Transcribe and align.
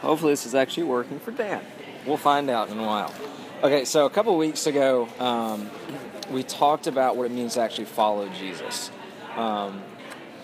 Hopefully, 0.00 0.32
this 0.32 0.46
is 0.46 0.54
actually 0.54 0.84
working 0.84 1.18
for 1.18 1.30
Dan. 1.30 1.62
We'll 2.06 2.16
find 2.16 2.48
out 2.50 2.68
in 2.68 2.78
a 2.78 2.84
while. 2.84 3.12
Okay, 3.62 3.84
so 3.84 4.06
a 4.06 4.10
couple 4.10 4.36
weeks 4.36 4.66
ago, 4.66 5.08
um, 5.18 5.70
we 6.30 6.42
talked 6.42 6.86
about 6.86 7.16
what 7.16 7.26
it 7.26 7.32
means 7.32 7.54
to 7.54 7.60
actually 7.60 7.86
follow 7.86 8.28
Jesus. 8.28 8.90
Um, 9.34 9.82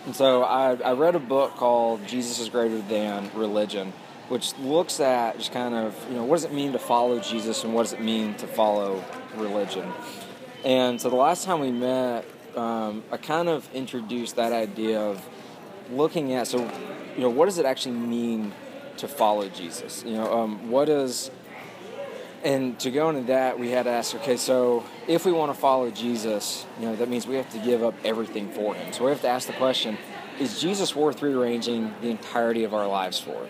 and 0.07 0.17
so 0.17 0.43
I, 0.43 0.75
I 0.77 0.93
read 0.95 1.15
a 1.15 1.21
book 1.21 1.53
called 1.53 2.07
Jesus 2.07 2.39
is 2.39 2.49
Greater 2.49 2.81
Than 2.81 3.31
Religion, 3.35 3.93
which 4.29 4.57
looks 4.59 4.99
at 4.99 5.39
just 5.39 5.53
kind 5.53 5.75
of, 5.75 5.95
you 6.09 6.17
know, 6.17 6.25
what 6.25 6.37
does 6.37 6.45
it 6.45 6.53
mean 6.53 6.73
to 6.73 6.79
follow 6.79 7.21
Jesus 7.21 7.65
and 7.65 7.75
what 7.75 7.83
does 7.83 7.93
it 7.93 8.01
mean 8.01 8.35
to 8.37 8.47
follow 8.47 9.05
religion. 9.37 9.93
And 10.65 11.01
so 11.01 11.11
the 11.11 11.17
last 11.17 11.45
time 11.45 11.61
we 11.61 11.71
met, 11.71 12.25
um, 12.57 13.03
I 13.13 13.17
kind 13.17 13.49
of 13.49 13.69
introduced 13.75 14.37
that 14.37 14.53
idea 14.53 15.01
of 15.01 15.25
looking 15.91 16.33
at, 16.33 16.47
so, 16.47 16.59
you 17.15 17.21
know, 17.21 17.31
what 17.31 17.45
does 17.45 17.59
it 17.59 17.67
actually 17.67 17.97
mean 17.97 18.53
to 19.03 19.09
follow 19.09 19.49
Jesus? 19.49 20.03
You 20.07 20.15
know, 20.15 20.41
um, 20.41 20.71
what 20.71 20.87
does, 20.87 21.31
and 22.43 22.79
to 22.81 22.91
go 22.91 23.11
into 23.11 23.25
that, 23.25 23.59
we 23.59 23.71
had 23.71 23.85
to 23.85 23.91
ask, 23.91 24.15
okay, 24.17 24.37
so 24.37 24.85
if 25.07 25.27
we 25.27 25.33
want 25.33 25.53
to 25.53 25.61
follow 25.61 25.91
Jesus, 25.91 26.65
you 26.81 26.87
know, 26.87 26.97
that 26.97 27.09
means 27.09 27.27
we 27.27 27.35
have 27.35 27.51
to 27.51 27.59
give 27.59 27.83
up 27.83 27.95
everything 28.05 28.51
for 28.51 28.75
him. 28.75 28.93
So 28.93 29.05
we 29.05 29.11
have 29.11 29.21
to 29.23 29.29
ask 29.29 29.47
the 29.47 29.53
question, 29.55 29.99
is 30.41 30.61
Jesus 30.61 30.97
worth 30.97 31.21
rearranging 31.21 31.93
the 32.01 32.09
entirety 32.09 32.65
of 32.65 32.73
our 32.73 32.87
lives 32.87 33.19
for? 33.21 33.49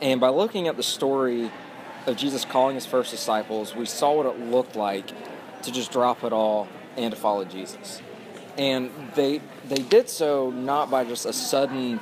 And 0.00 0.20
by 0.20 0.30
looking 0.30 0.66
at 0.66 0.76
the 0.76 0.82
story 0.82 1.50
of 2.06 2.16
Jesus 2.16 2.44
calling 2.44 2.74
his 2.74 2.86
first 2.86 3.10
disciples, 3.10 3.76
we 3.76 3.86
saw 3.86 4.14
what 4.14 4.26
it 4.26 4.40
looked 4.40 4.76
like 4.76 5.06
to 5.62 5.70
just 5.70 5.92
drop 5.92 6.24
it 6.24 6.32
all 6.32 6.68
and 6.96 7.12
to 7.12 7.20
follow 7.20 7.44
Jesus. 7.44 8.02
And 8.58 8.90
they 9.14 9.40
they 9.68 9.82
did 9.82 10.10
so 10.10 10.50
not 10.50 10.90
by 10.90 11.04
just 11.04 11.24
a 11.24 11.32
sudden 11.32 12.00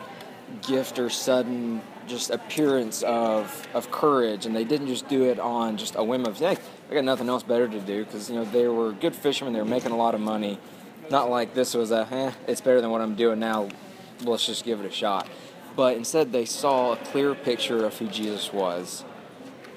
gift 0.66 0.98
or 0.98 1.10
sudden 1.10 1.83
just 2.10 2.30
appearance 2.30 3.02
of 3.02 3.66
of 3.73 3.91
courage, 3.91 4.45
and 4.45 4.55
they 4.55 4.64
didn't 4.64 4.88
just 4.88 5.09
do 5.09 5.24
it 5.24 5.38
on 5.38 5.77
just 5.77 5.94
a 5.97 6.05
whim 6.05 6.27
of 6.27 6.39
hey, 6.39 6.56
I 6.91 6.94
got 6.94 7.05
nothing 7.05 7.28
else 7.28 7.42
better 7.42 7.69
to 7.69 7.80
do 7.80 8.05
because 8.05 8.28
you 8.28 8.36
know 8.36 8.44
they 8.44 8.69
were 8.69 8.92
good 8.92 9.14
fishermen, 9.14 9.55
they 9.55 9.61
were 9.61 9.64
making 9.64 9.92
a 9.92 9.97
lot 9.97 10.14
of 10.14 10.20
money. 10.20 10.58
Not 11.11 11.31
like 11.31 11.55
this 11.55 11.75
was 11.75 11.91
a 11.91 12.06
eh, 12.11 12.33
it's 12.47 12.61
better 12.61 12.81
than 12.81 12.91
what 12.91 13.00
I'm 13.00 13.14
doing 13.14 13.38
now. 13.38 13.69
Let's 14.22 14.44
just 14.44 14.64
give 14.64 14.81
it 14.81 14.86
a 14.86 14.91
shot. 14.91 15.28
But 15.77 15.97
instead, 15.97 16.33
they 16.33 16.44
saw 16.44 16.92
a 16.92 16.97
clear 16.97 17.34
picture 17.34 17.86
of 17.86 17.97
who 17.97 18.06
Jesus 18.08 18.53
was 18.53 19.05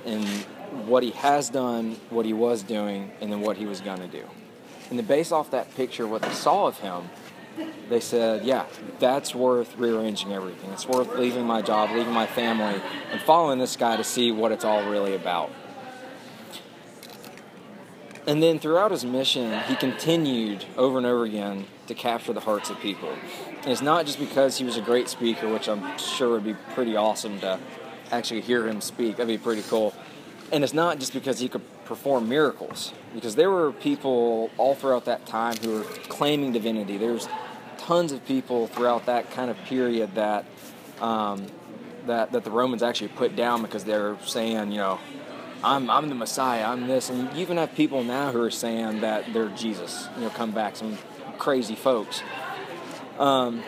and 0.06 0.26
what 0.88 1.04
he 1.04 1.12
has 1.12 1.50
done, 1.50 1.98
what 2.10 2.26
he 2.26 2.34
was 2.34 2.64
doing, 2.64 3.12
and 3.22 3.32
then 3.32 3.42
what 3.42 3.58
he 3.58 3.66
was 3.66 3.80
going 3.80 4.00
to 4.00 4.08
do. 4.08 4.26
And 4.90 5.00
then, 5.00 5.06
based 5.06 5.32
off 5.32 5.52
that 5.52 5.74
picture, 5.76 6.06
what 6.08 6.22
they 6.24 6.32
saw 6.34 6.68
of 6.68 6.80
him, 6.80 7.10
they 7.90 8.00
said, 8.00 8.44
yeah, 8.44 8.66
that's 9.00 9.36
worth 9.36 9.78
rearranging 9.78 10.34
everything. 10.34 10.72
It's 10.72 10.88
worth 10.88 11.16
leaving 11.16 11.46
my 11.46 11.62
job, 11.62 11.92
leaving 11.92 12.14
my 12.14 12.26
family, 12.26 12.82
and 13.12 13.22
following 13.22 13.60
this 13.60 13.76
guy 13.76 13.98
to 13.98 14.04
see 14.04 14.32
what 14.32 14.52
it's 14.52 14.66
all 14.66 14.90
really 14.90 15.16
about. 15.16 15.52
And 18.26 18.42
then 18.42 18.58
throughout 18.58 18.92
his 18.92 19.04
mission, 19.04 19.60
he 19.64 19.76
continued 19.76 20.66
over 20.78 20.98
and 20.98 21.06
over 21.06 21.26
again 21.26 21.66
to 21.88 21.94
capture 21.94 22.32
the 22.32 22.40
hearts 22.40 22.70
of 22.70 22.80
people. 22.80 23.10
And 23.10 23.68
it's 23.68 23.82
not 23.82 24.06
just 24.06 24.18
because 24.18 24.58
he 24.58 24.64
was 24.64 24.78
a 24.78 24.82
great 24.82 25.10
speaker, 25.10 25.52
which 25.52 25.68
I'm 25.68 25.98
sure 25.98 26.30
would 26.30 26.46
be 26.46 26.54
pretty 26.74 26.96
awesome 26.96 27.40
to 27.42 27.60
actually 28.12 28.42
hear 28.42 28.66
him 28.66 28.80
speak. 28.80 29.18
That'd 29.18 29.28
be 29.28 29.38
pretty 29.38 29.64
cool. 29.64 29.94
And 30.54 30.64
it's 30.64 30.74
not 30.74 31.00
just 31.00 31.14
because 31.14 31.40
he 31.40 31.50
could 31.50 31.64
perform 31.86 32.30
miracles, 32.30 32.94
because 33.14 33.36
there 33.36 33.50
were 33.50 33.72
people 33.72 34.50
all 34.58 34.76
throughout 34.76 35.06
that 35.06 35.26
time 35.26 35.56
who 35.58 35.80
were 35.80 35.84
claiming 36.10 36.52
divinity. 36.52 36.98
There's 36.98 37.28
tons 37.78 38.12
of 38.12 38.26
people 38.26 38.68
throughout 38.68 39.06
that 39.06 39.32
kind 39.32 39.52
of 39.52 39.58
period 39.66 40.16
that 40.16 40.46
um, 41.02 41.48
that 42.06 42.32
that 42.32 42.44
the 42.44 42.52
Romans 42.52 42.84
actually 42.84 43.10
put 43.10 43.36
down 43.36 43.62
because 43.62 43.84
they're 43.84 44.18
saying, 44.26 44.72
you 44.72 44.78
know, 44.78 45.00
I'm 45.64 45.90
I'm 45.90 46.10
the 46.10 46.16
Messiah, 46.16 46.66
I'm 46.66 46.88
this, 46.88 47.10
and 47.10 47.34
you 47.34 47.42
even 47.42 47.58
have 47.58 47.74
people 47.76 48.04
now 48.04 48.32
who 48.32 48.42
are 48.42 48.52
saying 48.52 49.02
that 49.02 49.34
they're 49.34 49.50
Jesus. 49.50 50.08
You 50.16 50.24
know, 50.24 50.30
come 50.30 50.52
back, 50.52 50.76
some 50.76 50.98
crazy 51.38 51.76
folks. 51.76 52.22
Um, 53.20 53.64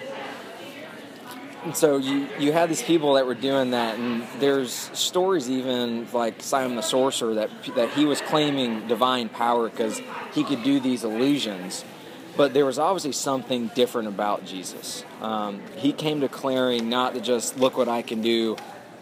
and 1.66 1.76
so 1.76 1.98
you 1.98 2.28
you 2.40 2.52
had 2.52 2.70
these 2.70 2.84
people 2.84 3.16
that 3.16 3.26
were 3.26 3.34
doing 3.34 3.72
that, 3.72 3.98
and 3.98 4.24
there's 4.40 4.72
stories 4.72 5.50
even 5.50 6.08
like 6.14 6.42
Simon 6.42 6.76
the 6.76 6.84
sorcerer 6.84 7.34
that 7.34 7.50
that 7.76 7.90
he 7.90 8.06
was 8.06 8.22
claiming 8.22 8.88
divine 8.88 9.30
power 9.30 9.68
because 9.68 10.00
he 10.34 10.44
could 10.44 10.64
do 10.64 10.80
these 10.80 11.03
illusions. 11.03 11.84
But 12.38 12.53
there 12.53 12.66
was 12.66 12.78
obviously 12.78 13.14
something 13.14 13.72
different 13.76 14.09
about 14.09 14.46
Jesus. 14.46 15.06
Um, 15.22 15.62
he 15.78 15.92
came 15.94 16.20
declaring 16.20 16.90
not 16.90 17.14
to 17.14 17.22
just 17.22 17.58
look 17.58 17.78
what 17.78 17.88
I 17.88 18.02
can 18.02 18.22
do, 18.22 18.58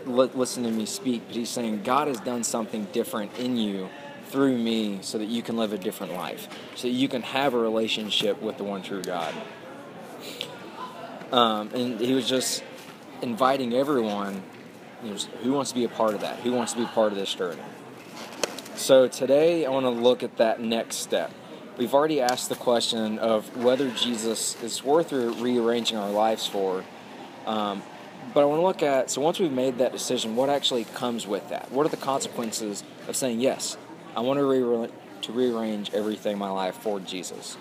listen 0.06 0.64
to 0.64 0.72
me 0.72 0.86
speak, 0.86 1.24
but 1.28 1.36
he's 1.36 1.50
saying 1.50 1.84
God 1.84 2.08
has 2.08 2.20
done 2.20 2.44
something 2.44 2.86
different 2.92 3.38
in 3.38 3.58
you 3.58 3.90
through 4.28 4.58
me 4.58 5.00
so 5.02 5.18
that 5.18 5.26
you 5.26 5.42
can 5.42 5.58
live 5.58 5.74
a 5.74 5.78
different 5.78 6.14
life, 6.14 6.48
so 6.76 6.88
you 6.88 7.10
can 7.10 7.24
have 7.24 7.54
a 7.54 7.58
relationship 7.58 8.42
with 8.42 8.58
the 8.58 8.64
one 8.64 8.84
true 8.84 9.02
God. 9.02 9.34
Um, 11.34 11.72
and 11.74 12.00
he 12.00 12.14
was 12.14 12.30
just 12.30 12.64
inviting 13.24 13.74
everyone 13.74 14.44
who 15.42 15.52
wants 15.52 15.72
to 15.72 15.76
be 15.76 15.84
a 15.84 15.90
part 15.90 16.14
of 16.14 16.22
that, 16.22 16.40
who 16.42 16.54
wants 16.54 16.74
to 16.74 16.80
be 16.80 16.86
part 16.86 17.12
of 17.12 17.18
this 17.18 17.34
journey. 17.34 17.64
So 18.76 19.08
today 19.08 19.66
I 19.66 19.70
want 19.72 19.88
to 19.88 19.90
look 19.90 20.22
at 20.22 20.38
that 20.38 20.62
next 20.62 20.98
step. 20.98 21.32
We've 21.76 21.96
already 21.96 22.22
asked 22.22 22.50
the 22.50 22.56
question 22.56 23.18
of 23.18 23.58
whether 23.58 23.90
Jesus 23.90 24.62
is 24.62 24.84
worth 24.84 25.12
rearranging 25.12 25.98
our 25.98 26.12
lives 26.12 26.46
for. 26.46 26.86
Um, 27.48 27.82
but 28.32 28.42
I 28.42 28.46
want 28.46 28.60
to 28.62 28.66
look 28.68 28.84
at 28.84 29.10
so 29.10 29.20
once 29.20 29.40
we've 29.40 29.52
made 29.52 29.80
that 29.80 29.92
decision, 29.92 30.36
what 30.36 30.52
actually 30.52 30.84
comes 30.84 31.26
with 31.26 31.50
that? 31.50 31.72
What 31.72 31.88
are 31.88 31.90
the 31.90 31.98
consequences 31.98 32.84
of 33.08 33.16
saying 33.16 33.42
yes? 33.42 33.76
I 34.16 34.20
want 34.20 34.38
to, 34.38 34.46
re- 34.46 34.90
to 35.24 35.32
rearrange 35.32 35.92
everything 35.96 36.34
in 36.34 36.40
my 36.40 36.52
life 36.52 36.76
for 36.76 37.00
Jesus 37.00 37.58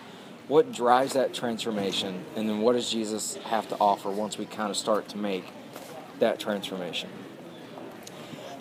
what 0.52 0.70
drives 0.70 1.14
that 1.14 1.32
transformation, 1.32 2.26
and 2.36 2.46
then 2.46 2.60
what 2.60 2.74
does 2.74 2.90
Jesus 2.90 3.36
have 3.36 3.66
to 3.68 3.76
offer 3.80 4.10
once 4.10 4.36
we 4.36 4.44
kind 4.44 4.68
of 4.68 4.76
start 4.76 5.08
to 5.08 5.16
make 5.16 5.46
that 6.18 6.38
transformation? 6.38 7.08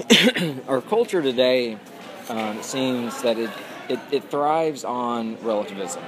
Our 0.70 0.80
culture 0.80 1.22
today 1.22 1.78
um, 2.30 2.64
seems 2.64 3.22
that 3.24 3.38
it, 3.38 3.50
it, 3.90 4.00
it 4.10 4.32
thrives 4.32 4.86
on 4.86 5.36
relativism. 5.44 6.02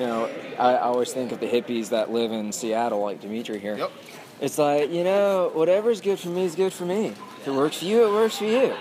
You 0.00 0.06
know, 0.06 0.30
I, 0.58 0.72
I 0.72 0.80
always 0.80 1.12
think 1.12 1.30
of 1.30 1.38
the 1.38 1.46
hippies 1.46 1.90
that 1.90 2.10
live 2.10 2.32
in 2.32 2.50
Seattle, 2.50 3.00
like 3.00 3.20
Dimitri 3.20 3.60
here. 3.60 3.78
Yep. 3.78 3.92
It's 4.40 4.58
like, 4.58 4.90
you 4.90 5.04
know, 5.04 5.52
whatever's 5.54 6.00
good 6.00 6.18
for 6.18 6.30
me 6.30 6.44
is 6.44 6.56
good 6.56 6.72
for 6.72 6.86
me. 6.86 7.14
If 7.40 7.46
it 7.46 7.52
works 7.52 7.78
for 7.78 7.84
you, 7.84 8.04
it 8.04 8.10
works 8.10 8.38
for 8.38 8.46
you. 8.46 8.74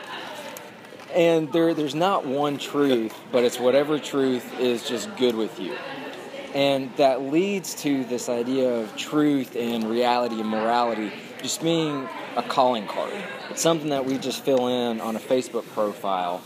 And 1.13 1.53
there, 1.53 1.75
there's 1.75 1.94
not 1.94 2.25
one 2.25 2.57
truth, 2.57 3.13
but 3.31 3.44
it's 3.44 3.59
whatever 3.59 4.00
truth 4.00 4.59
is 4.59 4.89
just 4.89 5.15
good 5.15 5.35
with 5.35 5.59
you. 5.59 5.75
And 6.53 6.95
that 6.97 7.23
leads 7.23 7.73
to 7.81 8.03
this 8.05 8.29
idea 8.29 8.71
of 8.71 8.95
truth 8.95 9.55
and 9.55 9.89
reality 9.89 10.39
and 10.39 10.49
morality 10.49 11.11
just 11.41 11.61
being 11.63 12.07
a 12.37 12.43
calling 12.43 12.87
card. 12.87 13.13
It's 13.49 13.61
something 13.61 13.89
that 13.89 14.05
we 14.05 14.19
just 14.19 14.45
fill 14.45 14.67
in 14.67 15.01
on 15.01 15.15
a 15.15 15.19
Facebook 15.19 15.65
profile. 15.73 16.41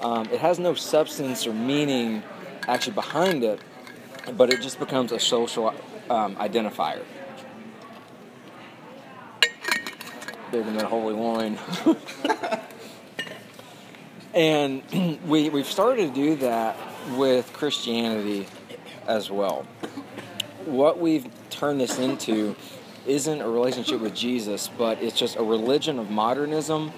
Um, 0.00 0.26
it 0.32 0.40
has 0.40 0.58
no 0.58 0.74
substance 0.74 1.46
or 1.46 1.52
meaning 1.52 2.22
actually 2.66 2.94
behind 2.94 3.44
it, 3.44 3.60
but 4.36 4.50
it 4.50 4.62
just 4.62 4.78
becomes 4.78 5.12
a 5.12 5.20
social 5.20 5.68
um, 6.08 6.36
identifier. 6.36 7.02
Bigger 10.50 10.70
than 10.72 10.84
holy 10.86 11.14
wine. 11.14 11.58
and 14.34 14.82
we, 15.26 15.50
we've 15.50 15.66
started 15.66 16.14
to 16.14 16.14
do 16.14 16.36
that 16.36 16.76
with 17.14 17.52
Christianity 17.52 18.46
as 19.06 19.30
well. 19.30 19.66
What 20.64 20.98
we've 20.98 21.26
turned 21.50 21.80
this 21.80 21.98
into 21.98 22.54
isn't 23.06 23.40
a 23.40 23.48
relationship 23.48 24.00
with 24.00 24.14
Jesus, 24.14 24.68
but 24.68 25.02
it's 25.02 25.18
just 25.18 25.36
a 25.36 25.42
religion 25.42 25.98
of 25.98 26.10
modernism 26.10 26.92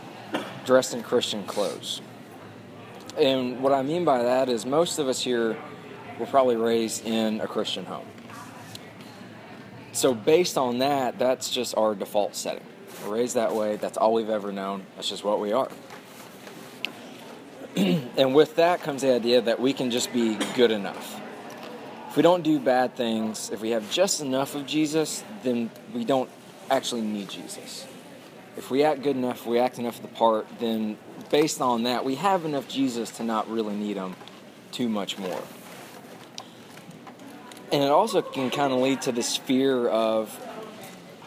dressed 0.65 0.95
in 0.95 1.03
Christian 1.03 1.45
clothes. 1.45 2.01
And 3.19 3.63
what 3.63 3.73
I 3.73 3.83
mean 3.83 4.05
by 4.05 4.23
that 4.23 4.49
is 4.49 4.65
most 4.65 4.99
of 4.99 5.09
us 5.09 5.23
here 5.23 5.57
were 6.19 6.27
probably 6.27 6.57
raised 6.57 7.07
in 7.07 7.41
a 7.41 7.47
Christian 7.47 7.85
home. 7.85 8.07
So, 9.93 10.15
based 10.15 10.57
on 10.57 10.79
that, 10.79 11.19
that's 11.19 11.51
just 11.51 11.77
our 11.77 11.95
default 11.95 12.35
setting. 12.35 12.65
We're 13.05 13.17
raised 13.17 13.35
that 13.35 13.55
way, 13.55 13.77
that's 13.77 13.99
all 13.99 14.15
we've 14.15 14.31
ever 14.31 14.51
known, 14.51 14.87
that's 14.97 15.09
just 15.09 15.23
what 15.23 15.39
we 15.39 15.53
are. 15.53 15.69
and 17.77 18.35
with 18.35 18.57
that 18.57 18.83
comes 18.83 19.03
the 19.03 19.13
idea 19.13 19.41
that 19.43 19.61
we 19.61 19.73
can 19.73 19.91
just 19.91 20.13
be 20.13 20.37
good 20.55 20.71
enough 20.71 21.22
if 22.13 22.17
we 22.17 22.23
don't 22.23 22.45
do 22.45 22.61
bad 22.61 22.95
things, 22.95 23.49
if 23.49 23.63
we 23.63 23.71
have 23.71 23.91
just 23.91 24.21
enough 24.21 24.55
of 24.55 24.67
Jesus, 24.67 25.25
then 25.43 25.71
we 25.95 26.05
don't 26.05 26.29
actually 26.71 27.01
need 27.01 27.31
Jesus. 27.31 27.87
If 28.59 28.71
we 28.71 28.85
act 28.85 29.03
good 29.03 29.17
enough, 29.17 29.47
we 29.47 29.59
act 29.59 29.79
enough 29.79 29.97
of 29.97 30.03
the 30.03 30.09
part, 30.09 30.47
then 30.59 30.99
based 31.31 31.63
on 31.63 31.85
that, 31.85 32.05
we 32.05 32.17
have 32.17 32.45
enough 32.45 32.69
Jesus 32.69 33.13
to 33.13 33.25
not 33.25 33.49
really 33.49 33.75
need 33.75 33.97
him 33.97 34.15
too 34.73 34.91
much 34.91 35.17
more. 35.17 35.41
And 37.73 37.83
it 37.83 37.91
also 37.91 38.21
can 38.21 38.51
kind 38.51 38.75
of 38.75 38.81
lead 38.81 39.01
to 39.03 39.13
this 39.13 39.39
fear 39.39 39.89
of 39.89 40.39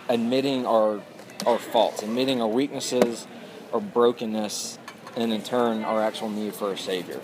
admitting 0.08 0.68
our 0.68 1.02
our 1.48 1.58
faults, 1.58 2.04
admitting 2.04 2.44
our 2.44 2.48
weaknesses, 2.48 3.26
our 3.74 3.82
brokenness, 3.82 4.78
and 5.16 5.34
in 5.34 5.42
turn 5.42 5.84
our 5.84 6.00
actual 6.00 6.30
need 6.30 6.54
for 6.54 6.72
a 6.72 6.78
Savior. 6.78 7.22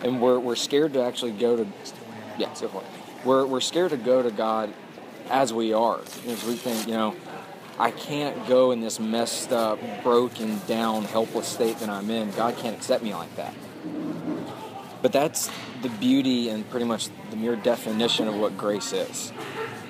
And 0.00 0.20
we're, 0.20 0.38
we're 0.38 0.54
scared 0.54 0.92
to 0.92 1.02
actually 1.02 1.32
go 1.32 1.56
to, 1.56 1.66
yeah, 2.38 2.48
go 2.60 2.68
for 2.68 2.82
it. 2.82 2.86
We're, 3.24 3.46
we're 3.46 3.60
scared 3.60 3.90
to 3.90 3.96
go 3.96 4.22
to 4.22 4.30
God 4.30 4.72
as 5.30 5.52
we 5.52 5.72
are. 5.72 5.98
Because 5.98 6.44
we 6.44 6.56
think, 6.56 6.86
you 6.86 6.94
know, 6.94 7.16
I 7.78 7.90
can't 7.90 8.46
go 8.46 8.70
in 8.70 8.80
this 8.80 9.00
messed 9.00 9.52
up, 9.52 9.78
broken 10.02 10.60
down, 10.66 11.04
helpless 11.04 11.48
state 11.48 11.78
that 11.78 11.88
I'm 11.88 12.10
in. 12.10 12.30
God 12.32 12.56
can't 12.56 12.76
accept 12.76 13.02
me 13.02 13.14
like 13.14 13.34
that. 13.36 13.54
But 15.02 15.12
that's 15.12 15.50
the 15.82 15.88
beauty 15.88 16.48
and 16.48 16.68
pretty 16.70 16.86
much 16.86 17.08
the 17.30 17.36
mere 17.36 17.56
definition 17.56 18.28
of 18.28 18.36
what 18.36 18.56
grace 18.56 18.92
is. 18.92 19.32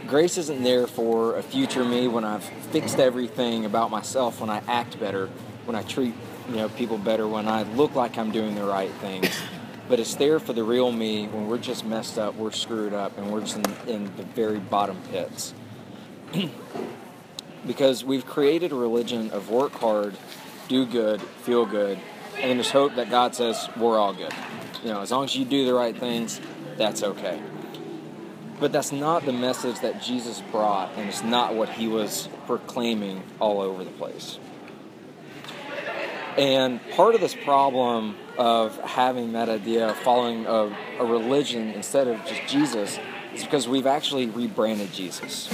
Grace 0.06 0.37
isn't 0.38 0.62
there 0.62 0.87
for 0.87 1.37
a 1.37 1.43
future 1.43 1.85
me 1.85 2.08
when 2.08 2.25
I've 2.25 2.44
fixed 2.44 2.99
everything 2.99 3.64
about 3.64 3.91
myself, 3.91 4.41
when 4.41 4.50
I 4.50 4.61
act 4.67 4.99
better, 4.99 5.29
when 5.64 5.76
I 5.76 5.82
treat 5.82 6.14
you 6.49 6.56
know 6.56 6.69
people 6.69 6.99
better, 6.99 7.26
when 7.26 7.49
I 7.49 7.62
look 7.62 7.94
like 7.94 8.19
I'm 8.19 8.31
doing 8.32 8.55
the 8.55 8.64
right 8.64 8.91
things. 8.94 9.41
But 9.88 10.00
it's 10.00 10.14
there 10.14 10.40
for 10.40 10.52
the 10.52 10.64
real 10.64 10.90
me 10.90 11.26
when 11.26 11.48
we're 11.48 11.58
just 11.58 11.84
messed 11.84 12.19
up, 12.19 12.36
we're 12.36 12.52
screwed 12.52 12.94
up, 12.94 13.19
and 13.19 13.31
we're 13.31 13.40
just 13.40 13.56
in, 13.56 13.88
in 13.88 14.16
the 14.16 14.22
very 14.22 14.58
bottom 14.58 15.00
pits. 15.10 15.52
because 17.66 18.04
we've 18.04 18.26
created 18.26 18.72
a 18.72 18.75
religion 18.75 19.31
of 19.31 19.50
work 19.50 19.72
hard, 19.72 20.16
do 20.69 20.86
good, 20.86 21.20
feel 21.20 21.66
good, 21.66 21.98
and 22.36 22.50
then 22.50 22.58
just 22.58 22.72
hope 22.72 22.94
that 22.96 23.10
God 23.10 23.34
says 23.34 23.69
we're 23.76 23.98
all 23.98 24.12
good. 24.12 24.32
You 24.82 24.90
know, 24.90 25.00
as 25.00 25.10
long 25.10 25.25
as 25.25 25.36
you 25.36 25.44
do 25.44 25.64
the 25.64 25.75
right 25.75 25.96
things, 25.96 26.40
that's 26.76 27.02
okay. 27.02 27.40
But 28.60 28.72
that's 28.72 28.92
not 28.92 29.25
the 29.25 29.32
message 29.32 29.81
that 29.81 30.02
Jesus 30.02 30.42
brought, 30.52 30.92
and 30.96 31.08
it's 31.08 31.22
not 31.22 31.54
what 31.54 31.69
he 31.69 31.88
was 31.88 32.28
proclaiming 32.46 33.22
all 33.40 33.60
over 33.60 33.84
the 33.84 33.90
place. 33.90 34.38
And 36.36 36.81
part 36.92 37.14
of 37.14 37.20
this 37.20 37.34
problem 37.34 38.16
of 38.38 38.78
having 38.81 39.32
that 39.32 39.48
idea 39.48 39.88
of 39.88 39.96
following 39.96 40.46
a, 40.46 40.76
a 40.98 41.04
religion 41.04 41.70
instead 41.70 42.08
of 42.08 42.25
just 42.26 42.42
Jesus 42.48 42.98
is 43.32 43.44
because 43.44 43.69
we've 43.69 43.86
actually 43.86 44.26
rebranded 44.26 44.92
Jesus 44.92 45.48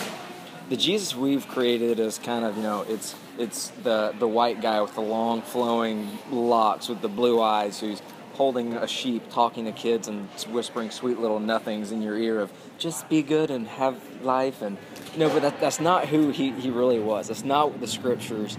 the 0.71 0.77
Jesus 0.77 1.17
we've 1.17 1.49
created 1.49 1.99
is 1.99 2.19
kind 2.19 2.45
of 2.45 2.57
you 2.57 2.63
know 2.63 2.83
it's 2.89 3.17
it's 3.39 3.71
the 3.83 4.15
the 4.19 4.29
white 4.29 4.63
guy 4.63 4.81
with 4.81 4.95
the 4.95 5.01
long 5.01 5.43
flowing 5.43 6.09
locks 6.31 6.89
with 6.89 7.03
the 7.03 7.09
blue 7.09 7.43
eyes 7.43 7.81
who's 7.81 8.01
holding 8.35 8.75
a 8.75 8.87
sheep, 8.87 9.29
talking 9.31 9.67
to 9.67 9.73
kids 9.73 10.09
and 10.09 10.27
whispering 10.49 10.91
sweet 10.91 11.19
little 11.19 11.41
nothings 11.41 11.93
in 11.93 12.01
your 12.01 12.17
ear 12.17 12.41
of 12.41 12.51
just 12.79 13.07
be 13.11 13.21
good 13.21 13.51
and 13.51 13.69
have 13.69 14.01
life 14.23 14.63
and 14.63 14.79
know 15.17 15.29
but 15.29 15.43
that, 15.43 15.61
that's 15.61 15.81
not 15.81 16.09
who 16.09 16.31
he, 16.31 16.53
he 16.53 16.71
really 16.71 17.01
was. 17.01 17.29
That's 17.29 17.45
not 17.45 17.73
what 17.73 17.81
the 17.81 17.89
scriptures 17.89 18.57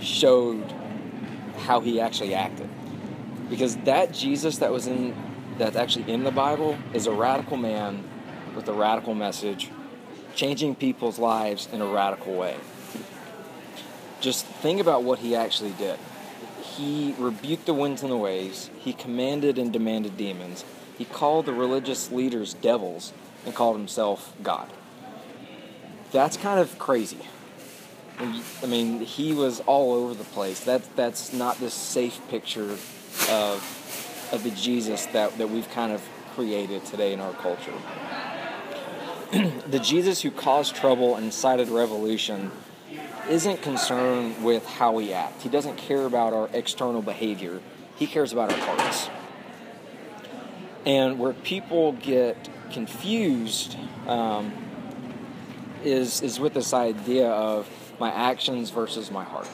showed 0.00 0.64
how 1.64 1.80
he 1.80 2.00
actually 2.00 2.34
acted. 2.34 2.68
Because 3.50 3.76
that 3.78 4.12
Jesus 4.12 4.58
that 4.58 4.70
was 4.70 4.86
in 4.86 5.14
that's 5.58 5.76
actually 5.76 6.12
in 6.12 6.24
the 6.24 6.30
Bible 6.30 6.76
is 6.92 7.06
a 7.06 7.12
radical 7.12 7.56
man 7.56 8.04
with 8.54 8.68
a 8.68 8.72
radical 8.72 9.14
message 9.14 9.70
changing 10.34 10.74
people's 10.74 11.18
lives 11.18 11.68
in 11.72 11.80
a 11.80 11.86
radical 11.86 12.34
way. 12.34 12.56
Just 14.20 14.46
think 14.46 14.80
about 14.80 15.04
what 15.04 15.20
he 15.20 15.36
actually 15.36 15.72
did. 15.72 15.98
He 16.62 17.14
rebuked 17.18 17.66
the 17.66 17.74
winds 17.74 18.02
and 18.02 18.10
the 18.10 18.16
waves, 18.16 18.68
he 18.80 18.92
commanded 18.92 19.58
and 19.58 19.72
demanded 19.72 20.16
demons, 20.16 20.64
he 20.98 21.04
called 21.04 21.46
the 21.46 21.52
religious 21.52 22.10
leaders 22.10 22.54
devils, 22.54 23.12
and 23.44 23.54
called 23.54 23.76
himself 23.76 24.32
God. 24.42 24.68
That's 26.10 26.36
kind 26.36 26.58
of 26.58 26.78
crazy. 26.78 27.18
I 28.18 28.66
mean, 28.66 29.00
he 29.00 29.32
was 29.32 29.60
all 29.60 29.92
over 29.92 30.14
the 30.14 30.24
place. 30.24 30.60
That, 30.60 30.82
that's 30.96 31.32
not 31.32 31.58
the 31.58 31.70
safe 31.70 32.20
picture 32.28 32.70
of, 33.30 34.28
of 34.32 34.42
the 34.44 34.50
Jesus 34.50 35.06
that, 35.06 35.36
that 35.38 35.50
we've 35.50 35.68
kind 35.70 35.92
of 35.92 36.02
created 36.34 36.84
today 36.84 37.12
in 37.12 37.20
our 37.20 37.32
culture. 37.32 37.74
the 39.66 39.80
Jesus 39.80 40.22
who 40.22 40.30
caused 40.30 40.76
trouble 40.76 41.16
and 41.16 41.26
incited 41.26 41.68
revolution 41.68 42.50
isn't 43.28 43.62
concerned 43.62 44.44
with 44.44 44.66
how 44.66 44.92
we 44.92 45.12
act. 45.12 45.42
He 45.42 45.48
doesn't 45.48 45.76
care 45.76 46.04
about 46.06 46.32
our 46.32 46.48
external 46.52 47.02
behavior. 47.02 47.60
He 47.96 48.06
cares 48.06 48.32
about 48.32 48.52
our 48.52 48.58
hearts. 48.58 49.08
And 50.86 51.18
where 51.18 51.32
people 51.32 51.92
get 51.92 52.48
confused 52.70 53.76
um, 54.06 54.52
is 55.82 56.20
is 56.20 56.38
with 56.38 56.54
this 56.54 56.74
idea 56.74 57.28
of 57.28 57.66
my 57.98 58.10
actions 58.10 58.70
versus 58.70 59.10
my 59.10 59.24
heart. 59.24 59.48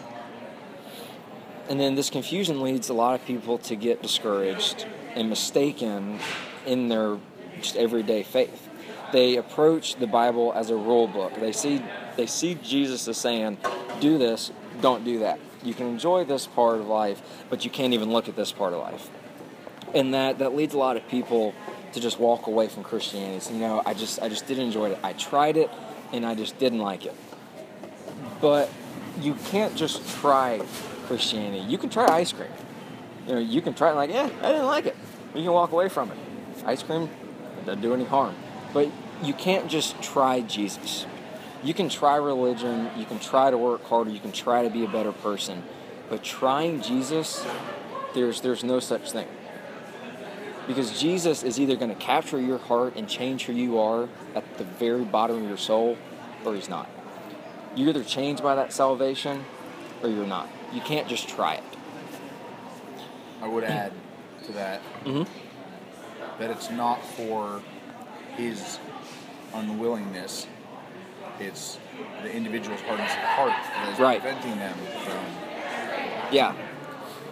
And 1.69 1.79
then 1.79 1.95
this 1.95 2.11
confusion 2.11 2.63
leads 2.63 2.89
a 2.89 2.95
lot 2.95 3.15
of 3.15 3.25
people 3.27 3.59
to 3.59 3.77
get 3.77 4.03
discouraged 4.03 4.87
and 5.15 5.29
mistaken 5.29 6.19
in 6.67 6.89
their 6.89 7.19
just 7.61 7.77
everyday 7.77 8.23
faith 8.23 8.71
they 9.13 9.37
approach 9.37 9.97
the 9.97 10.07
Bible 10.07 10.53
as 10.55 10.71
a 10.71 10.77
rule 10.77 11.09
book. 11.09 11.35
They 11.35 11.53
see 11.53 11.83
they 12.17 12.27
see 12.27 12.55
Jesus 12.55 13.09
as 13.09 13.17
saying, 13.17 13.59
"Do 14.01 14.19
this, 14.19 14.53
don't 14.81 15.05
do 15.05 15.21
that. 15.21 15.39
You 15.63 15.75
can 15.75 15.87
enjoy 15.87 16.25
this 16.25 16.47
part 16.47 16.81
of 16.81 16.87
life, 16.87 17.21
but 17.49 17.65
you 17.65 17.71
can't 17.71 17.93
even 17.93 18.13
look 18.13 18.29
at 18.29 18.37
this 18.37 18.53
part 18.53 18.73
of 18.73 18.81
life." 18.81 19.11
And 19.95 20.15
that 20.15 20.39
that 20.39 20.55
leads 20.55 20.75
a 20.75 20.79
lot 20.79 20.97
of 20.97 21.07
people 21.09 21.55
to 21.93 22.01
just 22.01 22.21
walk 22.21 22.47
away 22.47 22.69
from 22.69 22.85
Christianity. 22.85 23.41
So, 23.41 23.53
you 23.53 23.61
know, 23.61 23.83
I 23.85 23.95
just 23.95 24.23
I 24.23 24.29
just 24.29 24.47
didn't 24.47 24.67
enjoy 24.67 24.91
it. 24.91 24.99
I 25.03 25.13
tried 25.13 25.57
it, 25.57 25.71
and 26.13 26.25
I 26.25 26.35
just 26.35 26.59
didn't 26.59 26.81
like 26.81 27.05
it. 27.07 27.15
But 28.41 28.71
you 29.21 29.35
can't 29.35 29.77
just 29.77 30.07
try 30.21 30.61
Christianity. 31.07 31.65
You 31.65 31.79
can 31.79 31.91
try 31.91 32.07
ice 32.07 32.33
cream. 32.33 32.51
You 33.27 33.35
know, 33.35 33.41
you 33.41 33.61
can 33.61 33.75
try 33.75 33.91
it 33.91 33.95
like, 33.95 34.11
yeah, 34.11 34.29
I 34.43 34.53
didn't 34.53 34.67
like 34.67 34.87
it. 34.87 34.97
You 35.35 35.43
can 35.43 35.53
walk 35.53 35.73
away 35.73 35.89
from 35.89 36.11
it. 36.11 36.19
Ice 36.65 36.83
cream 36.83 37.09
doesn't 37.65 37.83
do 37.83 37.95
any 37.95 38.05
harm. 38.05 38.35
But 38.73 38.91
you 39.23 39.35
can't 39.35 39.69
just 39.69 40.01
try 40.03 40.41
Jesus. 40.41 41.07
You 41.63 41.75
can 41.75 41.89
try 41.89 42.17
religion, 42.17 42.91
you 42.97 43.05
can 43.05 43.19
try 43.19 43.51
to 43.51 43.59
work 43.59 43.85
harder, 43.85 44.11
you 44.11 44.21
can 44.21 44.33
try 44.33 44.63
to 44.63 44.71
be 44.71 44.85
a 44.85 44.89
better 44.89 45.13
person. 45.13 45.63
But 46.09 46.23
trying 46.25 46.81
Jesus, 46.81 47.45
there's 48.15 48.41
there's 48.41 48.65
no 48.65 48.81
such 48.81 49.13
thing. 49.13 49.29
Because 50.67 50.99
Jesus 50.99 51.43
is 51.43 51.61
either 51.61 51.77
going 51.77 51.91
to 51.91 52.01
capture 52.01 52.41
your 52.41 52.59
heart 52.59 52.95
and 52.97 53.09
change 53.09 53.45
who 53.45 53.53
you 53.53 53.79
are 53.79 54.09
at 54.35 54.57
the 54.57 54.65
very 54.65 55.05
bottom 55.05 55.43
of 55.43 55.49
your 55.49 55.59
soul, 55.59 55.99
or 56.45 56.55
he's 56.55 56.69
not. 56.69 56.89
You're 57.75 57.91
either 57.91 58.05
changed 58.05 58.43
by 58.43 58.55
that 58.55 58.73
salvation 58.73 59.45
or 60.03 60.09
you're 60.09 60.27
not. 60.27 60.49
You 60.73 60.81
can't 60.81 61.09
just 61.09 61.29
try 61.29 61.55
it. 61.55 61.65
I 63.43 63.49
would 63.49 63.65
add 63.65 63.93
to 64.47 64.53
that 64.53 64.83
mm-hmm. 65.05 65.23
that 66.39 66.51
it's 66.51 66.71
not 66.71 67.05
for 67.05 67.63
his 68.37 68.79
unwillingness. 69.55 70.47
It's 71.39 71.79
the 72.23 72.33
individual's 72.33 72.81
hardness 72.83 73.13
of 73.13 73.19
heart 73.19 73.51
that 73.51 73.93
is 73.93 73.99
right. 73.99 74.21
preventing 74.21 74.59
them 74.59 74.77
from 75.05 75.25
yeah 76.33 76.55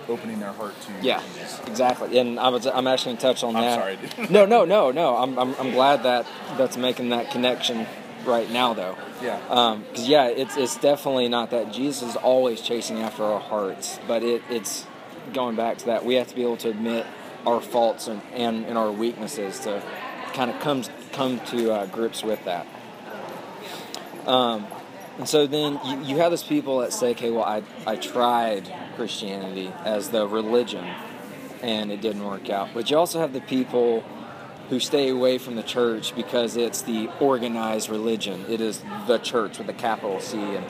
opening 0.08 0.40
their 0.40 0.52
heart 0.52 0.74
to 0.80 0.92
yeah 1.02 1.22
Jesus. 1.34 1.60
exactly 1.66 2.18
and 2.18 2.40
I 2.40 2.48
was 2.48 2.66
I'm 2.66 2.86
actually 2.86 3.16
going 3.16 3.16
to 3.18 3.22
touch 3.22 3.44
on 3.44 3.54
I'm 3.54 3.62
that 3.62 4.08
sorry 4.16 4.28
no 4.30 4.46
no 4.46 4.64
no 4.64 4.90
no 4.90 5.16
I'm, 5.16 5.38
I'm, 5.38 5.54
I'm 5.56 5.70
glad 5.72 6.02
that 6.04 6.26
that's 6.56 6.76
making 6.76 7.10
that 7.10 7.30
connection 7.30 7.86
right 8.28 8.50
now 8.50 8.75
though 8.75 8.97
yeah 9.23 9.38
because 9.40 10.04
um, 10.04 10.04
yeah 10.04 10.26
it's 10.26 10.56
it's 10.56 10.76
definitely 10.76 11.28
not 11.28 11.50
that 11.50 11.73
Jesus 11.73 12.11
is 12.11 12.16
always 12.16 12.61
chasing 12.61 12.99
after 13.00 13.25
our 13.25 13.40
hearts 13.40 13.99
but 14.06 14.23
it, 14.23 14.42
it's 14.49 14.87
going 15.32 15.56
back 15.56 15.78
to 15.78 15.87
that 15.87 16.04
we 16.04 16.14
have 16.14 16.28
to 16.28 16.35
be 16.35 16.42
able 16.42 16.56
to 16.58 16.68
admit 16.68 17.06
our 17.47 17.61
faults 17.61 18.08
and, 18.08 18.20
and, 18.35 18.66
and 18.66 18.76
our 18.76 18.90
weaknesses 18.92 19.61
to 19.61 19.82
kind 20.35 20.50
of 20.50 20.61
comes 20.61 20.90
come 21.12 21.40
to 21.40 21.73
uh, 21.73 21.87
grips 21.87 22.23
with 22.23 22.44
that. 22.44 22.66
Um, 24.26 24.66
and 25.18 25.28
so 25.28 25.47
then 25.47 25.80
you, 25.85 26.00
you 26.02 26.16
have 26.18 26.30
those 26.30 26.44
people 26.44 26.78
that 26.80 26.92
say, 26.92 27.11
okay, 27.11 27.30
well, 27.30 27.44
I, 27.44 27.62
I 27.87 27.97
tried 27.97 28.73
Christianity 28.97 29.73
as 29.85 30.11
the 30.11 30.28
religion 30.28 30.85
and 31.62 31.90
it 31.90 32.00
didn't 32.00 32.25
work 32.25 32.50
out. 32.50 32.68
But 32.75 32.90
you 32.90 32.97
also 32.97 33.18
have 33.18 33.32
the 33.32 33.40
people 33.40 34.04
who 34.68 34.78
stay 34.78 35.08
away 35.08 35.38
from 35.38 35.56
the 35.56 35.62
church 35.62 36.14
because 36.14 36.56
it's 36.56 36.82
the 36.82 37.08
organized 37.20 37.88
religion. 37.88 38.44
It 38.48 38.60
is 38.60 38.82
the 39.06 39.18
church 39.18 39.58
with 39.58 39.68
a 39.68 39.72
capital 39.72 40.20
C, 40.20 40.38
and 40.38 40.66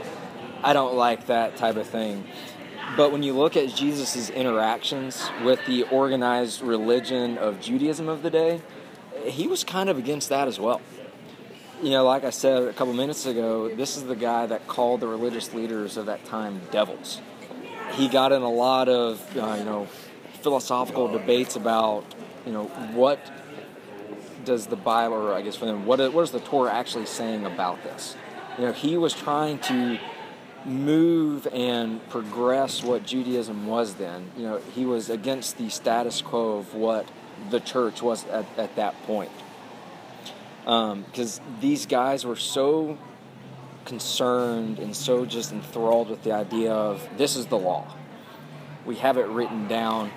I 0.63 0.73
don't 0.73 0.97
like 0.97 1.27
that 1.27 1.57
type 1.57 1.77
of 1.77 1.87
thing. 1.87 2.27
But 2.97 3.13
when 3.13 3.23
you 3.23 3.33
look 3.35 3.57
at 3.57 3.75
Jesus' 3.75 4.31
interactions 4.31 5.29
with 5.45 5.65
the 5.67 5.83
organized 5.85 6.63
religion 6.63 7.37
of 7.39 7.61
Judaism 7.61 8.09
of 8.09 8.23
the 8.23 8.31
day, 8.31 8.63
he 9.25 9.47
was 9.47 9.65
kind 9.65 9.89
of 9.89 9.99
against 9.99 10.29
that 10.31 10.49
as 10.49 10.59
well. 10.59 10.81
You 11.83 11.91
know, 11.91 12.05
like 12.05 12.25
I 12.25 12.31
said 12.31 12.63
a 12.65 12.73
couple 12.73 12.95
minutes 12.95 13.27
ago, 13.27 13.75
this 13.75 13.97
is 13.97 14.05
the 14.05 14.17
guy 14.17 14.47
that 14.47 14.67
called 14.67 15.01
the 15.01 15.07
religious 15.07 15.53
leaders 15.53 15.97
of 15.97 16.07
that 16.07 16.25
time 16.25 16.61
devils. 16.71 17.21
He 17.93 18.09
got 18.09 18.33
in 18.33 18.43
a 18.43 18.51
lot 18.51 18.89
of, 18.89 19.21
uh, 19.37 19.57
you 19.59 19.65
know, 19.65 19.87
philosophical 20.43 21.09
debates 21.09 21.57
about, 21.57 22.05
you 22.45 22.53
know, 22.53 22.65
what 22.95 23.21
does 24.49 24.67
the 24.67 24.77
Bible, 24.77 25.15
or 25.15 25.35
I 25.35 25.43
guess 25.43 25.57
for 25.57 25.67
them, 25.67 25.87
what, 25.87 26.01
what 26.13 26.23
is 26.23 26.31
the 26.31 26.41
Torah 26.41 26.73
actually 26.73 27.07
saying 27.07 27.45
about 27.45 27.83
this? 27.85 28.17
You 28.59 28.65
know, 28.65 28.73
he 28.73 28.97
was 28.97 29.13
trying 29.13 29.59
to 29.61 29.99
move 30.65 31.47
and 31.53 32.07
progress 32.09 32.83
what 32.83 33.05
Judaism 33.07 33.67
was 33.67 33.95
then. 33.95 34.31
You 34.37 34.43
know, 34.45 34.59
he 34.75 34.85
was 34.85 35.11
against 35.11 35.59
the 35.59 35.69
status 35.69 36.23
quo 36.23 36.59
of 36.59 36.75
what 36.75 37.07
the 37.51 37.61
church 37.61 38.03
was 38.03 38.27
at, 38.27 38.47
at 38.59 38.75
that 38.77 39.01
point. 39.05 39.31
Because 40.65 41.39
um, 41.39 41.45
these 41.61 41.87
guys 41.87 42.25
were 42.25 42.37
so 42.37 42.99
concerned 43.85 44.79
and 44.79 44.95
so 44.97 45.25
just 45.25 45.53
enthralled 45.53 46.11
with 46.11 46.23
the 46.25 46.33
idea 46.33 46.73
of 46.73 47.07
this 47.17 47.37
is 47.37 47.47
the 47.47 47.59
law. 47.59 47.95
We 48.85 48.97
have 48.97 49.19
it 49.19 49.27
written 49.27 49.69
down. 49.69 50.11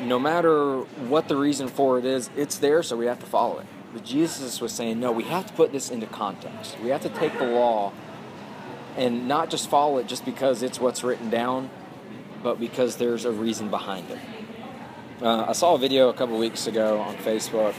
No 0.00 0.18
matter 0.18 0.80
what 1.08 1.28
the 1.28 1.36
reason 1.36 1.68
for 1.68 1.98
it 1.98 2.04
is, 2.04 2.30
it's 2.36 2.58
there, 2.58 2.82
so 2.82 2.96
we 2.96 3.06
have 3.06 3.20
to 3.20 3.26
follow 3.26 3.58
it. 3.58 3.66
But 3.92 4.04
Jesus 4.04 4.60
was 4.60 4.72
saying, 4.72 4.98
no, 4.98 5.12
we 5.12 5.22
have 5.24 5.46
to 5.46 5.52
put 5.52 5.70
this 5.70 5.90
into 5.90 6.06
context. 6.06 6.76
We 6.80 6.88
have 6.88 7.02
to 7.02 7.08
take 7.08 7.38
the 7.38 7.46
law 7.46 7.92
and 8.96 9.28
not 9.28 9.50
just 9.50 9.70
follow 9.70 9.98
it 9.98 10.06
just 10.06 10.24
because 10.24 10.62
it's 10.62 10.80
what's 10.80 11.04
written 11.04 11.30
down, 11.30 11.70
but 12.42 12.58
because 12.58 12.96
there's 12.96 13.24
a 13.24 13.32
reason 13.32 13.70
behind 13.70 14.10
it. 14.10 14.18
Uh, 15.22 15.46
I 15.48 15.52
saw 15.52 15.74
a 15.74 15.78
video 15.78 16.08
a 16.08 16.12
couple 16.12 16.38
weeks 16.38 16.66
ago 16.66 17.00
on 17.00 17.16
Facebook, 17.16 17.74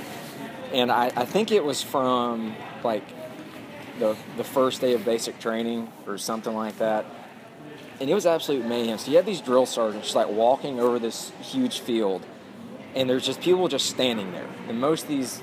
and 0.74 0.92
I, 0.92 1.12
I 1.16 1.26
think 1.26 1.52
it 1.52 1.64
was 1.64 1.82
from 1.82 2.56
like 2.84 3.04
the 4.00 4.16
the 4.38 4.44
first 4.44 4.82
day 4.82 4.94
of 4.94 5.06
basic 5.06 5.40
training 5.40 5.92
or 6.08 6.18
something 6.18 6.56
like 6.56 6.78
that. 6.80 7.06
And 8.00 8.10
it 8.10 8.14
was 8.14 8.26
absolute 8.26 8.66
mayhem. 8.66 8.98
So 8.98 9.12
you 9.12 9.18
had 9.18 9.26
these 9.26 9.42
drill 9.42 9.66
sergeants 9.66 10.08
just 10.08 10.16
like 10.16 10.28
walking 10.28 10.80
over 10.80 11.00
this 11.00 11.32
huge 11.42 11.80
field, 11.80 12.26
and 12.94 13.10
there's 13.10 13.26
just 13.26 13.42
people 13.42 13.68
just 13.68 13.88
standing 13.88 14.32
there. 14.32 14.50
And 14.68 14.80
most 14.80 15.04
of 15.04 15.10
these 15.10 15.42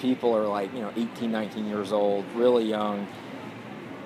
people 0.00 0.34
are 0.34 0.46
like, 0.46 0.72
you 0.72 0.80
know, 0.80 0.92
18, 0.96 1.30
19 1.30 1.66
years 1.66 1.92
old, 1.92 2.24
really 2.34 2.64
young 2.64 3.06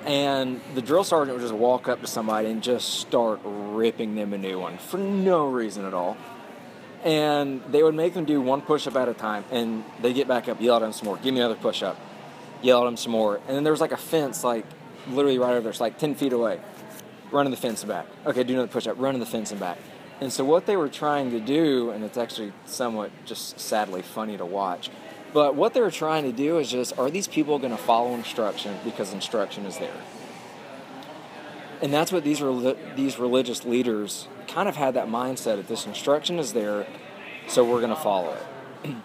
and 0.06 0.60
the 0.74 0.82
drill 0.82 1.04
sergeant 1.04 1.36
would 1.36 1.42
just 1.42 1.54
walk 1.54 1.88
up 1.88 2.00
to 2.00 2.06
somebody 2.06 2.50
and 2.50 2.62
just 2.62 3.00
start 3.00 3.40
ripping 3.44 4.14
them 4.14 4.32
a 4.32 4.38
new 4.38 4.58
one 4.58 4.76
for 4.76 4.98
no 4.98 5.46
reason 5.46 5.84
at 5.84 5.94
all. 5.94 6.16
And 7.04 7.62
they 7.70 7.82
would 7.82 7.94
make 7.94 8.14
them 8.14 8.24
do 8.24 8.40
one 8.40 8.62
push 8.62 8.86
up 8.86 8.96
at 8.96 9.08
a 9.08 9.14
time, 9.14 9.44
and 9.50 9.84
they 10.00 10.12
get 10.12 10.26
back 10.26 10.48
up, 10.48 10.60
yell 10.60 10.76
at 10.76 10.80
them 10.80 10.92
some 10.92 11.06
more, 11.06 11.16
give 11.18 11.34
me 11.34 11.40
another 11.40 11.54
push 11.54 11.82
up, 11.82 11.98
yell 12.62 12.82
at 12.82 12.84
them 12.84 12.96
some 12.96 13.12
more. 13.12 13.36
And 13.36 13.56
then 13.56 13.64
there 13.64 13.72
was 13.72 13.80
like 13.80 13.92
a 13.92 13.96
fence, 13.98 14.42
like 14.42 14.64
literally 15.08 15.38
right 15.38 15.52
over 15.52 15.60
there, 15.60 15.70
it's 15.70 15.80
like 15.80 15.98
10 15.98 16.14
feet 16.14 16.32
away. 16.32 16.60
Running 17.30 17.50
the 17.50 17.56
fence 17.56 17.82
and 17.82 17.88
back. 17.88 18.06
Okay, 18.26 18.44
do 18.44 18.54
another 18.54 18.68
push 18.68 18.86
up, 18.86 18.96
running 18.98 19.20
the 19.20 19.26
fence 19.26 19.50
and 19.50 19.60
back. 19.60 19.78
And 20.20 20.32
so, 20.32 20.44
what 20.44 20.66
they 20.66 20.76
were 20.76 20.88
trying 20.88 21.30
to 21.32 21.40
do, 21.40 21.90
and 21.90 22.04
it's 22.04 22.16
actually 22.16 22.52
somewhat 22.66 23.10
just 23.24 23.58
sadly 23.58 24.02
funny 24.02 24.36
to 24.36 24.44
watch, 24.44 24.90
but 25.32 25.56
what 25.56 25.74
they 25.74 25.80
were 25.80 25.90
trying 25.90 26.22
to 26.24 26.32
do 26.32 26.58
is 26.58 26.70
just 26.70 26.96
are 26.96 27.10
these 27.10 27.26
people 27.26 27.58
going 27.58 27.72
to 27.72 27.82
follow 27.82 28.14
instruction 28.14 28.78
because 28.84 29.12
instruction 29.12 29.66
is 29.66 29.78
there? 29.78 29.96
And 31.82 31.92
that's 31.92 32.12
what 32.12 32.22
these 32.22 32.40
these 32.94 33.18
religious 33.18 33.64
leaders 33.64 34.28
kind 34.46 34.68
of 34.68 34.76
had 34.76 34.94
that 34.94 35.08
mindset 35.08 35.56
that 35.56 35.66
this 35.66 35.86
instruction 35.86 36.38
is 36.38 36.52
there, 36.52 36.86
so 37.48 37.64
we're 37.64 37.80
going 37.80 37.90
to 37.90 37.96
follow 37.96 38.36
it. 38.84 38.96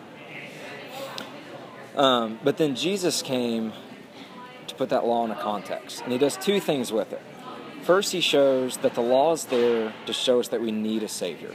um, 1.98 2.40
but 2.44 2.58
then 2.58 2.76
Jesus 2.76 3.24
came 3.24 3.74
to 4.68 4.76
put 4.76 4.90
that 4.90 5.06
law 5.06 5.26
in 5.26 5.32
a 5.32 5.36
context, 5.36 6.04
and 6.04 6.12
he 6.12 6.20
does 6.20 6.38
two 6.38 6.60
things 6.60 6.92
with 6.94 7.12
it. 7.12 7.22
First, 7.84 8.12
he 8.12 8.22
shows 8.22 8.78
that 8.78 8.94
the 8.94 9.02
law 9.02 9.34
is 9.34 9.46
there 9.46 9.94
to 10.06 10.14
show 10.14 10.40
us 10.40 10.50
that 10.50 10.62
we 10.62 10.72
need 10.72 11.04
a 11.04 11.08
Savior 11.08 11.54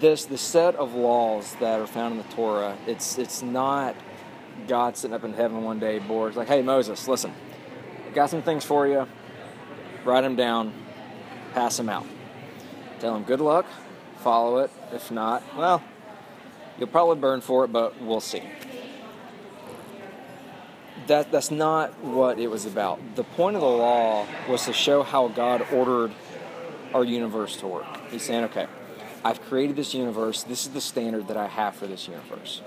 this 0.00 0.26
the 0.26 0.38
set 0.38 0.74
of 0.76 0.94
laws 0.94 1.54
that 1.56 1.80
are 1.80 1.86
found 1.86 2.12
in 2.12 2.18
the 2.18 2.34
Torah. 2.34 2.76
It's 2.86 3.18
it's 3.18 3.42
not 3.42 3.96
God 4.68 4.96
sitting 4.96 5.14
up 5.14 5.24
in 5.24 5.32
heaven 5.32 5.62
one 5.62 5.78
day 5.78 5.98
bored. 5.98 6.36
Like, 6.36 6.48
hey 6.48 6.62
Moses, 6.62 7.08
listen, 7.08 7.32
got 8.14 8.30
some 8.30 8.42
things 8.42 8.64
for 8.64 8.86
you. 8.86 9.06
Write 10.04 10.22
them 10.22 10.36
down, 10.36 10.72
pass 11.54 11.76
them 11.76 11.88
out. 11.88 12.06
Tell 13.00 13.14
them 13.14 13.24
good 13.24 13.40
luck, 13.40 13.66
follow 14.18 14.58
it. 14.58 14.70
If 14.92 15.10
not, 15.10 15.42
well, 15.56 15.82
you'll 16.78 16.88
probably 16.88 17.16
burn 17.16 17.40
for 17.40 17.64
it, 17.64 17.72
but 17.72 18.00
we'll 18.00 18.20
see. 18.20 18.42
That 21.10 21.32
that's 21.32 21.50
not 21.50 22.04
what 22.04 22.38
it 22.38 22.46
was 22.46 22.66
about. 22.66 23.00
The 23.16 23.24
point 23.24 23.56
of 23.56 23.62
the 23.62 23.68
law 23.68 24.28
was 24.48 24.66
to 24.66 24.72
show 24.72 25.02
how 25.02 25.26
God 25.26 25.66
ordered 25.72 26.12
our 26.94 27.02
universe 27.02 27.56
to 27.56 27.66
work. 27.66 27.84
He's 28.12 28.22
saying, 28.22 28.44
okay, 28.44 28.68
I've 29.24 29.42
created 29.42 29.74
this 29.74 29.92
universe. 29.92 30.44
This 30.44 30.66
is 30.66 30.72
the 30.72 30.80
standard 30.80 31.26
that 31.26 31.36
I 31.36 31.48
have 31.48 31.74
for 31.74 31.88
this 31.88 32.06
universe. 32.06 32.62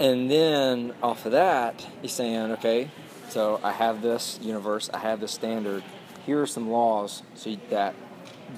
And 0.00 0.28
then 0.28 0.94
off 1.00 1.26
of 1.26 1.30
that, 1.30 1.86
he's 2.02 2.10
saying, 2.10 2.50
okay, 2.54 2.90
so 3.28 3.60
I 3.62 3.70
have 3.70 4.02
this 4.02 4.40
universe, 4.42 4.90
I 4.92 4.98
have 4.98 5.20
this 5.20 5.30
standard. 5.30 5.84
Here 6.26 6.42
are 6.42 6.46
some 6.48 6.68
laws 6.68 7.22
so 7.36 7.56
that 7.70 7.94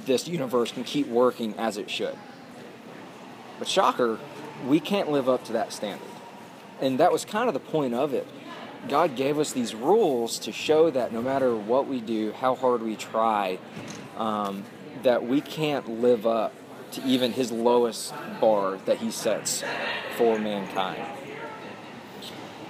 this 0.07 0.27
universe 0.27 0.73
can 0.73 0.85
keep 0.85 1.07
working 1.07 1.55
as 1.59 1.77
it 1.77 1.91
should. 1.91 2.17
But 3.59 3.69
shocker, 3.69 4.19
we 4.67 4.81
can't 4.81 5.11
live 5.11 5.29
up 5.29 5.45
to 5.45 5.53
that 5.53 5.75
standard. 5.75 6.09
And 6.81 7.01
that 7.01 7.13
was 7.13 7.25
kind 7.25 7.49
of 7.49 7.55
the 7.55 7.61
point 7.61 7.95
of 7.95 8.15
it. 8.15 8.27
God 8.89 9.17
gave 9.17 9.39
us 9.39 9.53
these 9.53 9.75
rules 9.75 10.39
to 10.41 10.53
show 10.53 10.91
that 10.91 11.13
no 11.13 11.21
matter 11.21 11.55
what 11.55 11.89
we 11.89 12.01
do, 12.01 12.33
how 12.33 12.55
hard 12.55 12.83
we 12.83 12.95
try, 12.95 13.59
um, 14.17 14.65
that 15.03 15.25
we 15.25 15.41
can't 15.41 16.01
live 16.01 16.27
up 16.27 16.55
to 16.93 17.03
even 17.05 17.33
his 17.33 17.51
lowest 17.51 18.15
bar 18.41 18.79
that 18.87 18.99
he 18.99 19.11
sets 19.11 19.65
for 20.17 20.39
mankind. 20.39 21.03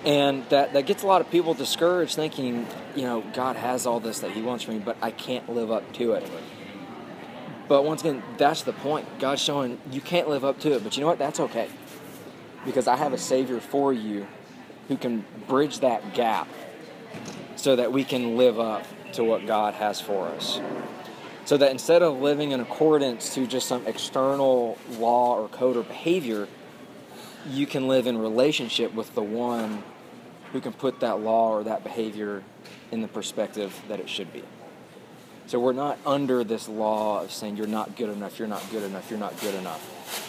And 0.04 0.48
that, 0.48 0.72
that 0.72 0.86
gets 0.86 1.02
a 1.02 1.06
lot 1.06 1.20
of 1.20 1.30
people 1.30 1.54
discouraged 1.54 2.14
thinking, 2.14 2.66
you 2.94 3.02
know, 3.02 3.22
God 3.34 3.56
has 3.56 3.86
all 3.86 4.00
this 4.00 4.20
that 4.20 4.30
he 4.30 4.42
wants 4.42 4.64
from 4.64 4.74
me, 4.74 4.80
but 4.80 4.96
I 5.02 5.10
can't 5.10 5.48
live 5.48 5.70
up 5.70 5.92
to 5.94 6.12
it. 6.12 6.28
But 7.68 7.84
once 7.84 8.00
again, 8.00 8.22
that's 8.38 8.62
the 8.62 8.72
point. 8.72 9.06
God's 9.18 9.42
showing 9.42 9.78
you 9.90 10.00
can't 10.00 10.28
live 10.28 10.44
up 10.44 10.58
to 10.60 10.72
it, 10.74 10.82
but 10.82 10.96
you 10.96 11.02
know 11.02 11.08
what? 11.08 11.18
That's 11.18 11.40
okay. 11.40 11.68
Because 12.64 12.88
I 12.88 12.96
have 12.96 13.12
a 13.12 13.18
Savior 13.18 13.60
for 13.60 13.92
you 13.92 14.26
who 14.88 14.96
can 14.96 15.24
bridge 15.46 15.80
that 15.80 16.14
gap 16.14 16.48
so 17.56 17.76
that 17.76 17.92
we 17.92 18.04
can 18.04 18.36
live 18.36 18.58
up 18.58 18.84
to 19.12 19.24
what 19.24 19.46
God 19.46 19.74
has 19.74 20.00
for 20.00 20.26
us. 20.28 20.60
So 21.44 21.56
that 21.56 21.70
instead 21.70 22.02
of 22.02 22.20
living 22.20 22.50
in 22.50 22.60
accordance 22.60 23.34
to 23.34 23.46
just 23.46 23.68
some 23.68 23.86
external 23.86 24.76
law 24.98 25.38
or 25.38 25.48
code 25.48 25.76
or 25.76 25.82
behavior, 25.82 26.46
you 27.48 27.66
can 27.66 27.88
live 27.88 28.06
in 28.06 28.18
relationship 28.18 28.92
with 28.94 29.14
the 29.14 29.22
one 29.22 29.82
who 30.52 30.60
can 30.60 30.72
put 30.72 31.00
that 31.00 31.20
law 31.20 31.50
or 31.50 31.64
that 31.64 31.84
behavior 31.84 32.42
in 32.90 33.00
the 33.00 33.08
perspective 33.08 33.80
that 33.88 34.00
it 34.00 34.08
should 34.08 34.32
be. 34.32 34.42
So 35.46 35.58
we're 35.58 35.72
not 35.72 35.98
under 36.04 36.44
this 36.44 36.68
law 36.68 37.22
of 37.22 37.32
saying 37.32 37.56
you're 37.56 37.66
not 37.66 37.96
good 37.96 38.10
enough, 38.10 38.38
you're 38.38 38.48
not 38.48 38.62
good 38.70 38.82
enough, 38.82 39.10
you're 39.10 39.18
not 39.18 39.38
good 39.40 39.54
enough. 39.54 40.27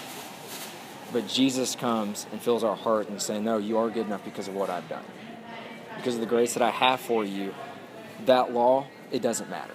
But 1.12 1.28
Jesus 1.28 1.76
comes 1.76 2.28
and 2.32 2.42
fills 2.42 2.64
our 2.64 2.76
heart 2.76 3.10
and 3.10 3.22
saying, 3.22 3.44
No, 3.44 3.58
you 3.58 3.78
are 3.78 3.90
good 3.90 4.06
enough 4.06 4.24
because 4.24 4.48
of 4.48 4.56
what 4.56 4.70
I've 4.70 4.88
done. 4.88 5.06
Because 5.96 6.16
of 6.16 6.22
the 6.22 6.28
grace 6.28 6.54
that 6.54 6.64
I 6.64 6.70
have 6.70 7.00
for 7.00 7.26
you, 7.26 7.54
that 8.26 8.54
law, 8.54 8.88
it 9.12 9.22
doesn't 9.22 9.50
matter. 9.50 9.74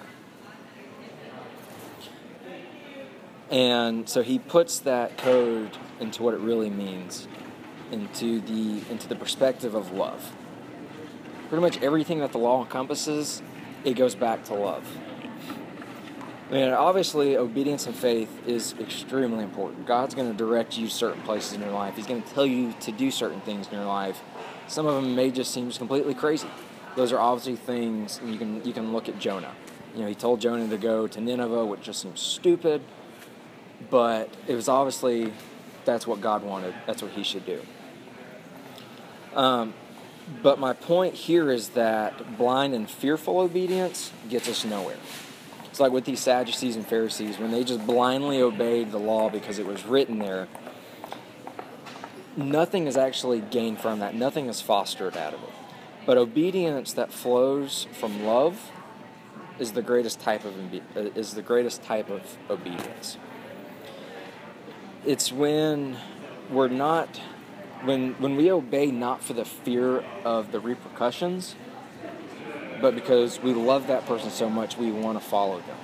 And 3.51 4.09
so 4.09 4.23
he 4.23 4.39
puts 4.39 4.79
that 4.79 5.17
code 5.17 5.77
into 5.99 6.23
what 6.23 6.33
it 6.33 6.39
really 6.39 6.69
means, 6.69 7.27
into 7.91 8.41
the 8.41 8.81
into 8.89 9.07
the 9.07 9.15
perspective 9.15 9.75
of 9.75 9.91
love. 9.91 10.35
Pretty 11.49 11.61
much 11.61 11.79
everything 11.81 12.19
that 12.19 12.31
the 12.31 12.39
law 12.39 12.63
encompasses, 12.63 13.43
it 13.83 13.93
goes 13.93 14.15
back 14.15 14.45
to 14.45 14.55
love. 14.55 14.97
I 16.49 16.53
mean, 16.53 16.69
obviously, 16.69 17.37
obedience 17.37 17.87
and 17.87 17.95
faith 17.95 18.29
is 18.47 18.75
extremely 18.79 19.43
important. 19.43 19.87
God's 19.87 20.13
going 20.13 20.31
to 20.31 20.37
direct 20.37 20.77
you 20.77 20.87
certain 20.87 21.21
places 21.23 21.53
in 21.53 21.61
your 21.61 21.71
life. 21.71 21.95
He's 21.95 22.05
going 22.05 22.21
to 22.21 22.33
tell 22.33 22.45
you 22.45 22.73
to 22.81 22.91
do 22.91 23.09
certain 23.09 23.41
things 23.41 23.67
in 23.67 23.73
your 23.73 23.85
life. 23.85 24.21
Some 24.67 24.85
of 24.85 24.95
them 24.95 25.15
may 25.15 25.31
just 25.31 25.51
seem 25.51 25.71
completely 25.71 26.13
crazy. 26.13 26.49
Those 26.95 27.11
are 27.11 27.19
obviously 27.19 27.55
things 27.55 28.21
you 28.23 28.37
can 28.37 28.63
you 28.63 28.73
can 28.73 28.93
look 28.93 29.09
at 29.09 29.19
Jonah. 29.19 29.53
You 29.93 30.01
know, 30.01 30.07
he 30.07 30.15
told 30.15 30.39
Jonah 30.39 30.67
to 30.67 30.77
go 30.77 31.07
to 31.07 31.21
Nineveh, 31.21 31.65
which 31.65 31.81
just 31.81 32.01
seems 32.01 32.21
stupid 32.21 32.81
but 33.89 34.29
it 34.47 34.55
was 34.55 34.67
obviously 34.67 35.31
that's 35.83 36.07
what 36.07 36.21
God 36.21 36.43
wanted. 36.43 36.73
That's 36.85 37.01
what 37.01 37.11
He 37.11 37.23
should 37.23 37.45
do. 37.45 37.61
Um, 39.33 39.73
but 40.41 40.59
my 40.59 40.73
point 40.73 41.13
here 41.13 41.51
is 41.51 41.69
that 41.69 42.37
blind 42.37 42.73
and 42.73 42.89
fearful 42.89 43.39
obedience 43.39 44.11
gets 44.29 44.49
us 44.49 44.65
nowhere. 44.65 44.97
It's 45.75 45.81
like 45.81 45.91
with 45.91 46.05
these 46.05 46.21
Sadducees 46.21 46.77
and 46.77 46.87
Pharisees, 46.87 47.37
when 47.37 47.51
they 47.51 47.65
just 47.65 47.85
blindly 47.85 48.41
obeyed 48.41 48.93
the 48.93 48.97
law 48.97 49.29
because 49.29 49.59
it 49.59 49.65
was 49.65 49.83
written 49.83 50.19
there, 50.19 50.47
nothing 52.37 52.87
is 52.87 52.95
actually 52.95 53.41
gained 53.41 53.81
from 53.81 53.99
that. 53.99 54.15
Nothing 54.15 54.45
is 54.45 54.61
fostered 54.61 55.17
out 55.17 55.33
of 55.33 55.43
it. 55.43 55.49
But 56.05 56.17
obedience 56.17 56.93
that 56.93 57.11
flows 57.11 57.87
from 57.91 58.23
love 58.23 58.71
is 59.59 59.73
the 59.73 59.81
greatest 59.81 60.21
type 60.21 60.45
of 60.45 60.53
uh, 60.95 61.11
is 61.13 61.33
the 61.33 61.41
greatest 61.41 61.83
type 61.83 62.09
of 62.09 62.37
obedience 62.49 63.17
it's 65.05 65.29
when 65.31 65.97
we're 66.49 66.69
not 66.69 67.21
when 67.83 68.13
when 68.13 68.37
we 68.37 68.49
obey 68.49 68.91
not 68.91 69.21
for 69.21 69.33
the 69.33 69.45
fear 69.45 70.03
of 70.23 70.51
the 70.51 70.59
repercussions 70.59 71.55
but 72.85 72.93
because 72.93 73.41
we 73.41 73.51
love 73.51 73.87
that 73.87 74.05
person 74.05 74.29
so 74.29 74.47
much, 74.47 74.77
we 74.77 74.91
want 74.91 75.19
to 75.19 75.25
follow 75.25 75.57
them. 75.61 75.77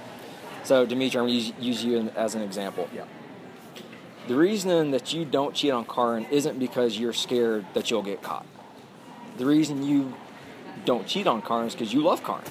So, 0.64 0.86
Dimitri, 0.86 1.20
I'm 1.20 1.26
going 1.26 1.40
to 1.40 1.46
use, 1.46 1.54
use 1.60 1.84
you 1.84 2.12
as 2.16 2.36
an 2.36 2.44
example. 2.44 2.88
Yeah. 2.94 3.06
The 4.28 4.36
reason 4.36 4.92
that 4.92 5.12
you 5.12 5.26
don't 5.26 5.56
cheat 5.56 5.72
on 5.72 5.84
Karin 5.86 6.26
isn't 6.26 6.60
because 6.60 7.00
you're 7.00 7.12
scared 7.12 7.66
that 7.74 7.90
you'll 7.90 8.04
get 8.04 8.22
caught. 8.22 8.46
The 9.40 9.48
reason 9.48 9.82
you 9.82 10.14
don't 10.86 11.08
cheat 11.08 11.26
on 11.26 11.42
Karin 11.42 11.66
is 11.66 11.74
because 11.74 11.92
you 11.92 12.02
love 12.04 12.24
Karin. 12.24 12.44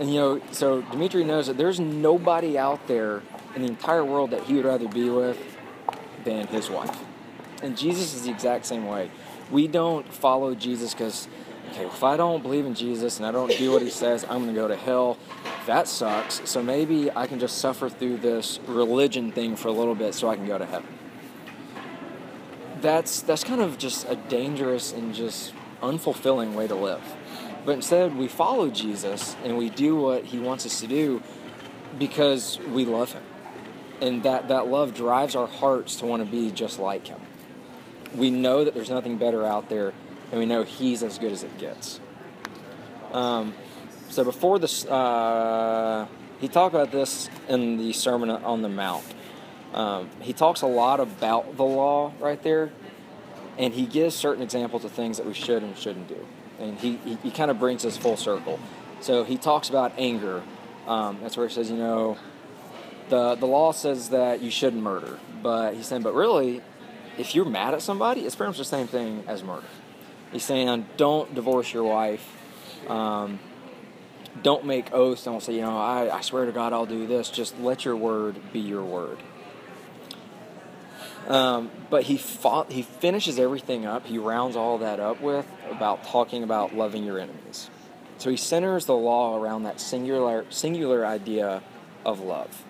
And 0.00 0.12
you 0.12 0.18
know, 0.18 0.40
so 0.50 0.82
Dimitri 0.82 1.22
knows 1.22 1.46
that 1.46 1.56
there's 1.56 1.78
nobody 1.78 2.58
out 2.58 2.88
there 2.88 3.22
in 3.54 3.62
the 3.62 3.68
entire 3.68 4.04
world 4.04 4.32
that 4.32 4.42
he 4.42 4.54
would 4.54 4.64
rather 4.64 4.88
be 4.88 5.08
with 5.08 5.38
than 6.24 6.48
his 6.48 6.68
wife. 6.68 6.98
And 7.62 7.78
Jesus 7.78 8.14
is 8.14 8.24
the 8.24 8.30
exact 8.30 8.66
same 8.66 8.88
way. 8.88 9.12
We 9.48 9.68
don't 9.68 10.12
follow 10.12 10.56
Jesus 10.56 10.92
because, 10.92 11.28
okay, 11.70 11.86
if 11.86 12.02
I 12.02 12.16
don't 12.16 12.42
believe 12.42 12.66
in 12.66 12.74
Jesus 12.74 13.18
and 13.18 13.26
I 13.26 13.30
don't 13.30 13.50
do 13.56 13.72
what 13.72 13.82
he 13.82 13.90
says, 13.90 14.24
I'm 14.24 14.42
going 14.42 14.48
to 14.48 14.52
go 14.52 14.68
to 14.68 14.76
hell. 14.76 15.18
That 15.66 15.88
sucks. 15.88 16.40
So 16.48 16.62
maybe 16.62 17.10
I 17.10 17.26
can 17.26 17.38
just 17.38 17.58
suffer 17.58 17.88
through 17.88 18.18
this 18.18 18.60
religion 18.66 19.32
thing 19.32 19.56
for 19.56 19.68
a 19.68 19.72
little 19.72 19.94
bit 19.94 20.14
so 20.14 20.28
I 20.28 20.36
can 20.36 20.46
go 20.46 20.58
to 20.58 20.66
heaven. 20.66 20.88
That's 22.80 23.20
that's 23.20 23.44
kind 23.44 23.60
of 23.60 23.76
just 23.76 24.08
a 24.08 24.16
dangerous 24.16 24.92
and 24.92 25.14
just 25.14 25.52
unfulfilling 25.82 26.54
way 26.54 26.66
to 26.66 26.74
live. 26.74 27.02
But 27.64 27.72
instead, 27.72 28.16
we 28.16 28.28
follow 28.28 28.70
Jesus 28.70 29.36
and 29.44 29.58
we 29.58 29.68
do 29.68 29.96
what 29.96 30.24
he 30.24 30.38
wants 30.38 30.64
us 30.64 30.80
to 30.80 30.86
do 30.86 31.22
because 31.98 32.58
we 32.58 32.84
love 32.84 33.12
him. 33.12 33.22
And 34.00 34.22
that, 34.22 34.48
that 34.48 34.66
love 34.68 34.94
drives 34.94 35.36
our 35.36 35.46
hearts 35.46 35.96
to 35.96 36.06
want 36.06 36.24
to 36.24 36.30
be 36.30 36.50
just 36.50 36.78
like 36.78 37.06
him. 37.06 37.20
We 38.14 38.30
know 38.30 38.64
that 38.64 38.74
there's 38.74 38.90
nothing 38.90 39.18
better 39.18 39.44
out 39.44 39.68
there, 39.68 39.92
and 40.30 40.40
we 40.40 40.46
know 40.46 40.62
he's 40.62 41.02
as 41.02 41.18
good 41.18 41.32
as 41.32 41.42
it 41.42 41.56
gets. 41.58 42.00
Um, 43.12 43.54
so 44.08 44.24
before 44.24 44.58
this, 44.58 44.86
uh, 44.86 46.06
he 46.40 46.48
talked 46.48 46.74
about 46.74 46.90
this 46.90 47.28
in 47.48 47.76
the 47.76 47.92
Sermon 47.92 48.30
on 48.30 48.62
the 48.62 48.68
Mount. 48.68 49.04
Um, 49.74 50.10
he 50.20 50.32
talks 50.32 50.62
a 50.62 50.66
lot 50.66 51.00
about 51.00 51.56
the 51.56 51.64
law 51.64 52.12
right 52.18 52.42
there, 52.42 52.70
and 53.58 53.72
he 53.72 53.86
gives 53.86 54.14
certain 54.14 54.42
examples 54.42 54.84
of 54.84 54.92
things 54.92 55.16
that 55.18 55.26
we 55.26 55.34
should 55.34 55.62
and 55.62 55.76
shouldn't 55.76 56.08
do 56.08 56.26
and 56.60 56.78
he, 56.78 56.96
he, 57.04 57.14
he 57.22 57.30
kind 57.30 57.50
of 57.50 57.58
brings 57.58 57.84
us 57.84 57.96
full 57.96 58.16
circle. 58.16 58.60
So 59.00 59.24
he 59.24 59.38
talks 59.38 59.68
about 59.68 59.92
anger. 59.98 60.42
Um, 60.86 61.18
that's 61.22 61.36
where 61.36 61.48
he 61.48 61.54
says, 61.54 61.70
you 61.70 61.76
know, 61.76 62.18
the 63.08 63.34
the 63.34 63.46
law 63.46 63.72
says 63.72 64.10
that 64.10 64.40
you 64.40 64.50
shouldn't 64.50 64.82
murder, 64.82 65.18
but 65.42 65.74
he's 65.74 65.86
saying, 65.86 66.02
but 66.02 66.14
really, 66.14 66.62
if 67.18 67.34
you're 67.34 67.46
mad 67.46 67.74
at 67.74 67.82
somebody, 67.82 68.20
it's 68.20 68.36
pretty 68.36 68.50
much 68.50 68.58
the 68.58 68.64
same 68.64 68.86
thing 68.86 69.24
as 69.26 69.42
murder. 69.42 69.66
He's 70.32 70.44
saying, 70.44 70.86
don't 70.96 71.34
divorce 71.34 71.72
your 71.72 71.84
wife. 71.84 72.24
Um, 72.88 73.40
don't 74.42 74.64
make 74.64 74.92
oaths. 74.92 75.24
Don't 75.24 75.42
say, 75.42 75.54
you 75.54 75.62
know, 75.62 75.76
I, 75.76 76.18
I 76.18 76.20
swear 76.20 76.46
to 76.46 76.52
God 76.52 76.72
I'll 76.72 76.86
do 76.86 77.06
this. 77.06 77.30
Just 77.30 77.58
let 77.58 77.84
your 77.84 77.96
word 77.96 78.36
be 78.52 78.60
your 78.60 78.84
word. 78.84 79.18
Um, 81.26 81.70
but 81.90 82.04
he 82.04 82.16
fought, 82.16 82.72
he 82.72 82.82
finishes 82.82 83.38
everything 83.38 83.86
up. 83.86 84.06
He 84.06 84.18
rounds 84.18 84.56
all 84.56 84.78
that 84.78 85.00
up 85.00 85.20
with 85.20 85.46
about 85.70 86.04
talking 86.04 86.42
about 86.42 86.74
loving 86.74 87.04
your 87.04 87.18
enemies. 87.18 87.70
So 88.18 88.30
he 88.30 88.36
centers 88.36 88.86
the 88.86 88.94
law 88.94 89.38
around 89.40 89.62
that 89.62 89.80
singular 89.80 90.44
singular 90.50 91.06
idea 91.06 91.62
of 92.04 92.20
love. 92.20 92.64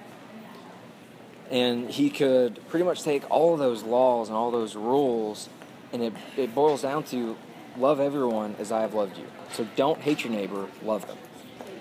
And 1.50 1.90
he 1.90 2.10
could 2.10 2.60
pretty 2.68 2.84
much 2.84 3.02
take 3.02 3.28
all 3.30 3.56
those 3.56 3.82
laws 3.82 4.28
and 4.28 4.36
all 4.36 4.50
those 4.52 4.76
rules, 4.76 5.48
and 5.92 6.02
it, 6.02 6.12
it 6.36 6.54
boils 6.54 6.82
down 6.82 7.02
to 7.04 7.36
love 7.80 7.98
everyone 8.00 8.54
as 8.58 8.70
I 8.70 8.82
have 8.82 8.94
loved 8.94 9.16
you. 9.16 9.26
So 9.52 9.66
don't 9.76 10.00
hate 10.00 10.24
your 10.24 10.32
neighbor, 10.32 10.68
love 10.82 11.06
them. 11.06 11.18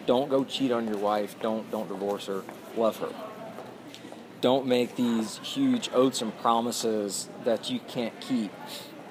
Don't 0.05 0.29
go 0.29 0.43
cheat 0.43 0.71
on 0.71 0.87
your 0.87 0.97
wife. 0.97 1.35
Don't 1.41 1.69
don't 1.69 1.87
divorce 1.87 2.25
her. 2.27 2.43
Love 2.75 2.97
her 2.97 3.13
don't 4.41 4.65
make 4.65 4.95
these 4.95 5.37
huge 5.39 5.89
oaths 5.93 6.21
and 6.21 6.37
promises 6.39 7.29
that 7.43 7.69
you 7.69 7.79
can't 7.87 8.17
keep, 8.21 8.51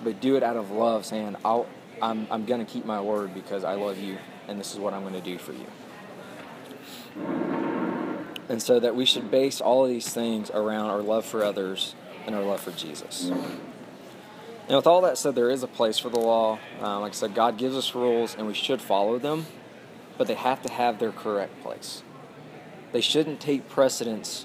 but 0.02 0.20
do 0.20 0.36
it 0.36 0.42
out 0.42 0.56
of 0.56 0.70
love, 0.70 1.04
saying, 1.04 1.36
I'll, 1.44 1.66
I'm, 2.00 2.26
I'm 2.30 2.44
going 2.44 2.64
to 2.64 2.70
keep 2.70 2.84
my 2.84 3.00
word 3.00 3.34
because 3.34 3.64
I 3.64 3.74
love 3.74 3.98
you 3.98 4.18
and 4.46 4.58
this 4.58 4.72
is 4.72 4.78
what 4.78 4.94
I'm 4.94 5.02
going 5.02 5.14
to 5.14 5.20
do 5.20 5.36
for 5.38 5.52
you. 5.52 5.66
And 8.48 8.62
so 8.62 8.80
that 8.80 8.96
we 8.96 9.04
should 9.04 9.30
base 9.30 9.60
all 9.60 9.84
of 9.84 9.90
these 9.90 10.08
things 10.08 10.50
around 10.50 10.88
our 10.88 11.02
love 11.02 11.26
for 11.26 11.44
others 11.44 11.94
and 12.26 12.34
our 12.34 12.42
love 12.42 12.60
for 12.60 12.70
Jesus. 12.70 13.30
And 14.68 14.76
with 14.76 14.86
all 14.86 15.00
that 15.00 15.16
said, 15.16 15.34
there 15.34 15.50
is 15.50 15.62
a 15.62 15.66
place 15.66 15.98
for 15.98 16.10
the 16.10 16.20
law. 16.20 16.58
Um, 16.82 17.00
like 17.00 17.12
I 17.12 17.14
said, 17.14 17.34
God 17.34 17.56
gives 17.56 17.74
us 17.74 17.94
rules 17.94 18.34
and 18.36 18.46
we 18.46 18.52
should 18.52 18.82
follow 18.82 19.18
them, 19.18 19.46
but 20.18 20.26
they 20.26 20.34
have 20.34 20.60
to 20.62 20.70
have 20.70 20.98
their 20.98 21.10
correct 21.10 21.62
place. 21.62 22.02
They 22.92 23.00
shouldn't 23.00 23.40
take 23.40 23.68
precedence 23.68 24.44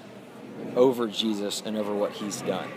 over 0.76 1.08
Jesus 1.08 1.62
and 1.64 1.76
over 1.76 1.94
what 1.94 2.12
he's 2.12 2.40
done. 2.40 2.70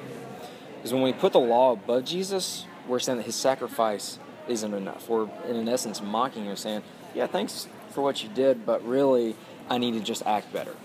Because 0.75 0.93
when 0.93 1.03
we 1.03 1.13
put 1.13 1.31
the 1.31 1.39
law 1.39 1.71
above 1.71 2.03
Jesus, 2.03 2.65
we're 2.85 2.99
saying 2.99 3.19
that 3.19 3.25
his 3.25 3.35
sacrifice 3.35 4.19
isn't 4.49 4.73
enough. 4.73 5.07
We're, 5.07 5.29
in 5.47 5.67
essence, 5.69 6.01
mocking 6.01 6.45
him, 6.45 6.55
saying, 6.57 6.83
Yeah, 7.15 7.27
thanks 7.27 7.67
for 7.91 8.01
what 8.01 8.23
you 8.23 8.29
did, 8.29 8.65
but 8.65 8.85
really, 8.85 9.35
I 9.69 9.77
need 9.77 9.93
to 9.93 9.99
just 10.01 10.25
act 10.25 10.51
better. 10.51 10.75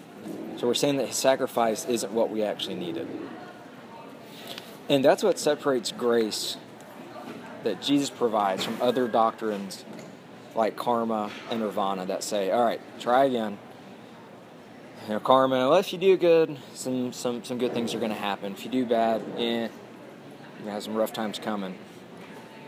So 0.56 0.66
we're 0.66 0.74
saying 0.74 0.96
that 0.98 1.08
his 1.08 1.16
sacrifice 1.16 1.86
isn't 1.86 2.12
what 2.12 2.30
we 2.30 2.42
actually 2.42 2.76
needed. 2.76 3.08
And 4.92 5.02
that's 5.02 5.22
what 5.22 5.38
separates 5.38 5.90
grace 5.90 6.58
that 7.64 7.80
Jesus 7.80 8.10
provides 8.10 8.62
from 8.62 8.76
other 8.82 9.08
doctrines 9.08 9.86
like 10.54 10.76
karma 10.76 11.30
and 11.50 11.60
nirvana 11.60 12.04
that 12.04 12.22
say, 12.22 12.50
all 12.50 12.62
right, 12.62 12.78
try 13.00 13.24
again, 13.24 13.56
you 15.04 15.14
know, 15.14 15.20
karma. 15.20 15.70
Well, 15.70 15.78
if 15.78 15.94
you 15.94 15.98
do 15.98 16.18
good, 16.18 16.58
some 16.74 17.10
some 17.14 17.42
some 17.42 17.56
good 17.56 17.72
things 17.72 17.94
are 17.94 18.00
going 18.00 18.10
to 18.10 18.18
happen. 18.18 18.52
If 18.52 18.66
you 18.66 18.70
do 18.70 18.84
bad, 18.84 19.22
eh, 19.38 19.68
you 20.62 20.70
have 20.70 20.82
some 20.82 20.94
rough 20.94 21.14
times 21.14 21.38
coming. 21.38 21.78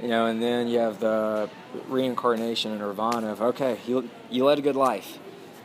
You 0.00 0.08
know, 0.08 0.24
and 0.24 0.42
then 0.42 0.66
you 0.66 0.78
have 0.78 1.00
the 1.00 1.50
reincarnation 1.88 2.70
and 2.70 2.80
nirvana 2.80 3.32
of 3.32 3.42
okay, 3.42 3.76
you 3.87 4.08
you 4.30 4.46
led 4.46 4.58
a 4.58 4.62
good 4.62 4.76
life. 4.76 5.18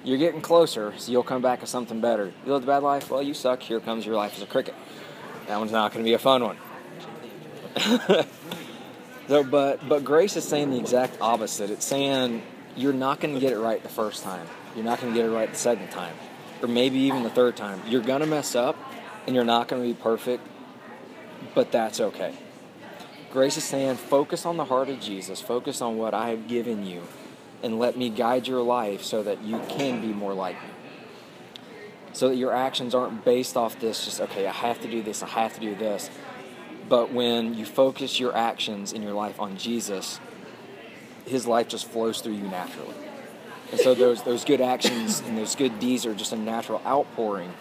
You're 0.04 0.18
getting 0.18 0.42
closer, 0.42 0.94
so 0.98 1.10
you'll 1.10 1.24
come 1.24 1.42
back 1.42 1.62
with 1.62 1.70
something 1.70 2.02
better. 2.02 2.34
You 2.46 2.52
lived 2.52 2.66
a 2.66 2.68
bad 2.68 2.84
life, 2.84 3.10
well, 3.10 3.24
you 3.24 3.34
suck. 3.34 3.62
Here 3.62 3.80
comes 3.80 4.06
your 4.06 4.18
life 4.18 4.36
as 4.36 4.42
a 4.42 4.46
cricket. 4.46 4.76
That 5.50 5.60
one's 5.60 5.74
not 5.74 5.92
going 5.92 6.06
to 6.06 6.10
be 6.10 6.14
a 6.14 6.20
fun 6.20 6.44
one. 6.44 6.58
so, 9.28 9.44
but 9.44 9.88
but 9.90 10.06
grace 10.06 10.38
is 10.38 10.48
saying 10.48 10.72
the 10.72 10.80
exact 10.80 11.18
opposite. 11.20 11.70
It's 11.70 11.86
saying 11.86 12.42
you're 12.78 12.94
not 12.94 13.20
going 13.20 13.34
to 13.34 13.40
get 13.42 13.52
it 13.52 13.60
right 13.60 13.84
the 13.84 13.90
first 13.90 14.24
time. 14.24 14.48
You're 14.76 14.86
not 14.86 15.02
going 15.02 15.14
to 15.14 15.20
get 15.20 15.30
it 15.30 15.34
right 15.34 15.52
the 15.52 15.58
second 15.58 15.90
time 15.90 16.16
or 16.62 16.68
maybe 16.68 17.00
even 17.00 17.24
the 17.24 17.30
third 17.30 17.56
time. 17.56 17.82
You're 17.88 18.02
going 18.02 18.22
to 18.22 18.26
mess 18.26 18.56
up 18.56 18.76
and 19.26 19.36
you're 19.36 19.46
not 19.46 19.68
going 19.68 19.82
to 19.82 19.88
be 19.88 19.94
perfect, 19.94 20.46
but 21.56 21.72
that's 21.72 22.00
okay. 22.00 22.34
Grace 23.32 23.58
is 23.58 23.64
saying, 23.64 23.96
focus 23.96 24.46
on 24.46 24.58
the 24.58 24.66
heart 24.66 24.90
of 24.90 25.00
Jesus, 25.00 25.40
focus 25.40 25.82
on 25.82 25.98
what 25.98 26.14
I 26.14 26.30
have 26.30 26.48
given 26.48 26.86
you, 26.86 27.04
and 27.62 27.78
let 27.78 27.96
me 27.96 28.10
guide 28.10 28.48
your 28.48 28.62
life 28.62 29.04
so 29.04 29.22
that 29.24 29.44
you 29.44 29.60
can 29.70 30.02
be 30.02 30.08
more 30.08 30.34
like 30.34 30.56
me. 30.56 30.70
So 32.14 32.30
that 32.30 32.36
your 32.36 32.54
actions 32.54 32.96
aren't 32.96 33.24
based 33.24 33.56
off 33.56 33.80
this, 33.80 34.06
just, 34.06 34.20
okay, 34.20 34.48
I 34.48 34.52
have 34.52 34.82
to 34.82 34.90
do 34.90 35.02
this, 35.02 35.22
I 35.24 35.28
have 35.28 35.54
to 35.54 35.60
do 35.60 35.76
this. 35.76 36.10
But 36.90 37.14
when 37.14 37.54
you 37.54 37.66
focus 37.66 38.20
your 38.20 38.36
actions 38.36 38.94
in 38.94 39.04
your 39.04 39.14
life 39.14 39.40
on 39.40 39.58
Jesus, 39.58 40.20
his 41.26 41.46
life 41.46 41.68
just 41.68 41.88
flows 41.88 42.20
through 42.22 42.34
you 42.34 42.48
naturally. 42.48 42.96
And 43.72 43.80
so 43.80 43.94
those 43.94 44.24
those 44.24 44.44
good 44.44 44.62
actions 44.62 45.20
and 45.20 45.38
those 45.38 45.56
good 45.56 45.80
deeds 45.80 46.06
are 46.08 46.16
just 46.16 46.34
a 46.34 46.38
natural 46.38 46.82
outpouring 46.86 47.54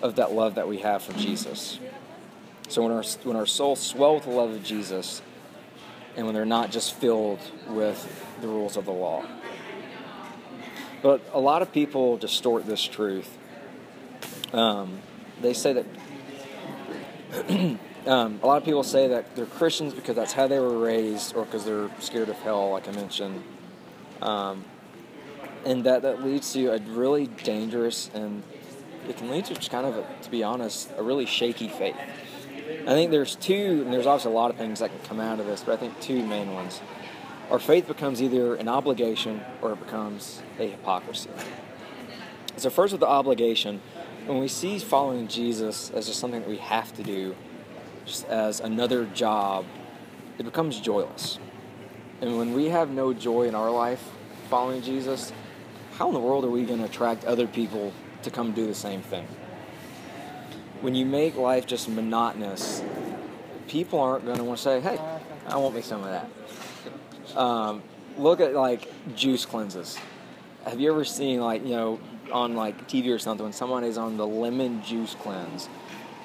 of 0.00 0.16
that 0.16 0.32
love 0.32 0.54
that 0.54 0.68
we 0.68 0.78
have 0.78 1.02
for 1.02 1.12
Jesus. 1.14 1.80
So 2.68 2.82
when 2.82 2.92
our 2.92 3.02
when 3.24 3.36
our 3.36 3.46
souls 3.46 3.80
swell 3.80 4.14
with 4.14 4.24
the 4.24 4.30
love 4.30 4.50
of 4.50 4.62
Jesus, 4.62 5.20
and 6.16 6.26
when 6.26 6.34
they're 6.34 6.44
not 6.44 6.70
just 6.70 6.94
filled 6.94 7.40
with 7.68 8.24
the 8.40 8.46
rules 8.46 8.76
of 8.76 8.84
the 8.84 8.92
law. 8.92 9.24
But 11.02 11.20
a 11.32 11.40
lot 11.40 11.62
of 11.62 11.72
people 11.72 12.16
distort 12.16 12.66
this 12.66 12.84
truth. 12.84 13.38
Um, 14.52 15.00
they 15.40 15.54
say 15.54 15.72
that 15.72 15.86
um, 18.06 18.40
a 18.42 18.46
lot 18.46 18.58
of 18.58 18.64
people 18.64 18.82
say 18.82 19.08
that 19.08 19.34
they're 19.34 19.46
Christians 19.46 19.94
because 19.94 20.16
that's 20.16 20.32
how 20.32 20.46
they 20.46 20.58
were 20.58 20.78
raised, 20.78 21.34
or 21.34 21.44
because 21.44 21.64
they're 21.64 21.90
scared 21.98 22.28
of 22.28 22.36
hell, 22.40 22.70
like 22.70 22.88
I 22.88 22.92
mentioned. 22.92 23.42
Um, 24.20 24.64
and 25.64 25.84
that 25.84 26.02
that 26.02 26.22
leads 26.24 26.52
to 26.52 26.72
a 26.72 26.78
really 26.78 27.26
dangerous 27.26 28.10
and 28.14 28.42
it 29.08 29.16
can 29.16 29.30
lead 29.30 29.44
to 29.46 29.54
just 29.54 29.70
kind 29.70 29.86
of 29.86 29.96
a, 29.96 30.06
to 30.22 30.30
be 30.30 30.42
honest 30.42 30.90
a 30.96 31.02
really 31.02 31.26
shaky 31.26 31.68
faith. 31.68 31.96
I 32.82 32.92
think 32.94 33.10
there's 33.10 33.36
two 33.36 33.82
and 33.84 33.92
there's 33.92 34.06
obviously 34.06 34.32
a 34.32 34.34
lot 34.34 34.50
of 34.50 34.56
things 34.56 34.80
that 34.80 34.90
can 34.90 35.00
come 35.00 35.20
out 35.20 35.40
of 35.40 35.46
this 35.46 35.62
but 35.62 35.72
i 35.72 35.76
think 35.76 35.98
two 36.00 36.24
main 36.24 36.52
ones. 36.52 36.80
Our 37.50 37.58
faith 37.58 37.86
becomes 37.86 38.22
either 38.22 38.54
an 38.54 38.68
obligation 38.68 39.42
or 39.60 39.72
it 39.72 39.80
becomes 39.80 40.42
a 40.58 40.70
hypocrisy. 40.70 41.30
So 42.56 42.70
first 42.70 42.92
with 42.92 43.00
the 43.00 43.08
obligation 43.08 43.80
when 44.26 44.38
we 44.38 44.48
see 44.48 44.78
following 44.78 45.28
jesus 45.28 45.90
as 45.90 46.06
just 46.06 46.18
something 46.18 46.40
that 46.40 46.48
we 46.48 46.58
have 46.58 46.94
to 46.94 47.02
do 47.02 47.34
just 48.04 48.26
as 48.26 48.60
another 48.60 49.04
job 49.06 49.64
it 50.38 50.44
becomes 50.44 50.80
joyless 50.80 51.38
and 52.22 52.38
when 52.38 52.54
we 52.54 52.66
have 52.66 52.88
no 52.88 53.12
joy 53.12 53.48
in 53.48 53.56
our 53.56 53.70
life 53.70 54.08
following 54.48 54.80
Jesus, 54.80 55.32
how 55.94 56.06
in 56.06 56.14
the 56.14 56.20
world 56.20 56.44
are 56.44 56.50
we 56.50 56.64
going 56.64 56.78
to 56.78 56.84
attract 56.84 57.24
other 57.24 57.48
people 57.48 57.92
to 58.22 58.30
come 58.30 58.52
do 58.52 58.64
the 58.64 58.74
same 58.76 59.02
thing? 59.02 59.26
When 60.82 60.94
you 60.94 61.04
make 61.04 61.36
life 61.36 61.66
just 61.66 61.88
monotonous, 61.88 62.80
people 63.66 63.98
aren't 63.98 64.24
going 64.24 64.36
to 64.36 64.44
want 64.44 64.58
to 64.58 64.62
say, 64.62 64.80
hey, 64.80 65.00
I 65.48 65.56
want 65.56 65.74
me 65.74 65.82
some 65.82 66.04
of 66.04 66.10
that. 66.10 67.36
Um, 67.36 67.82
look 68.16 68.40
at 68.40 68.54
like 68.54 68.88
juice 69.16 69.44
cleanses. 69.44 69.98
Have 70.64 70.78
you 70.78 70.92
ever 70.92 71.04
seen 71.04 71.40
like, 71.40 71.64
you 71.64 71.70
know, 71.70 71.98
on 72.32 72.54
like 72.54 72.88
TV 72.88 73.14
or 73.14 73.18
something 73.18 73.44
when 73.44 73.52
someone 73.52 73.84
is 73.84 73.98
on 73.98 74.16
the 74.16 74.26
lemon 74.26 74.82
juice 74.82 75.14
cleanse? 75.14 75.68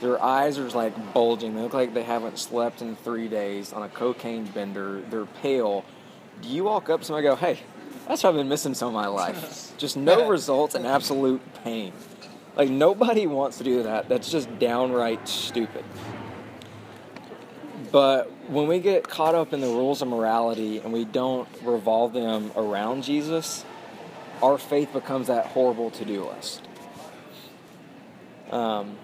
Their 0.01 0.21
eyes 0.21 0.57
are 0.59 0.69
like 0.69 1.13
bulging. 1.13 1.55
They 1.55 1.61
look 1.61 1.73
like 1.73 1.93
they 1.93 2.03
haven't 2.03 2.37
slept 2.37 2.81
in 2.81 2.95
three 2.95 3.27
days 3.27 3.73
on 3.73 3.83
a 3.83 3.89
cocaine 3.89 4.45
bender. 4.45 5.01
They're 5.09 5.25
pale. 5.25 5.83
Do 6.41 6.49
you 6.49 6.65
walk 6.65 6.89
up 6.89 7.01
to 7.01 7.05
somebody 7.05 7.27
and 7.27 7.39
go, 7.39 7.45
hey, 7.45 7.59
that's 8.07 8.23
what 8.23 8.29
I've 8.29 8.35
been 8.35 8.49
missing 8.49 8.73
some 8.73 8.89
of 8.89 8.93
my 8.93 9.07
life? 9.07 9.75
Just 9.77 9.97
no 9.97 10.29
results 10.29 10.75
and 10.75 10.85
absolute 10.85 11.41
pain. 11.63 11.93
Like, 12.55 12.69
nobody 12.69 13.27
wants 13.27 13.59
to 13.59 13.63
do 13.63 13.83
that. 13.83 14.09
That's 14.09 14.31
just 14.31 14.57
downright 14.57 15.27
stupid. 15.27 15.85
But 17.91 18.31
when 18.49 18.67
we 18.67 18.79
get 18.79 19.07
caught 19.07 19.35
up 19.35 19.53
in 19.53 19.61
the 19.61 19.67
rules 19.67 20.01
of 20.01 20.07
morality 20.07 20.79
and 20.79 20.91
we 20.91 21.05
don't 21.05 21.47
revolve 21.63 22.13
them 22.13 22.51
around 22.55 23.03
Jesus, 23.03 23.63
our 24.41 24.57
faith 24.57 24.93
becomes 24.93 25.27
that 25.27 25.47
horrible 25.47 25.89
to 25.91 26.05
do 26.05 26.25
list. 26.25 26.61
Um, 28.51 28.97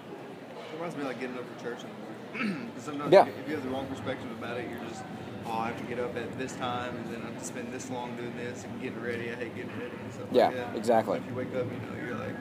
It 0.72 0.74
reminds 0.76 0.96
me 0.96 1.02
of 1.02 1.08
like 1.08 1.20
getting 1.20 1.36
up 1.36 1.44
for 1.56 1.62
church 1.62 1.78
in 1.82 1.88
the 1.90 2.44
morning. 2.48 2.70
Sometimes 2.78 3.12
Yeah. 3.12 3.26
if 3.26 3.48
you 3.48 3.54
have 3.54 3.64
the 3.64 3.70
wrong 3.70 3.86
perspective 3.86 4.30
about 4.32 4.56
it, 4.58 4.68
you're 4.70 4.80
just, 4.88 5.02
oh, 5.46 5.52
I 5.52 5.66
have 5.68 5.78
to 5.78 5.84
get 5.84 5.98
up 5.98 6.16
at 6.16 6.36
this 6.38 6.52
time 6.56 6.96
and 6.96 7.12
then 7.12 7.22
I 7.22 7.26
have 7.26 7.38
to 7.38 7.44
spend 7.44 7.72
this 7.72 7.90
long 7.90 8.16
doing 8.16 8.34
this 8.36 8.64
and 8.64 8.80
getting 8.80 9.00
ready. 9.02 9.30
I 9.30 9.34
hate 9.36 9.54
getting 9.54 9.70
ready 9.78 9.92
and 10.02 10.12
stuff 10.12 10.26
Yeah, 10.32 10.46
like 10.48 10.56
that. 10.56 10.76
exactly. 10.76 11.18
If 11.18 11.26
you 11.28 11.34
wake 11.34 11.54
up, 11.54 11.66
you 11.70 11.78
know, 11.84 11.94
you're 12.06 12.16
like, 12.16 12.34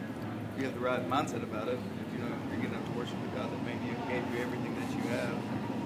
you 0.57 0.65
have 0.65 0.73
the 0.73 0.79
right 0.79 1.03
mindset 1.09 1.43
about 1.43 1.67
it. 1.67 1.77
If 1.77 2.09
you 2.17 2.23
know, 2.23 2.31
you're 2.51 2.61
getting 2.61 2.77
up 2.77 2.85
to 2.85 2.91
worship 2.97 3.19
with 3.21 3.33
God 3.35 3.51
that 3.51 3.61
made 3.65 3.81
you, 3.83 3.93
gave 4.07 4.23
you 4.33 4.41
everything 4.41 4.73
that 4.79 4.89
you 4.95 5.03
have, 5.11 5.33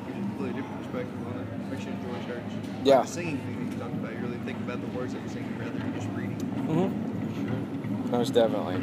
you 0.07 0.13
a 0.13 0.19
completely 0.27 0.61
different 0.61 0.77
perspective 0.83 1.19
on 1.27 1.39
it. 1.41 1.47
Makes 1.71 1.85
you 1.85 1.91
enjoy 1.97 2.19
church. 2.27 2.43
Like 2.47 2.85
Yeah. 2.85 3.01
the 3.01 3.07
singing 3.07 3.37
thing 3.41 3.57
that 3.57 3.73
you 3.73 3.79
talked 3.81 3.95
about, 3.95 4.13
you 4.13 4.19
really 4.19 4.39
think 4.45 4.59
about 4.59 4.79
the 4.81 4.91
words 4.97 5.13
that 5.13 5.19
you're 5.25 5.33
singing 5.33 5.51
rather 5.57 5.71
than 5.75 5.93
just 5.95 6.07
reading. 6.15 6.37
Mm-hmm. 6.67 8.11
Most 8.11 8.33
definitely. 8.33 8.75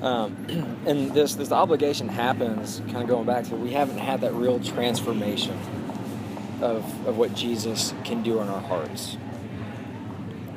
Um, 0.00 0.82
and 0.86 1.12
this 1.12 1.34
this 1.34 1.52
obligation 1.52 2.08
happens, 2.08 2.80
kind 2.86 2.98
of 2.98 3.08
going 3.08 3.26
back 3.26 3.44
to 3.44 3.56
we 3.56 3.72
haven't 3.72 3.98
had 3.98 4.22
that 4.22 4.32
real 4.32 4.60
transformation 4.60 5.58
of 6.62 6.84
of 7.06 7.18
what 7.18 7.34
Jesus 7.34 7.92
can 8.04 8.22
do 8.22 8.40
in 8.40 8.48
our 8.48 8.60
hearts, 8.60 9.16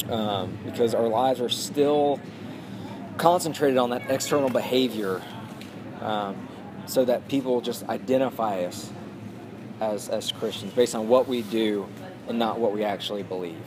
um, 0.09 0.57
because 0.65 0.93
our 0.93 1.07
lives 1.07 1.41
are 1.41 1.49
still 1.49 2.19
concentrated 3.17 3.77
on 3.77 3.89
that 3.89 4.09
external 4.09 4.49
behavior, 4.49 5.21
um, 6.01 6.47
so 6.85 7.03
that 7.05 7.27
people 7.27 7.61
just 7.61 7.83
identify 7.89 8.63
us 8.63 8.89
as 9.81 10.07
as 10.07 10.31
Christians 10.31 10.73
based 10.73 10.95
on 10.95 11.07
what 11.07 11.27
we 11.27 11.41
do 11.41 11.87
and 12.27 12.39
not 12.39 12.59
what 12.59 12.71
we 12.71 12.83
actually 12.83 13.23
believe. 13.23 13.65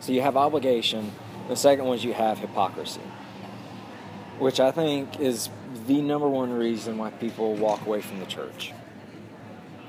So 0.00 0.12
you 0.12 0.22
have 0.22 0.36
obligation. 0.36 1.12
The 1.48 1.56
second 1.56 1.86
one 1.86 1.96
is 1.96 2.04
you 2.04 2.12
have 2.12 2.38
hypocrisy, 2.38 3.00
which 4.38 4.60
I 4.60 4.70
think 4.70 5.18
is 5.18 5.48
the 5.86 6.02
number 6.02 6.28
one 6.28 6.52
reason 6.52 6.98
why 6.98 7.10
people 7.10 7.54
walk 7.54 7.86
away 7.86 8.02
from 8.02 8.20
the 8.20 8.26
church. 8.26 8.72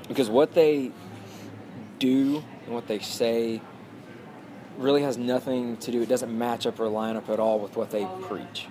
Because 0.08 0.30
what 0.30 0.54
they 0.54 0.90
do 1.98 2.42
and 2.64 2.74
what 2.74 2.88
they 2.88 2.98
say 2.98 3.60
really 4.78 5.02
has 5.02 5.18
nothing 5.18 5.76
to 5.76 5.92
do, 5.92 6.00
it 6.00 6.08
doesn't 6.08 6.36
match 6.36 6.66
up 6.66 6.80
or 6.80 6.88
line 6.88 7.16
up 7.16 7.28
at 7.28 7.38
all 7.38 7.58
with 7.58 7.76
what 7.76 7.90
they 7.90 8.08
preach. 8.22 8.66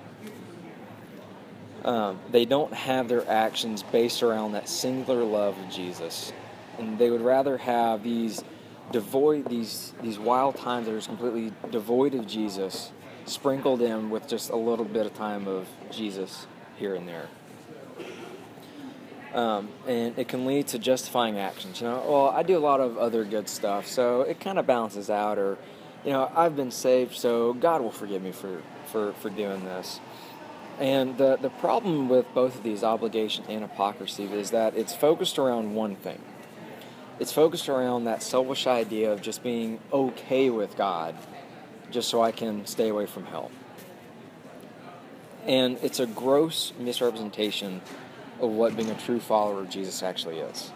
Um, 1.86 2.20
they 2.32 2.46
don't 2.46 2.74
have 2.74 3.08
their 3.08 3.30
actions 3.30 3.84
based 3.84 4.24
around 4.24 4.54
that 4.54 4.68
singular 4.68 5.24
love 5.24 5.58
of 5.58 5.70
Jesus. 5.70 6.34
And 6.78 6.98
they 6.98 7.10
would 7.10 7.22
rather 7.22 7.58
have 7.58 8.04
these 8.04 8.44
devoid 8.92 9.50
these 9.50 9.94
these 10.02 10.20
wild 10.20 10.56
times 10.56 10.86
that 10.86 10.94
are 10.94 10.98
just 10.98 11.08
completely 11.08 11.54
devoid 11.72 12.16
of 12.16 12.28
Jesus, 12.28 12.92
sprinkled 13.26 13.82
in 13.82 14.10
with 14.10 14.28
just 14.28 14.50
a 14.50 14.56
little 14.56 14.86
bit 14.86 15.06
of 15.06 15.14
time 15.14 15.48
of 15.48 15.68
Jesus 15.92 16.48
here 16.78 16.96
and 16.96 17.08
there. 17.08 17.28
Um, 19.34 19.70
and 19.88 20.18
it 20.18 20.28
can 20.28 20.48
lead 20.48 20.68
to 20.70 20.80
justifying 20.80 21.38
actions. 21.38 21.82
You 21.82 21.88
know, 21.88 22.04
well, 22.08 22.28
I 22.30 22.42
do 22.42 22.58
a 22.58 22.60
lot 22.60 22.80
of 22.80 22.98
other 22.98 23.24
good 23.24 23.48
stuff, 23.48 23.86
so 23.86 24.22
it 24.22 24.40
kind 24.40 24.58
of 24.58 24.66
balances 24.66 25.10
out. 25.10 25.38
Or, 25.38 25.58
you 26.04 26.12
know, 26.12 26.32
I've 26.36 26.56
been 26.56 26.72
saved, 26.72 27.16
so 27.16 27.54
God 27.54 27.82
will 27.82 27.92
forgive 27.92 28.24
me 28.24 28.32
for 28.32 28.62
for 28.88 29.14
for 29.14 29.30
doing 29.30 29.66
this. 29.66 30.00
And 30.80 31.18
the 31.18 31.38
the 31.38 31.50
problem 31.50 32.10
with 32.10 32.26
both 32.34 32.56
of 32.56 32.64
these 32.64 32.84
obligations 32.84 33.46
and 33.50 33.62
hypocrisy 33.62 34.24
is 34.26 34.50
that 34.52 34.76
it's 34.76 34.96
focused 34.96 35.38
around 35.38 35.76
one 35.76 35.96
thing 35.96 36.22
it's 37.20 37.34
focused 37.34 37.68
around 37.68 38.06
that 38.06 38.24
selfish 38.24 38.66
idea 38.66 39.12
of 39.12 39.22
just 39.22 39.44
being 39.44 39.80
okay 39.92 40.50
with 40.50 40.76
God 40.78 41.16
just 41.92 42.10
so 42.10 42.22
I 42.22 42.32
can 42.32 42.66
stay 42.66 42.90
away 42.90 43.06
from 43.06 43.26
hell. 43.26 43.52
And 45.46 45.78
it's 45.82 46.00
a 46.00 46.06
gross 46.06 46.72
misrepresentation 46.80 47.82
of 48.40 48.52
what 48.52 48.78
being 48.78 48.90
a 48.90 48.96
true 48.96 49.20
follower 49.20 49.62
of 49.62 49.70
Jesus 49.70 50.02
actually 50.02 50.40
is. 50.40 50.72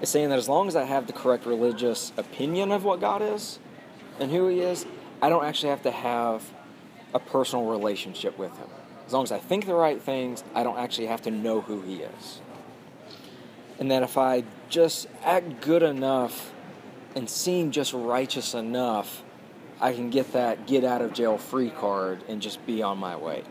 It's 0.00 0.10
saying 0.10 0.28
that 0.28 0.38
as 0.38 0.48
long 0.48 0.68
as 0.68 0.76
I 0.76 0.84
have 0.84 1.06
the 1.06 1.12
correct 1.12 1.46
religious 1.46 2.12
opinion 2.16 2.70
of 2.70 2.84
what 2.84 3.00
God 3.00 3.22
is 3.22 3.58
and 4.20 4.30
who 4.30 4.46
He 4.48 4.60
is, 4.60 4.86
I 5.20 5.28
don't 5.28 5.44
actually 5.44 5.70
have 5.70 5.82
to 5.82 5.90
have 5.90 6.48
a 7.14 7.18
personal 7.18 7.64
relationship 7.64 8.38
with 8.38 8.56
Him. 8.56 8.68
As 9.06 9.12
long 9.12 9.22
as 9.22 9.32
I 9.32 9.38
think 9.38 9.66
the 9.66 9.74
right 9.74 10.00
things, 10.00 10.44
I 10.54 10.62
don't 10.62 10.78
actually 10.78 11.06
have 11.06 11.22
to 11.22 11.30
know 11.30 11.60
who 11.60 11.80
He 11.80 12.02
is 12.02 12.40
and 13.78 13.90
that 13.90 14.02
if 14.02 14.16
I 14.16 14.44
just 14.68 15.08
act 15.24 15.60
good 15.60 15.82
enough 15.82 16.52
and 17.14 17.28
seem 17.28 17.70
just 17.70 17.92
righteous 17.92 18.54
enough, 18.54 19.22
I 19.80 19.92
can 19.92 20.10
get 20.10 20.32
that 20.32 20.66
get 20.66 20.84
out 20.84 21.02
of 21.02 21.12
jail 21.12 21.38
free 21.38 21.70
card 21.70 22.24
and 22.28 22.40
just 22.40 22.64
be 22.66 22.82
on 22.82 22.98
my 22.98 23.16
way. 23.16 23.44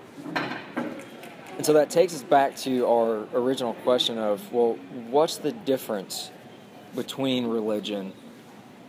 And 1.58 1.66
so 1.66 1.74
that 1.74 1.90
takes 1.90 2.14
us 2.14 2.24
back 2.24 2.56
to 2.58 2.86
our 2.88 3.28
original 3.34 3.74
question 3.76 4.18
of 4.18 4.52
well, 4.52 4.78
what's 5.10 5.38
the 5.38 5.52
difference 5.52 6.32
between 6.96 7.48
religion 7.48 8.14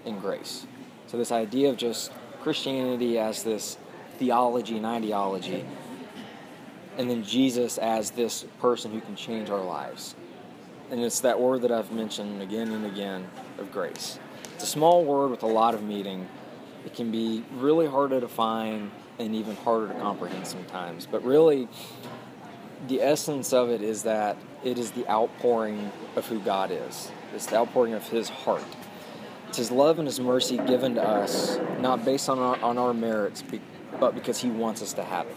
and 0.05 0.21
grace? 0.21 0.67
So, 1.07 1.17
this 1.17 1.31
idea 1.31 1.71
of 1.71 1.77
just 1.77 2.11
Christianity 2.43 3.19
as 3.19 3.45
this 3.45 3.77
theology 4.19 4.79
and 4.79 4.87
ideology, 4.87 5.65
and 6.97 7.09
then 7.09 7.23
Jesus 7.23 7.79
as 7.79 8.11
this 8.11 8.45
person 8.61 8.93
who 8.93 9.01
can 9.01 9.15
change 9.15 9.51
our 9.51 9.63
lives 9.63 10.17
and 10.91 11.01
it's 11.01 11.21
that 11.21 11.41
word 11.41 11.63
that 11.63 11.73
I've 11.73 11.91
mentioned 11.93 12.43
again 12.43 12.71
and 12.73 12.87
again 12.87 13.29
of 13.59 13.73
grace. 13.73 14.19
It's 14.55 14.65
a 14.65 14.69
small 14.69 15.05
word 15.05 15.31
with 15.31 15.43
a 15.43 15.49
lot 15.49 15.75
of 15.75 15.83
meaning. 15.83 16.29
It 16.85 16.95
can 16.95 17.11
be 17.11 17.45
really 17.55 17.87
hard 17.87 18.11
to 18.11 18.21
define 18.21 18.91
and 19.19 19.35
even 19.35 19.57
harder 19.57 19.89
to 19.89 19.95
comprehend 19.95 20.47
sometimes. 20.47 21.07
But 21.07 21.25
really, 21.25 21.69
the 22.89 23.03
essence 23.03 23.53
of 23.53 23.71
it 23.71 23.83
is 23.83 24.05
that 24.05 24.37
it 24.65 24.79
is 24.79 24.93
the 24.93 25.09
outpouring 25.11 25.91
of 26.15 26.27
who 26.27 26.41
God 26.41 26.71
is. 26.71 27.11
It's 27.35 27.47
the 27.47 27.57
outpouring 27.57 27.95
of 27.95 28.07
His 28.09 28.29
heart. 28.29 28.65
It's 29.49 29.59
His 29.59 29.71
love 29.71 29.99
and 29.99 30.07
His 30.07 30.21
mercy 30.21 30.59
given 30.59 30.95
to 30.95 31.03
us, 31.03 31.59
not 31.81 32.05
based 32.05 32.29
on 32.29 32.39
our, 32.39 32.57
on 32.63 32.79
our 32.79 32.95
merits, 32.95 33.43
but 33.99 34.15
because 34.15 34.41
He 34.41 34.51
wants 34.51 34.83
us 34.83 34.93
to 34.95 35.03
have 35.03 35.27
it. 35.27 35.37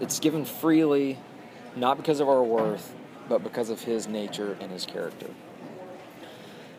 It's 0.00 0.20
given 0.20 0.44
freely, 0.44 1.18
not 1.76 1.96
because 1.96 2.20
of 2.20 2.28
our 2.28 2.42
worth, 2.42 2.94
but 3.28 3.42
because 3.42 3.70
of 3.70 3.82
his 3.82 4.06
nature 4.06 4.56
and 4.60 4.70
his 4.70 4.86
character. 4.86 5.28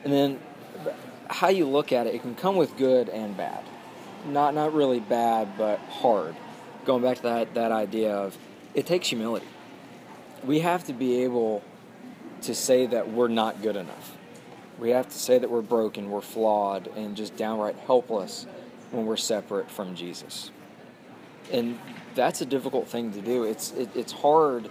And 0.04 0.14
then 0.14 0.40
how 1.28 1.50
you 1.50 1.66
look 1.66 1.92
at 1.92 2.08
it, 2.08 2.16
it 2.16 2.22
can 2.22 2.36
come 2.36 2.56
with 2.56 2.78
good 2.78 3.10
and 3.10 3.36
bad. 3.36 3.64
Not 4.28 4.54
not 4.54 4.74
really 4.74 5.00
bad, 5.00 5.58
but 5.58 5.80
hard. 5.80 6.36
Going 6.86 7.02
back 7.02 7.18
to 7.18 7.24
that, 7.24 7.54
that 7.56 7.72
idea 7.72 8.14
of 8.16 8.38
it 8.74 8.86
takes 8.86 9.10
humility. 9.10 9.48
We 10.44 10.60
have 10.60 10.84
to 10.86 10.94
be 10.94 11.24
able 11.24 11.64
to 12.42 12.54
say 12.54 12.86
that 12.88 13.12
we're 13.12 13.28
not 13.28 13.62
good 13.62 13.76
enough. 13.76 14.16
We 14.78 14.92
have 14.92 15.08
to 15.08 15.18
say 15.18 15.40
that 15.40 15.50
we're 15.50 15.62
broken, 15.62 16.12
we're 16.12 16.22
flawed, 16.22 16.88
and 16.96 17.16
just 17.16 17.36
downright 17.38 17.78
helpless 17.88 18.46
when 18.92 19.06
we're 19.06 19.18
separate 19.18 19.72
from 19.72 19.96
Jesus. 19.96 20.52
And 21.52 21.80
that's 22.14 22.42
a 22.42 22.46
difficult 22.46 22.88
thing 22.88 23.12
to 23.14 23.22
do. 23.22 23.44
It's 23.44 23.72
it, 23.72 23.90
it's 23.96 24.12
hard 24.12 24.70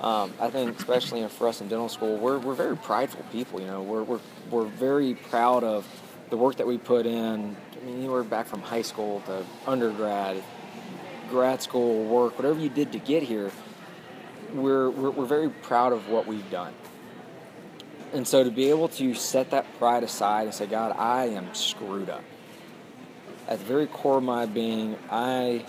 um, 0.00 0.32
I 0.40 0.50
think, 0.50 0.78
especially 0.78 1.26
for 1.28 1.48
us 1.48 1.60
in 1.60 1.68
dental 1.68 1.88
school, 1.88 2.18
we're, 2.18 2.38
we're 2.38 2.54
very 2.54 2.76
prideful 2.76 3.24
people. 3.32 3.60
You 3.60 3.66
know, 3.66 3.82
we're, 3.82 4.02
we're, 4.02 4.20
we're 4.50 4.66
very 4.66 5.14
proud 5.14 5.64
of 5.64 5.86
the 6.30 6.36
work 6.36 6.56
that 6.56 6.66
we 6.66 6.76
put 6.78 7.06
in. 7.06 7.56
I 7.80 7.84
mean, 7.84 8.02
you 8.02 8.10
were 8.10 8.24
back 8.24 8.46
from 8.46 8.60
high 8.60 8.82
school 8.82 9.22
to 9.26 9.44
undergrad, 9.66 10.42
grad 11.30 11.62
school, 11.62 12.04
work, 12.04 12.38
whatever 12.38 12.60
you 12.60 12.68
did 12.68 12.92
to 12.92 12.98
get 12.98 13.22
here. 13.22 13.50
We're, 14.52 14.90
we're, 14.90 15.10
we're 15.10 15.26
very 15.26 15.48
proud 15.48 15.92
of 15.92 16.08
what 16.08 16.26
we've 16.26 16.50
done. 16.50 16.74
And 18.12 18.26
so 18.26 18.44
to 18.44 18.50
be 18.50 18.70
able 18.70 18.88
to 18.90 19.14
set 19.14 19.50
that 19.50 19.66
pride 19.78 20.04
aside 20.04 20.44
and 20.44 20.54
say, 20.54 20.66
God, 20.66 20.94
I 20.96 21.26
am 21.26 21.54
screwed 21.54 22.08
up. 22.08 22.22
at 23.48 23.58
the 23.58 23.64
very 23.64 23.86
core 23.86 24.18
of 24.18 24.24
my 24.24 24.46
being, 24.46 24.96
I 25.10 25.64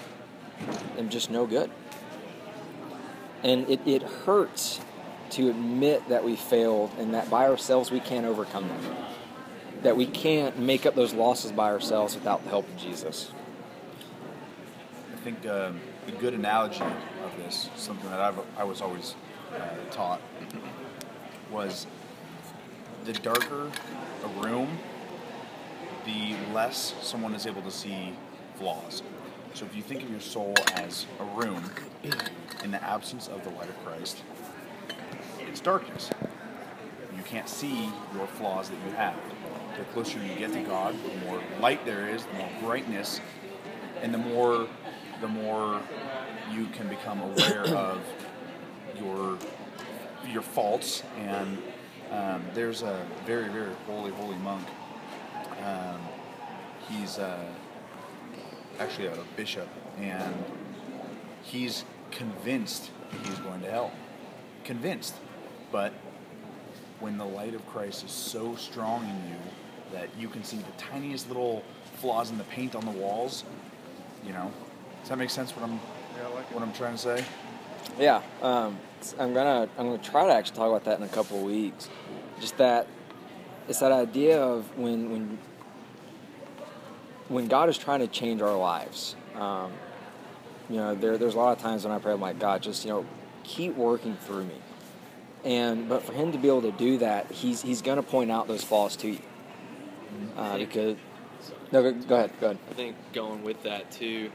am 0.97 1.09
just 1.09 1.29
no 1.29 1.45
good. 1.45 1.69
And 3.43 3.69
it, 3.69 3.79
it 3.85 4.01
hurts 4.01 4.79
to 5.31 5.49
admit 5.49 6.07
that 6.09 6.23
we 6.23 6.35
failed 6.35 6.91
and 6.97 7.13
that 7.13 7.29
by 7.29 7.47
ourselves 7.47 7.91
we 7.91 7.99
can't 7.99 8.25
overcome 8.25 8.67
them. 8.67 8.95
That 9.83 9.95
we 9.95 10.05
can't 10.05 10.57
make 10.57 10.85
up 10.85 10.95
those 10.95 11.13
losses 11.13 11.51
by 11.51 11.71
ourselves 11.71 12.15
without 12.15 12.43
the 12.43 12.49
help 12.49 12.67
of 12.67 12.77
Jesus. 12.77 13.31
I 15.13 15.17
think 15.17 15.45
um, 15.45 15.79
a 16.07 16.11
good 16.11 16.33
analogy 16.33 16.83
of 16.83 17.37
this, 17.37 17.69
something 17.75 18.09
that 18.09 18.19
I've, 18.19 18.39
I 18.57 18.63
was 18.63 18.81
always 18.81 19.15
uh, 19.53 19.91
taught, 19.91 20.21
was 21.51 21.85
the 23.05 23.13
darker 23.13 23.71
a 24.23 24.27
room, 24.41 24.77
the 26.05 26.35
less 26.53 26.93
someone 27.01 27.33
is 27.33 27.45
able 27.45 27.61
to 27.61 27.71
see 27.71 28.13
flaws. 28.55 29.03
So 29.57 29.65
if 29.65 29.75
you 29.75 29.81
think 29.81 30.03
of 30.03 30.11
your 30.11 30.19
soul 30.19 30.53
as 30.75 31.07
a 31.19 31.23
room 31.23 31.63
in 32.63 32.69
the 32.69 32.83
absence 32.83 33.27
of 33.27 33.43
the 33.43 33.49
light 33.49 33.67
of 33.67 33.83
Christ, 33.83 34.21
it's 35.39 35.59
darkness. 35.59 36.11
You 37.15 37.23
can't 37.23 37.49
see 37.49 37.89
your 38.13 38.27
flaws 38.27 38.69
that 38.69 38.77
you 38.85 38.91
have. 38.91 39.15
The 39.75 39.83
closer 39.85 40.19
you 40.19 40.35
get 40.35 40.53
to 40.53 40.61
God, 40.61 40.95
the 41.03 41.25
more 41.25 41.41
light 41.59 41.83
there 41.87 42.07
is, 42.07 42.23
the 42.25 42.33
more 42.33 42.51
brightness, 42.61 43.19
and 44.03 44.13
the 44.13 44.19
more 44.19 44.67
the 45.21 45.27
more 45.27 45.81
you 46.53 46.67
can 46.67 46.87
become 46.87 47.19
aware 47.19 47.65
of 47.75 47.99
your 49.01 49.39
your 50.31 50.43
faults. 50.43 51.01
And 51.17 51.57
um, 52.11 52.45
there's 52.53 52.83
a 52.83 53.03
very 53.25 53.49
very 53.49 53.73
holy 53.87 54.11
holy 54.11 54.37
monk. 54.37 54.67
Um, 55.65 55.99
he's 56.91 57.17
uh, 57.17 57.43
actually 58.79 59.07
a 59.07 59.17
bishop, 59.35 59.67
and 59.99 60.33
he's 61.43 61.83
convinced 62.11 62.91
he's 63.23 63.39
going 63.39 63.61
to 63.61 63.71
hell. 63.71 63.91
Convinced, 64.63 65.15
but 65.71 65.93
when 66.99 67.17
the 67.17 67.25
light 67.25 67.53
of 67.53 67.65
Christ 67.67 68.03
is 68.03 68.11
so 68.11 68.55
strong 68.55 69.03
in 69.03 69.29
you 69.29 69.37
that 69.93 70.09
you 70.19 70.27
can 70.27 70.43
see 70.43 70.57
the 70.57 70.71
tiniest 70.77 71.27
little 71.27 71.63
flaws 71.95 72.31
in 72.31 72.37
the 72.37 72.43
paint 72.45 72.75
on 72.75 72.83
the 72.85 72.91
walls, 72.91 73.43
you 74.25 74.33
know, 74.33 74.51
does 75.01 75.09
that 75.09 75.17
make 75.17 75.29
sense? 75.29 75.55
What 75.55 75.63
I'm 75.63 75.79
Yeah, 76.17 76.27
like 76.35 76.51
what 76.53 76.63
I'm 76.63 76.73
trying 76.73 76.93
to 76.93 76.97
say? 76.97 77.23
Yeah, 77.99 78.21
um, 78.41 78.77
I'm 79.19 79.33
gonna 79.33 79.69
I'm 79.77 79.85
gonna 79.87 79.97
try 79.99 80.25
to 80.25 80.33
actually 80.33 80.57
talk 80.57 80.67
about 80.69 80.83
that 80.85 80.97
in 80.97 81.03
a 81.03 81.09
couple 81.09 81.37
of 81.37 81.43
weeks. 81.43 81.89
Just 82.41 82.57
that 82.57 82.87
it's 83.67 83.79
that 83.79 83.91
idea 83.91 84.41
of 84.41 84.77
when 84.77 85.11
when 85.11 85.37
when 87.29 87.47
God 87.47 87.69
is 87.69 87.77
trying 87.77 87.99
to 87.99 88.07
change 88.07 88.41
our 88.41 88.57
lives. 88.57 89.15
Um, 89.35 89.71
you 90.69 90.77
know, 90.77 90.95
there 90.95 91.17
there's 91.17 91.35
a 91.35 91.37
lot 91.37 91.55
of 91.55 91.61
times 91.61 91.83
when 91.83 91.93
I 91.93 91.99
pray, 91.99 92.13
I'm 92.13 92.21
like, 92.21 92.39
God, 92.39 92.61
just 92.61 92.83
you 92.83 92.91
know, 92.91 93.05
keep 93.43 93.75
working 93.75 94.15
through 94.15 94.45
me. 94.45 94.55
And 95.45 95.87
but 95.87 96.03
for 96.03 96.13
Him 96.13 96.31
to 96.31 96.37
be 96.37 96.47
able 96.47 96.63
to 96.63 96.71
do 96.71 96.97
that, 96.99 97.31
He's 97.31 97.61
He's 97.61 97.81
gonna 97.81 98.03
point 98.03 98.31
out 98.31 98.47
those 98.47 98.63
flaws 98.63 98.95
to 98.97 99.09
you. 99.09 99.19
Uh, 100.35 100.57
because 100.57 100.97
no, 101.71 101.83
go, 101.83 101.91
go 101.93 102.15
ahead, 102.15 102.31
go 102.39 102.47
ahead. 102.47 102.57
I 102.69 102.73
think 102.73 102.95
going 103.13 103.43
with 103.43 103.63
that 103.63 103.91
too 103.91 104.31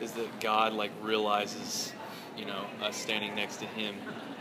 is 0.00 0.12
that 0.12 0.40
God 0.40 0.72
like 0.72 0.92
realizes, 1.02 1.92
you 2.36 2.46
know, 2.46 2.64
us 2.82 2.96
standing 2.96 3.34
next 3.34 3.58
to 3.58 3.66
Him, 3.66 3.94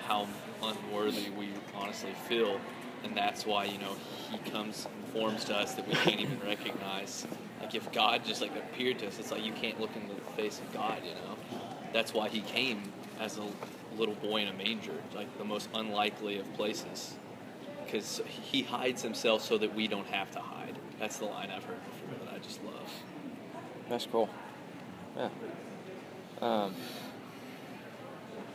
how 0.06 0.28
unworthy 0.64 1.30
we 1.38 1.50
honestly 1.76 2.14
feel, 2.28 2.60
and 3.04 3.16
that's 3.16 3.46
why 3.46 3.66
you 3.66 3.78
know 3.78 3.96
He 4.32 4.38
comes 4.50 4.86
and 4.86 5.14
forms 5.14 5.46
to 5.46 5.56
us 5.56 5.76
that 5.76 5.88
we 5.88 5.94
can't 5.94 6.20
even 6.20 6.40
recognize. 6.46 7.26
Like 7.62 7.76
if 7.76 7.92
God 7.92 8.24
just 8.26 8.42
like 8.42 8.56
appeared 8.56 9.00
to 9.00 9.08
us, 9.08 9.20
it's 9.20 9.32
like 9.32 9.44
you 9.44 9.54
can't 9.54 9.80
look 9.80 9.96
into 9.96 10.14
the 10.14 10.32
face 10.32 10.60
of 10.60 10.72
God. 10.74 11.00
You 11.04 11.12
know, 11.12 11.60
that's 11.94 12.14
why 12.14 12.30
He 12.30 12.42
came 12.42 12.92
as 13.20 13.38
a 13.38 13.44
little 13.98 14.16
boy 14.16 14.42
in 14.42 14.48
a 14.48 14.54
manger, 14.54 14.96
like 15.16 15.38
the 15.38 15.46
most 15.46 15.70
unlikely 15.74 16.38
of 16.38 16.54
places, 16.54 17.16
because 17.86 18.22
He 18.28 18.64
hides 18.64 19.02
Himself 19.02 19.44
so 19.44 19.58
that 19.58 19.74
we 19.74 19.88
don't 19.88 20.08
have 20.08 20.32
to 20.32 20.40
hide. 20.40 20.76
That's 21.00 21.18
the 21.18 21.26
line 21.26 21.52
I've 21.56 21.64
heard 21.64 21.80
before 21.86 22.26
that 22.26 22.34
I 22.34 22.40
just 22.40 22.64
love. 22.64 22.92
That's 23.90 24.06
cool. 24.06 24.30
Yeah. 25.16 25.30
Um, 26.42 26.76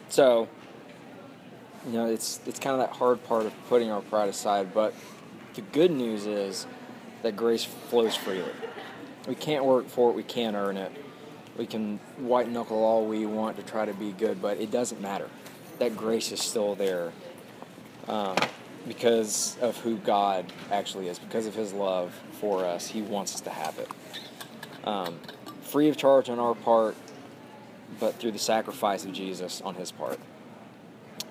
so, 0.09 0.49
you 1.87 1.93
know, 1.93 2.07
it's 2.07 2.41
it's 2.47 2.59
kind 2.59 2.81
of 2.81 2.89
that 2.89 2.97
hard 2.97 3.23
part 3.25 3.47
of 3.47 3.53
putting 3.69 3.91
our 3.91 4.01
pride 4.03 4.29
aside. 4.29 4.73
But 4.75 4.95
the 5.55 5.61
good 5.61 5.91
news 5.91 6.27
is 6.27 6.67
that 7.23 7.37
grace 7.37 7.65
flows 7.65 8.17
freely. 8.17 8.51
We 9.29 9.35
can't 9.35 9.65
work 9.65 9.89
for 9.89 10.11
it. 10.11 10.17
We 10.17 10.23
can't 10.23 10.57
earn 10.57 10.77
it. 10.77 10.93
We 11.57 11.67
can 11.67 11.99
white 12.17 12.49
knuckle 12.49 12.83
all 12.83 13.07
we 13.07 13.27
want 13.27 13.57
to 13.59 13.63
try 13.63 13.85
to 13.85 13.95
be 13.95 14.13
good, 14.13 14.41
but 14.41 14.59
it 14.59 14.71
doesn't 14.71 15.01
matter. 15.01 15.29
That 15.79 15.97
grace 15.97 16.33
is 16.33 16.41
still 16.41 16.75
there 16.75 17.13
um, 18.09 18.37
because 18.89 19.57
of 19.61 19.77
who 19.79 19.97
God 19.99 20.51
actually 20.71 21.09
is, 21.09 21.19
because 21.19 21.47
of 21.47 21.55
His 21.55 21.73
love 21.73 22.19
for 22.41 22.65
us. 22.65 22.87
He 22.87 23.03
wants 23.03 23.35
us 23.35 23.41
to 23.43 23.51
have 23.51 23.79
it 23.79 23.89
um, 24.85 25.19
free 25.63 25.89
of 25.89 25.97
charge 25.97 26.29
on 26.29 26.39
our 26.39 26.55
part, 26.55 26.97
but 28.01 28.15
through 28.15 28.33
the 28.33 28.39
sacrifice 28.39 29.05
of 29.05 29.13
Jesus 29.13 29.61
on 29.61 29.75
his 29.75 29.93
part. 29.93 30.19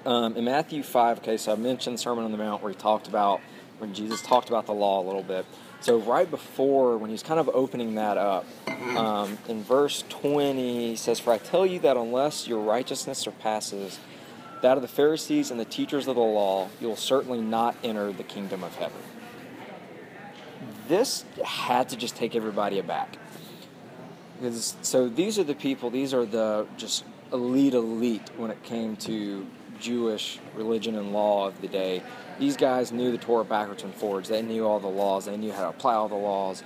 Um, 0.05 0.35
in 0.35 0.45
Matthew 0.45 0.81
5, 0.81 1.19
okay, 1.19 1.37
so 1.37 1.51
I 1.51 1.55
mentioned 1.55 1.99
Sermon 1.99 2.25
on 2.25 2.31
the 2.31 2.37
Mount 2.37 2.63
where 2.63 2.71
he 2.71 2.77
talked 2.77 3.07
about, 3.07 3.39
when 3.77 3.93
Jesus 3.93 4.21
talked 4.21 4.49
about 4.49 4.65
the 4.65 4.73
law 4.73 5.01
a 5.01 5.05
little 5.05 5.23
bit. 5.23 5.45
So, 5.79 5.97
right 5.99 6.29
before, 6.29 6.97
when 6.97 7.09
he's 7.09 7.23
kind 7.23 7.39
of 7.39 7.49
opening 7.49 7.95
that 7.95 8.17
up, 8.17 8.45
um, 8.95 9.37
in 9.47 9.63
verse 9.63 10.03
20, 10.09 10.89
he 10.89 10.95
says, 10.95 11.19
For 11.19 11.33
I 11.33 11.39
tell 11.39 11.65
you 11.65 11.79
that 11.79 11.97
unless 11.97 12.47
your 12.47 12.61
righteousness 12.61 13.17
surpasses 13.17 13.99
that 14.61 14.77
of 14.77 14.83
the 14.83 14.87
Pharisees 14.87 15.49
and 15.49 15.59
the 15.59 15.65
teachers 15.65 16.07
of 16.07 16.15
the 16.15 16.21
law, 16.21 16.69
you 16.79 16.87
will 16.87 16.95
certainly 16.95 17.41
not 17.41 17.75
enter 17.83 18.11
the 18.11 18.23
kingdom 18.23 18.63
of 18.63 18.75
heaven. 18.75 19.01
This 20.87 21.25
had 21.43 21.89
to 21.89 21.97
just 21.97 22.15
take 22.15 22.35
everybody 22.35 22.77
aback. 22.77 23.17
Because, 24.39 24.75
so 24.83 25.09
these 25.09 25.39
are 25.39 25.43
the 25.43 25.55
people, 25.55 25.89
these 25.89 26.13
are 26.13 26.25
the 26.25 26.67
just 26.77 27.05
elite 27.33 27.73
elite 27.73 28.29
when 28.37 28.51
it 28.51 28.61
came 28.63 28.95
to 28.97 29.47
Jewish 29.81 30.39
religion 30.55 30.95
and 30.95 31.11
law 31.11 31.47
of 31.47 31.59
the 31.59 31.67
day. 31.67 32.01
These 32.39 32.55
guys 32.55 32.91
knew 32.91 33.11
the 33.11 33.17
Torah 33.17 33.43
backwards 33.43 33.83
and 33.83 33.93
forwards. 33.93 34.29
They 34.29 34.41
knew 34.41 34.65
all 34.65 34.79
the 34.79 34.87
laws. 34.87 35.25
They 35.25 35.37
knew 35.37 35.51
how 35.51 35.63
to 35.63 35.69
apply 35.69 35.95
all 35.95 36.07
the 36.07 36.15
laws. 36.15 36.63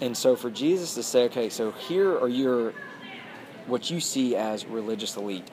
And 0.00 0.16
so 0.16 0.36
for 0.36 0.50
Jesus 0.50 0.94
to 0.94 1.02
say, 1.02 1.24
okay, 1.24 1.48
so 1.48 1.70
here 1.70 2.18
are 2.18 2.28
your, 2.28 2.74
what 3.66 3.90
you 3.90 4.00
see 4.00 4.36
as 4.36 4.66
religious 4.66 5.16
elite, 5.16 5.48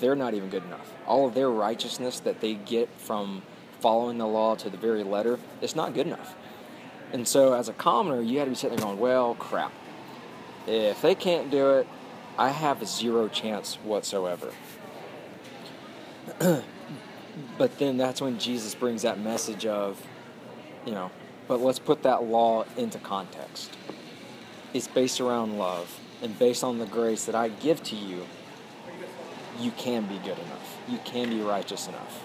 they're 0.00 0.14
not 0.14 0.34
even 0.34 0.50
good 0.50 0.64
enough. 0.64 0.92
All 1.06 1.26
of 1.26 1.34
their 1.34 1.50
righteousness 1.50 2.20
that 2.20 2.40
they 2.40 2.54
get 2.54 2.88
from 2.98 3.42
following 3.80 4.18
the 4.18 4.26
law 4.26 4.54
to 4.56 4.70
the 4.70 4.76
very 4.76 5.02
letter, 5.02 5.38
it's 5.60 5.74
not 5.74 5.94
good 5.94 6.06
enough. 6.06 6.36
And 7.12 7.26
so 7.26 7.54
as 7.54 7.68
a 7.68 7.72
commoner, 7.72 8.20
you 8.20 8.38
had 8.38 8.44
to 8.44 8.50
be 8.50 8.56
sitting 8.56 8.76
there 8.76 8.86
going, 8.86 8.98
well, 8.98 9.34
crap. 9.34 9.72
If 10.66 11.00
they 11.00 11.14
can't 11.14 11.50
do 11.50 11.70
it, 11.76 11.88
I 12.36 12.50
have 12.50 12.82
a 12.82 12.86
zero 12.86 13.28
chance 13.28 13.76
whatsoever. 13.76 14.52
but 17.58 17.78
then 17.78 17.96
that's 17.96 18.20
when 18.20 18.38
Jesus 18.38 18.74
brings 18.74 19.02
that 19.02 19.20
message 19.20 19.66
of, 19.66 20.00
you 20.84 20.92
know, 20.92 21.10
but 21.46 21.60
let's 21.60 21.78
put 21.78 22.02
that 22.02 22.24
law 22.24 22.64
into 22.76 22.98
context. 22.98 23.76
It's 24.74 24.88
based 24.88 25.20
around 25.20 25.58
love 25.58 26.00
and 26.22 26.38
based 26.38 26.64
on 26.64 26.78
the 26.78 26.86
grace 26.86 27.26
that 27.26 27.34
I 27.34 27.48
give 27.48 27.82
to 27.84 27.96
you, 27.96 28.26
you 29.60 29.70
can 29.72 30.06
be 30.06 30.18
good 30.18 30.38
enough. 30.38 30.76
You 30.88 30.98
can 31.04 31.30
be 31.30 31.40
righteous 31.40 31.88
enough. 31.88 32.24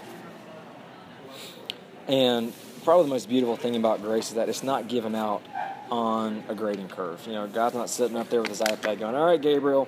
And 2.07 2.53
probably 2.83 3.05
the 3.05 3.09
most 3.09 3.29
beautiful 3.29 3.55
thing 3.55 3.75
about 3.75 4.01
grace 4.01 4.29
is 4.29 4.35
that 4.35 4.49
it's 4.49 4.63
not 4.63 4.87
given 4.87 5.15
out 5.15 5.41
on 5.89 6.43
a 6.47 6.55
grading 6.55 6.89
curve. 6.89 7.21
You 7.25 7.33
know, 7.33 7.47
God's 7.47 7.75
not 7.75 7.89
sitting 7.89 8.17
up 8.17 8.29
there 8.29 8.41
with 8.41 8.49
his 8.49 8.61
iPad 8.61 8.99
going, 8.99 9.15
"All 9.15 9.25
right, 9.25 9.41
Gabriel, 9.41 9.87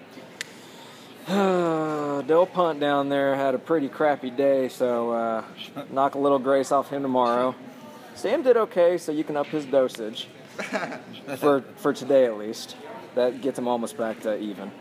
Dell 1.28 2.46
Punt 2.46 2.80
down 2.80 3.10
there 3.10 3.36
had 3.36 3.56
a 3.56 3.60
pretty 3.60 3.90
crappy 3.90 4.30
day, 4.30 4.70
so 4.70 5.12
uh, 5.12 5.44
knock 5.90 6.16
a 6.16 6.20
little 6.20 6.40
grace 6.40 6.72
off 6.72 6.90
him 6.90 7.02
tomorrow." 7.02 7.56
Sam 8.16 8.44
did 8.44 8.58
okay, 8.58 8.98
so 8.98 9.12
you 9.12 9.24
can 9.24 9.36
up 9.36 9.48
his 9.48 9.66
dosage 9.66 10.28
for 11.38 11.62
for 11.78 11.94
today 11.94 12.26
at 12.26 12.38
least. 12.38 12.76
That 13.16 13.42
gets 13.42 13.58
him 13.58 13.68
almost 13.68 13.98
back 13.98 14.22
to 14.22 14.38
even. 14.38 14.72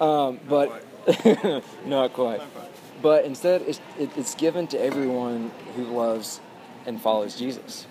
Um, 0.00 0.40
but 0.48 0.84
not 1.86 2.12
quite. 2.12 2.42
But 3.02 3.24
instead, 3.24 3.62
it's, 3.62 3.80
it, 3.98 4.10
it's 4.16 4.34
given 4.34 4.66
to 4.68 4.80
everyone 4.80 5.50
who 5.74 5.84
loves 5.84 6.40
and 6.86 7.00
follows 7.00 7.36
Jesus. 7.36 7.86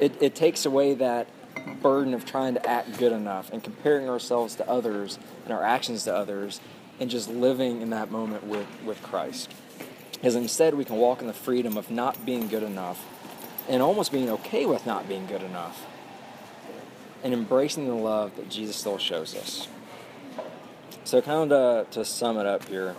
It, 0.00 0.20
it 0.20 0.34
takes 0.34 0.66
away 0.66 0.94
that 0.94 1.28
burden 1.82 2.14
of 2.14 2.24
trying 2.24 2.54
to 2.54 2.66
act 2.68 2.98
good 2.98 3.12
enough 3.12 3.52
and 3.52 3.62
comparing 3.62 4.08
ourselves 4.08 4.56
to 4.56 4.68
others 4.68 5.18
and 5.44 5.52
our 5.52 5.62
actions 5.62 6.04
to 6.04 6.14
others 6.14 6.60
and 7.00 7.10
just 7.10 7.28
living 7.28 7.80
in 7.82 7.90
that 7.90 8.10
moment 8.10 8.44
with, 8.44 8.66
with 8.84 9.02
Christ. 9.02 9.52
Because 10.12 10.36
instead, 10.36 10.74
we 10.74 10.84
can 10.84 10.96
walk 10.96 11.20
in 11.20 11.26
the 11.26 11.32
freedom 11.32 11.76
of 11.76 11.90
not 11.90 12.24
being 12.24 12.48
good 12.48 12.62
enough 12.62 13.04
and 13.68 13.82
almost 13.82 14.12
being 14.12 14.30
okay 14.30 14.66
with 14.66 14.86
not 14.86 15.08
being 15.08 15.26
good 15.26 15.42
enough. 15.42 15.86
and 17.22 17.32
embracing 17.32 17.86
the 17.86 17.94
love 17.94 18.34
that 18.36 18.48
Jesus 18.48 18.76
still 18.76 18.98
shows 18.98 19.34
us. 19.36 19.68
So, 21.04 21.20
kind 21.22 21.52
of 21.52 21.90
to, 21.90 22.00
to 22.00 22.04
sum 22.04 22.38
it 22.38 22.46
up 22.46 22.68
here, 22.68 22.94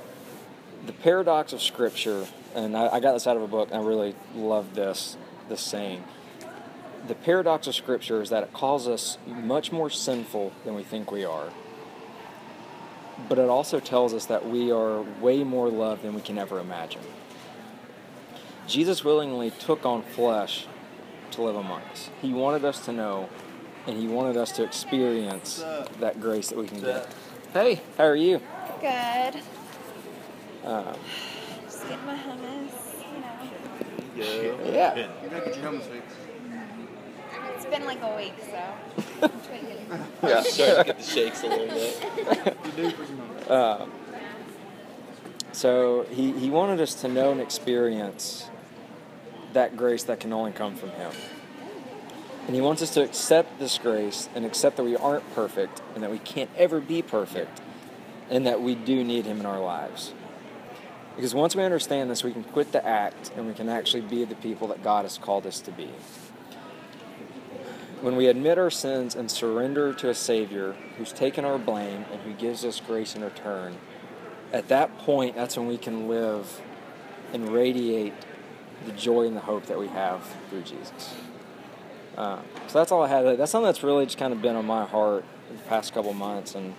the 0.85 0.93
paradox 0.93 1.53
of 1.53 1.61
Scripture, 1.61 2.25
and 2.55 2.75
I, 2.75 2.95
I 2.95 2.99
got 2.99 3.13
this 3.13 3.27
out 3.27 3.37
of 3.37 3.43
a 3.43 3.47
book, 3.47 3.69
and 3.71 3.81
I 3.81 3.85
really 3.85 4.15
love 4.35 4.75
this 4.75 5.17
this 5.49 5.61
saying. 5.61 6.03
The 7.07 7.15
paradox 7.15 7.67
of 7.67 7.75
Scripture 7.75 8.21
is 8.21 8.29
that 8.29 8.43
it 8.43 8.53
calls 8.53 8.87
us 8.87 9.17
much 9.27 9.71
more 9.71 9.89
sinful 9.89 10.53
than 10.63 10.73
we 10.73 10.83
think 10.83 11.11
we 11.11 11.25
are, 11.25 11.49
but 13.27 13.37
it 13.37 13.49
also 13.49 13.79
tells 13.81 14.13
us 14.13 14.25
that 14.27 14.47
we 14.47 14.71
are 14.71 15.01
way 15.19 15.43
more 15.43 15.69
loved 15.69 16.03
than 16.03 16.13
we 16.13 16.21
can 16.21 16.37
ever 16.37 16.59
imagine. 16.59 17.01
Jesus 18.67 19.03
willingly 19.03 19.51
took 19.51 19.85
on 19.85 20.01
flesh 20.01 20.65
to 21.31 21.41
live 21.41 21.57
among 21.57 21.81
us. 21.91 22.09
He 22.21 22.31
wanted 22.33 22.63
us 22.63 22.85
to 22.85 22.93
know, 22.93 23.27
and 23.85 23.97
He 23.97 24.07
wanted 24.07 24.37
us 24.37 24.53
to 24.53 24.63
experience 24.63 25.63
that 25.99 26.21
grace 26.21 26.49
that 26.49 26.57
we 26.57 26.67
can 26.67 26.79
get. 26.79 27.13
Hey, 27.51 27.81
how 27.97 28.05
are 28.05 28.15
you? 28.15 28.41
Good. 28.79 29.41
Um, 30.63 30.95
Just 31.65 31.83
getting 31.89 32.05
my 32.05 32.15
hummus, 32.15 32.71
you 33.13 33.19
know. 33.19 34.61
Yeah. 34.63 34.71
yeah. 34.71 34.95
You 35.21 35.29
gotta 35.29 35.45
get 35.45 35.55
your 35.55 35.63
helmet 35.63 35.83
fixed. 35.83 36.17
It's 37.63 37.77
been 37.77 37.85
like 37.85 38.01
a 38.01 38.17
week, 38.17 38.33
so 38.41 38.57
I'm. 39.21 39.31
Yeah. 40.23 40.41
Starting 40.41 40.75
to 40.75 40.83
get 40.83 40.97
the 40.97 41.03
shakes 41.03 41.43
a 41.43 41.47
little 41.47 41.67
bit. 41.67 42.57
You 42.65 42.71
do 42.71 42.89
for 42.91 43.05
some. 43.05 43.21
Uh, 43.47 43.85
so 45.53 46.05
he, 46.09 46.31
he 46.33 46.49
wanted 46.49 46.81
us 46.81 46.95
to 46.95 47.07
know 47.07 47.31
and 47.31 47.39
experience 47.39 48.49
that 49.53 49.77
grace 49.77 50.03
that 50.03 50.19
can 50.19 50.33
only 50.33 50.51
come 50.51 50.75
from 50.75 50.89
him. 50.91 51.11
And 52.47 52.55
he 52.55 52.59
wants 52.59 52.81
us 52.81 52.89
to 52.95 53.03
accept 53.03 53.59
this 53.59 53.77
grace 53.77 54.27
and 54.35 54.45
accept 54.45 54.75
that 54.77 54.83
we 54.83 54.97
aren't 54.97 55.33
perfect 55.33 55.81
and 55.93 56.03
that 56.03 56.11
we 56.11 56.19
can't 56.19 56.49
ever 56.57 56.81
be 56.81 57.01
perfect 57.01 57.61
and 58.29 58.45
that 58.45 58.61
we 58.61 58.75
do 58.75 59.03
need 59.05 59.25
him 59.25 59.39
in 59.39 59.45
our 59.45 59.61
lives. 59.61 60.13
Because 61.15 61.33
once 61.33 61.55
we 61.55 61.63
understand 61.63 62.09
this, 62.09 62.23
we 62.23 62.33
can 62.33 62.43
quit 62.43 62.73
the 62.73 62.85
act 62.85 63.31
and 63.37 63.47
we 63.47 63.53
can 63.53 63.69
actually 63.69 64.01
be 64.01 64.25
the 64.25 64.35
people 64.35 64.67
that 64.69 64.83
God 64.83 65.05
has 65.05 65.17
called 65.17 65.45
us 65.45 65.61
to 65.61 65.71
be. 65.71 65.89
When 68.03 68.17
we 68.17 68.27
admit 68.27 68.57
our 68.57 68.69
sins 68.69 69.15
and 69.15 69.31
surrender 69.31 69.93
to 69.93 70.09
a 70.09 70.13
Savior 70.13 70.75
who's 70.97 71.13
taken 71.13 71.45
our 71.45 71.57
blame 71.57 72.03
and 72.11 72.19
who 72.23 72.33
gives 72.33 72.65
us 72.65 72.81
grace 72.81 73.15
in 73.15 73.23
return, 73.23 73.77
at 74.51 74.67
that 74.67 74.97
point, 74.97 75.37
that's 75.37 75.55
when 75.55 75.67
we 75.67 75.77
can 75.77 76.09
live 76.09 76.61
and 77.31 77.47
radiate 77.47 78.11
the 78.85 78.91
joy 78.91 79.25
and 79.25 79.37
the 79.37 79.39
hope 79.39 79.67
that 79.67 79.79
we 79.79 79.87
have 79.87 80.21
through 80.49 80.63
Jesus. 80.63 81.15
Uh, 82.17 82.39
so 82.67 82.77
that's 82.77 82.91
all 82.91 83.03
I 83.03 83.07
had. 83.07 83.23
That's 83.37 83.53
something 83.53 83.67
that's 83.67 83.83
really 83.83 84.03
just 84.03 84.17
kind 84.17 84.33
of 84.33 84.41
been 84.41 84.57
on 84.57 84.65
my 84.65 84.85
heart 84.85 85.23
the 85.49 85.57
past 85.69 85.93
couple 85.93 86.11
months, 86.11 86.55
and 86.55 86.75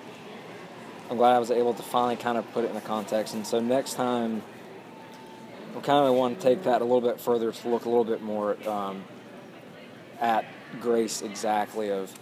I'm 1.09 1.17
glad 1.17 1.35
I 1.35 1.39
was 1.39 1.51
able 1.51 1.73
to 1.73 1.83
finally 1.83 2.17
kind 2.17 2.37
of 2.37 2.53
put 2.53 2.65
it 2.65 2.69
in 2.69 2.75
the 2.75 2.83
context. 2.83 3.33
And 3.33 3.47
so 3.47 3.61
next 3.61 3.95
time, 3.95 4.43
we 5.75 5.81
kind 5.81 6.07
of 6.07 6.15
want 6.17 6.39
to 6.39 6.47
take 6.47 6.65
that 6.65 6.83
a 6.83 6.85
little 6.85 7.01
bit 7.01 7.19
further 7.19 7.51
to 7.51 7.69
look 7.71 7.87
a 7.87 7.89
little 7.89 8.05
bit 8.05 8.21
more 8.21 8.59
um, 8.69 9.05
at 10.21 10.45
grace 10.81 11.23
exactly 11.23 11.91
of, 11.91 12.13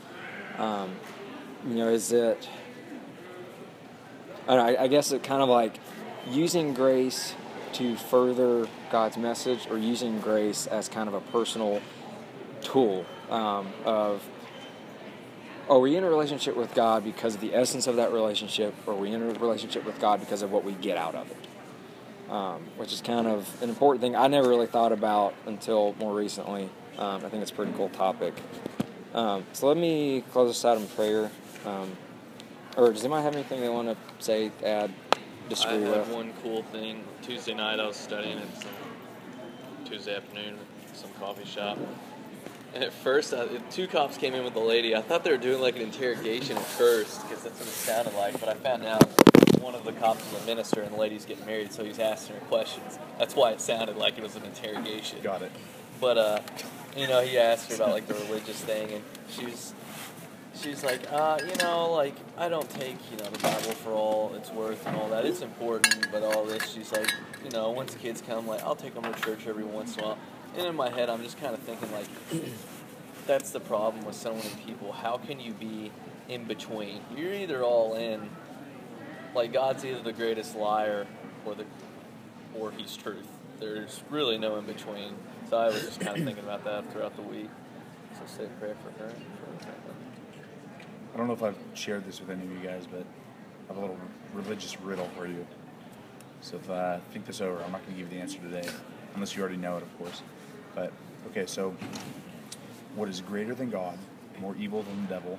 um, 0.58 0.94
you 1.66 1.74
know, 1.74 1.88
is 1.88 2.12
it 2.12 2.48
I, 4.48 4.76
I 4.76 4.88
guess 4.88 5.12
it 5.12 5.22
kind 5.22 5.42
of 5.42 5.48
like 5.48 5.78
using 6.28 6.74
grace 6.74 7.34
to 7.74 7.96
further 7.96 8.68
God's 8.90 9.16
message, 9.16 9.66
or 9.70 9.78
using 9.78 10.20
grace 10.20 10.66
as 10.66 10.88
kind 10.88 11.08
of 11.08 11.14
a 11.14 11.20
personal 11.20 11.80
tool 12.60 13.06
um, 13.30 13.72
of 13.84 14.22
are 15.68 15.78
we 15.78 15.96
in 15.96 16.04
a 16.04 16.08
relationship 16.08 16.56
with 16.56 16.74
God 16.74 17.04
because 17.04 17.34
of 17.36 17.40
the 17.40 17.54
essence 17.54 17.86
of 17.86 17.96
that 17.96 18.12
relationship, 18.12 18.74
or 18.86 18.94
are 18.94 18.96
we 18.96 19.12
in 19.12 19.22
a 19.22 19.26
relationship 19.26 19.84
with 19.84 19.98
God 20.00 20.20
because 20.20 20.42
of 20.42 20.50
what 20.52 20.64
we 20.64 20.72
get 20.72 20.96
out 20.96 21.14
of 21.14 21.30
it? 21.30 22.30
Um, 22.30 22.62
which 22.76 22.92
is 22.92 23.00
kind 23.00 23.26
of 23.26 23.62
an 23.62 23.68
important 23.68 24.00
thing 24.00 24.16
I 24.16 24.26
never 24.26 24.48
really 24.48 24.66
thought 24.66 24.92
about 24.92 25.34
until 25.46 25.94
more 25.98 26.14
recently. 26.14 26.68
Um, 26.98 27.24
I 27.24 27.28
think 27.28 27.42
it's 27.42 27.50
a 27.50 27.54
pretty 27.54 27.72
cool 27.72 27.88
topic. 27.90 28.34
Um, 29.14 29.44
so 29.52 29.68
let 29.68 29.76
me 29.76 30.22
close 30.32 30.50
this 30.50 30.64
out 30.64 30.78
in 30.78 30.86
prayer. 30.88 31.30
Um, 31.66 31.96
or 32.76 32.92
does 32.92 33.04
anybody 33.04 33.22
have 33.24 33.34
anything 33.34 33.60
they 33.60 33.68
want 33.68 33.88
to 33.88 33.96
say, 34.24 34.50
add, 34.64 34.90
I 35.12 35.48
disagree 35.48 35.82
had 35.82 35.98
with? 35.98 36.08
one 36.08 36.32
cool 36.42 36.62
thing. 36.64 37.04
Tuesday 37.22 37.54
night, 37.54 37.78
I 37.80 37.86
was 37.86 37.96
studying 37.96 38.38
at 38.38 38.56
some 38.56 38.72
Tuesday 39.84 40.16
afternoon 40.16 40.58
at 40.88 40.96
some 40.96 41.10
coffee 41.20 41.44
shop. 41.44 41.78
And 42.74 42.82
at 42.82 42.92
first, 42.92 43.34
I, 43.34 43.46
two 43.70 43.86
cops 43.86 44.16
came 44.16 44.32
in 44.34 44.44
with 44.44 44.56
a 44.56 44.60
lady. 44.60 44.96
I 44.96 45.02
thought 45.02 45.24
they 45.24 45.30
were 45.30 45.36
doing 45.36 45.60
like 45.60 45.76
an 45.76 45.82
interrogation 45.82 46.56
at 46.56 46.64
first 46.64 47.20
because 47.22 47.44
that's 47.44 47.58
what 47.58 47.68
it 47.68 47.72
sounded 47.72 48.14
like. 48.14 48.40
But 48.40 48.48
I 48.48 48.54
found 48.54 48.84
out 48.84 49.04
one 49.60 49.74
of 49.74 49.84
the 49.84 49.92
cops 49.92 50.24
was 50.32 50.42
a 50.42 50.46
minister 50.46 50.80
and 50.80 50.94
the 50.94 50.98
lady's 50.98 51.26
getting 51.26 51.44
married, 51.44 51.72
so 51.72 51.84
he's 51.84 51.98
asking 51.98 52.36
her 52.36 52.42
questions. 52.46 52.98
That's 53.18 53.36
why 53.36 53.50
it 53.50 53.60
sounded 53.60 53.96
like 53.96 54.16
it 54.16 54.22
was 54.22 54.36
an 54.36 54.44
interrogation. 54.44 55.20
Got 55.22 55.42
it. 55.42 55.52
But 56.00 56.16
uh, 56.16 56.40
you 56.96 57.06
know, 57.06 57.20
he 57.22 57.38
asked 57.38 57.70
her 57.70 57.76
about 57.76 57.90
like 57.90 58.06
the 58.06 58.14
religious 58.14 58.60
thing, 58.60 58.90
and 58.92 59.02
she 59.30 59.46
was, 59.46 59.74
she's 60.54 60.84
like, 60.84 61.00
uh, 61.10 61.38
you 61.46 61.54
know, 61.56 61.90
like 61.92 62.14
I 62.36 62.48
don't 62.48 62.68
take 62.70 62.96
you 63.10 63.16
know 63.16 63.30
the 63.30 63.38
Bible 63.38 63.72
for 63.72 63.90
all 63.90 64.32
it's 64.34 64.50
worth 64.50 64.86
and 64.86 64.96
all 64.96 65.08
that. 65.08 65.24
It's 65.24 65.40
important, 65.40 66.08
but 66.12 66.22
all 66.22 66.44
this, 66.44 66.70
she's 66.70 66.92
like, 66.92 67.10
you 67.44 67.50
know, 67.50 67.70
once 67.70 67.94
kids 67.94 68.22
come, 68.26 68.46
like 68.46 68.62
I'll 68.62 68.76
take 68.76 68.94
them 68.94 69.10
to 69.10 69.20
church 69.20 69.46
every 69.46 69.64
once 69.64 69.96
in 69.96 70.04
a 70.04 70.08
while. 70.08 70.18
And 70.56 70.66
in 70.66 70.76
my 70.76 70.90
head, 70.90 71.08
I'm 71.08 71.22
just 71.22 71.40
kind 71.40 71.54
of 71.54 71.60
thinking 71.60 71.90
like, 71.92 72.06
that's 73.26 73.50
the 73.50 73.60
problem 73.60 74.04
with 74.04 74.14
so 74.14 74.34
many 74.34 74.50
people. 74.66 74.92
How 74.92 75.16
can 75.16 75.40
you 75.40 75.52
be 75.52 75.90
in 76.28 76.44
between? 76.44 77.00
You're 77.16 77.32
either 77.32 77.62
all 77.62 77.94
in, 77.94 78.28
like 79.34 79.52
God's 79.52 79.84
either 79.84 80.02
the 80.02 80.12
greatest 80.12 80.56
liar 80.56 81.06
or 81.46 81.54
the, 81.54 81.64
or 82.54 82.70
He's 82.72 82.96
truth. 82.96 83.26
There's 83.58 84.02
really 84.10 84.36
no 84.36 84.56
in 84.56 84.66
between. 84.66 85.14
So 85.52 85.58
I 85.58 85.66
was 85.66 85.82
just 85.82 86.00
kind 86.00 86.16
of 86.16 86.24
thinking 86.24 86.44
about 86.44 86.64
that 86.64 86.90
throughout 86.90 87.14
the 87.14 87.20
week. 87.20 87.50
So 88.14 88.20
say 88.24 88.44
a 88.44 88.48
prayer 88.58 88.74
for 88.82 88.90
her. 89.02 89.12
I 91.12 91.16
don't 91.18 91.26
know 91.26 91.34
if 91.34 91.42
I've 91.42 91.58
shared 91.74 92.06
this 92.06 92.20
with 92.20 92.30
any 92.30 92.42
of 92.42 92.50
you 92.50 92.66
guys, 92.66 92.86
but 92.90 93.04
I 93.68 93.74
have 93.74 93.76
a 93.76 93.80
little 93.82 93.98
religious 94.32 94.80
riddle 94.80 95.10
for 95.14 95.26
you. 95.26 95.46
So 96.40 96.56
if 96.56 96.70
uh, 96.70 97.00
think 97.12 97.26
this 97.26 97.42
over, 97.42 97.62
I'm 97.62 97.70
not 97.70 97.82
going 97.84 97.98
to 97.98 98.02
give 98.02 98.10
you 98.10 98.16
the 98.18 98.22
answer 98.22 98.38
today, 98.38 98.66
unless 99.14 99.36
you 99.36 99.42
already 99.42 99.58
know 99.58 99.76
it, 99.76 99.82
of 99.82 99.98
course. 99.98 100.22
But 100.74 100.90
okay, 101.26 101.44
so 101.44 101.76
what 102.96 103.10
is 103.10 103.20
greater 103.20 103.54
than 103.54 103.68
God, 103.68 103.98
more 104.40 104.56
evil 104.58 104.82
than 104.82 105.02
the 105.02 105.08
devil? 105.08 105.38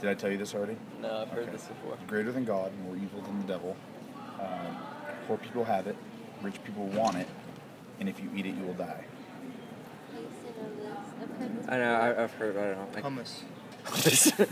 Did 0.00 0.10
I 0.10 0.14
tell 0.14 0.32
you 0.32 0.36
this 0.36 0.52
already? 0.56 0.76
No, 1.00 1.18
I've 1.18 1.28
heard 1.28 1.44
Okay. 1.44 1.52
this 1.52 1.68
before. 1.68 1.96
Greater 2.08 2.32
than 2.32 2.44
God, 2.44 2.72
more 2.82 2.96
evil 2.96 3.20
than 3.20 3.40
the 3.42 3.46
devil. 3.46 3.76
Um, 4.40 4.76
poor 5.28 5.36
people 5.36 5.64
have 5.64 5.86
it, 5.86 5.94
rich 6.42 6.56
people 6.64 6.86
want 6.86 7.18
it, 7.18 7.28
and 8.00 8.08
if 8.08 8.18
you 8.18 8.28
eat 8.34 8.46
it, 8.46 8.56
you 8.56 8.64
will 8.64 8.74
die. 8.74 9.04
I 11.68 11.78
know, 11.78 11.94
I, 11.94 12.22
I've 12.24 12.32
heard, 12.32 12.56
I 12.56 12.74
don't 12.74 12.94
know. 12.94 13.22
Hummus. 13.22 13.42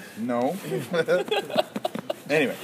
No. 0.18 0.56
anyway, 2.30 2.56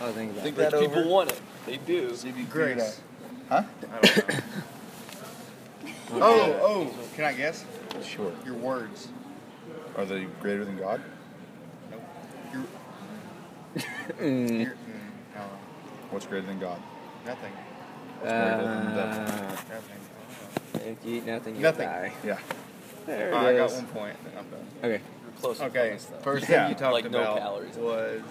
I'll 0.00 0.12
think 0.12 0.32
about 0.32 0.42
Think 0.42 0.56
it. 0.58 0.70
that 0.70 0.72
people 0.72 0.98
over. 0.98 1.08
want 1.08 1.30
it. 1.32 1.40
They 1.66 1.76
do. 1.78 2.14
see 2.14 2.28
if 2.28 2.36
you 2.36 2.44
can 2.44 2.52
figure 2.52 2.68
it 2.68 2.74
Grace. 2.76 3.00
Huh? 3.48 3.62
I 3.92 4.00
don't 4.00 4.28
know. 4.28 4.34
oh, 6.22 6.60
oh, 6.62 6.94
can 7.16 7.24
I 7.24 7.32
guess? 7.32 7.64
Sure. 8.04 8.32
Your 8.44 8.54
words. 8.54 9.08
Are 9.96 10.04
they 10.04 10.24
greater 10.40 10.64
than 10.64 10.76
God? 10.78 11.00
Nope. 11.90 12.02
Your, 12.52 12.62
Mm. 14.20 14.60
your, 14.64 14.70
mm, 14.72 14.76
no, 15.34 15.40
What's 16.10 16.26
greater 16.26 16.46
than 16.46 16.58
God? 16.60 16.78
nothing. 17.26 17.52
What's 18.20 18.32
greater 18.32 18.62
than 18.62 18.84
the 18.84 18.90
devil? 18.94 19.22
Uh, 19.22 19.56
Nothing. 19.74 20.90
if 20.92 21.04
you 21.06 21.14
eat 21.16 21.26
nothing, 21.26 21.56
you 21.56 21.62
Nothing. 21.62 21.88
die. 21.88 22.12
Yeah. 22.24 22.38
There 23.06 23.34
Oh, 23.34 23.46
it 23.46 23.54
I 23.54 23.56
got 23.56 23.70
is. 23.70 23.76
one 23.76 23.86
point. 23.86 24.16
Then 24.24 24.32
I'm 24.38 24.50
done. 24.50 24.66
Okay. 24.82 25.02
You're 25.22 25.40
close 25.40 25.60
Okay, 25.60 25.90
hummus, 25.96 26.10
though. 26.10 26.16
first 26.18 26.48
Yeah. 26.48 26.62
thing 26.64 26.70
you 26.70 26.78
talked 26.78 26.92
Like 26.94 27.10
no 27.10 27.20
about 27.20 27.38
calories. 27.38 27.76
was 27.76 28.22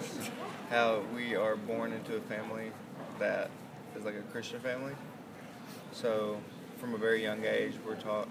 how 0.70 1.02
we 1.14 1.36
are 1.36 1.56
born 1.56 1.92
into 1.92 2.16
a 2.16 2.20
family 2.22 2.72
that 3.18 3.50
is 3.96 4.04
like 4.04 4.14
a 4.16 4.22
Christian 4.32 4.60
family. 4.60 4.94
So, 5.92 6.38
from 6.80 6.94
a 6.94 6.98
very 6.98 7.22
young 7.22 7.44
age, 7.44 7.74
we're 7.86 7.94
taught 7.96 8.28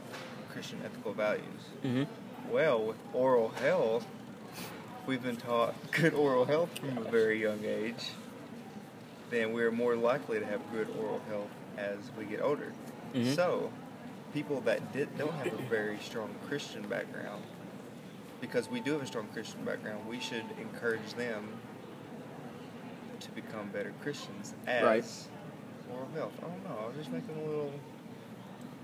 Christian 0.51 0.79
ethical 0.85 1.13
values. 1.13 1.43
Mm-hmm. 1.83 2.51
Well, 2.51 2.83
with 2.87 2.97
oral 3.13 3.49
health, 3.49 4.05
we've 5.07 5.23
been 5.23 5.37
taught 5.37 5.73
good 5.91 6.13
oral 6.13 6.45
health 6.45 6.77
from 6.77 6.97
a 6.97 7.09
very 7.09 7.41
young 7.41 7.63
age. 7.63 8.09
Then 9.29 9.53
we're 9.53 9.71
more 9.71 9.95
likely 9.95 10.39
to 10.39 10.45
have 10.45 10.59
good 10.71 10.87
oral 10.99 11.21
health 11.29 11.49
as 11.77 11.97
we 12.17 12.25
get 12.25 12.41
older. 12.41 12.71
Mhm. 13.15 13.33
So, 13.35 13.71
people 14.34 14.61
that 14.61 14.91
did, 14.93 15.15
don't 15.17 15.34
have 15.34 15.47
a 15.53 15.61
very 15.69 15.97
strong 15.99 16.34
Christian 16.47 16.84
background, 16.88 17.43
because 18.41 18.69
we 18.69 18.79
do 18.79 18.93
have 18.93 19.01
a 19.03 19.05
strong 19.07 19.27
Christian 19.34 19.63
background, 19.63 20.07
we 20.07 20.19
should 20.19 20.43
encourage 20.59 21.13
them 21.13 21.47
to 23.19 23.31
become 23.31 23.69
better 23.69 23.93
Christians 24.01 24.53
as 24.67 24.84
Right. 24.84 25.05
oral 25.93 26.07
health. 26.15 26.34
I 26.39 26.47
don't 26.47 26.63
know. 26.69 26.77
I 26.84 26.88
was 26.88 26.95
just 26.97 27.11
making 27.11 27.36
a 27.38 27.47
little 27.47 27.71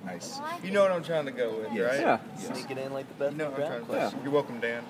Nice. 0.05 0.39
Like 0.39 0.63
You 0.63 0.71
know 0.71 0.81
what 0.83 0.91
I'm 0.93 1.03
trying 1.03 1.25
to 1.25 1.31
go 1.31 1.57
with, 1.57 1.73
Yes. 1.73 1.91
right? 1.91 1.99
Yeah. 1.99 2.19
Yes. 2.37 2.47
Sneak 2.57 2.71
it 2.71 2.77
in 2.77 2.93
like 2.93 3.05
the 3.09 3.15
best 3.25 3.35
No, 3.35 3.47
I'm 3.47 3.55
trying 3.55 3.85
to. 3.85 3.91
Yeah. 3.93 4.11
You're 4.23 4.31
welcome, 4.31 4.61
Dan. 4.61 4.81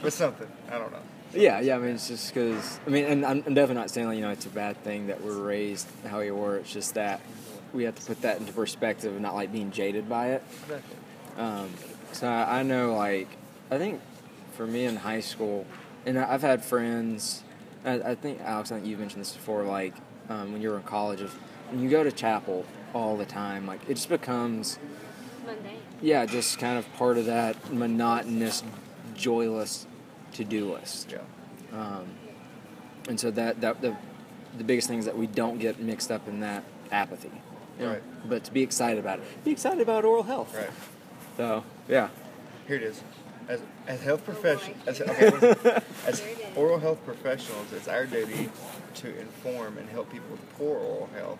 but 0.00 0.12
something. 0.14 0.48
I 0.70 0.78
don't 0.78 0.92
know. 0.92 1.02
Yeah, 1.34 1.60
yeah. 1.60 1.76
I 1.76 1.78
mean, 1.78 1.94
it's 1.94 2.08
just 2.08 2.32
because 2.32 2.78
I 2.86 2.90
mean, 2.90 3.04
and 3.04 3.24
I'm 3.24 3.42
I'm 3.46 3.54
definitely 3.54 3.76
not 3.76 3.90
saying 3.90 4.06
like 4.06 4.16
you 4.16 4.22
know 4.22 4.30
it's 4.30 4.46
a 4.46 4.50
bad 4.50 4.82
thing 4.84 5.06
that 5.06 5.22
we're 5.22 5.38
raised 5.38 5.86
how 6.06 6.20
we 6.20 6.30
were. 6.30 6.56
It's 6.58 6.72
just 6.72 6.94
that 6.94 7.20
we 7.72 7.84
have 7.84 7.94
to 7.94 8.02
put 8.04 8.20
that 8.22 8.38
into 8.38 8.52
perspective 8.52 9.12
and 9.12 9.22
not 9.22 9.34
like 9.34 9.50
being 9.52 9.70
jaded 9.70 10.08
by 10.08 10.32
it. 10.32 10.42
Exactly. 10.64 10.96
Um, 11.38 11.70
so 12.12 12.26
I, 12.28 12.60
I 12.60 12.62
know, 12.62 12.94
like, 12.94 13.28
I 13.70 13.78
think 13.78 14.00
for 14.52 14.66
me 14.66 14.84
in 14.84 14.96
high 14.96 15.20
school, 15.20 15.66
and 16.04 16.18
I- 16.18 16.34
I've 16.34 16.42
had 16.42 16.62
friends. 16.62 17.42
I, 17.84 17.94
I 17.94 18.14
think 18.14 18.40
Alex, 18.42 18.70
I 18.70 18.76
think 18.76 18.86
you 18.86 18.96
mentioned 18.98 19.22
this 19.22 19.32
before. 19.32 19.62
Like 19.64 19.94
um, 20.28 20.52
when 20.52 20.60
you 20.60 20.68
were 20.70 20.76
in 20.76 20.82
college, 20.82 21.22
if 21.22 21.32
when 21.70 21.82
you 21.82 21.88
go 21.88 22.04
to 22.04 22.12
chapel 22.12 22.66
all 22.92 23.16
the 23.16 23.24
time, 23.24 23.66
like 23.66 23.80
it 23.88 23.94
just 23.94 24.10
becomes, 24.10 24.78
Mundane. 25.46 25.78
yeah, 26.02 26.26
just 26.26 26.58
kind 26.58 26.78
of 26.78 26.92
part 26.94 27.16
of 27.16 27.24
that 27.24 27.72
monotonous, 27.72 28.62
joyless 29.14 29.86
to-do 30.32 30.72
list. 30.72 31.10
Yeah. 31.12 31.18
Um, 31.78 32.06
and 33.08 33.18
so 33.18 33.30
that 33.32 33.60
that 33.60 33.80
the 33.80 33.96
the 34.56 34.64
biggest 34.64 34.88
thing 34.88 34.98
is 34.98 35.04
that 35.06 35.16
we 35.16 35.26
don't 35.26 35.58
get 35.58 35.80
mixed 35.80 36.10
up 36.10 36.28
in 36.28 36.40
that 36.40 36.64
apathy. 36.90 37.30
you 37.78 37.86
know? 37.86 37.92
Right. 37.92 38.02
But 38.28 38.44
to 38.44 38.52
be 38.52 38.62
excited 38.62 38.98
about 38.98 39.18
it, 39.18 39.44
be 39.44 39.50
excited 39.50 39.80
about 39.80 40.04
oral 40.04 40.22
health. 40.24 40.54
Right. 40.54 40.70
So 41.36 41.64
yeah. 41.88 42.08
Here 42.66 42.76
it 42.76 42.82
is. 42.82 43.02
As, 43.48 43.60
as 43.88 44.00
health 44.02 44.22
Oh, 44.28 44.32
professionals, 44.32 44.78
as, 44.86 45.00
okay, 45.00 45.26
as 46.06 46.20
Here 46.20 46.28
it 46.30 46.40
is. 46.52 46.56
oral 46.56 46.78
health 46.78 47.04
professionals, 47.04 47.72
it's 47.72 47.88
our 47.88 48.06
duty 48.06 48.48
to 48.94 49.18
inform 49.18 49.78
and 49.78 49.88
help 49.88 50.12
people 50.12 50.28
with 50.30 50.58
poor 50.58 50.76
oral 50.78 51.08
health 51.14 51.38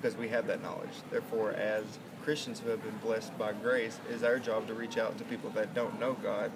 because 0.00 0.16
we 0.16 0.26
have 0.28 0.48
that 0.48 0.60
knowledge. 0.62 0.90
Therefore, 1.10 1.52
as 1.52 1.84
Christians 2.24 2.58
who 2.58 2.70
have 2.70 2.82
been 2.82 2.96
blessed 2.98 3.36
by 3.38 3.52
grace, 3.52 4.00
it 4.10 4.14
is 4.14 4.24
our 4.24 4.40
job 4.40 4.66
to 4.66 4.74
reach 4.74 4.98
out 4.98 5.16
to 5.18 5.24
people 5.24 5.48
that 5.50 5.72
don't 5.72 6.00
know 6.00 6.14
God, 6.14 6.50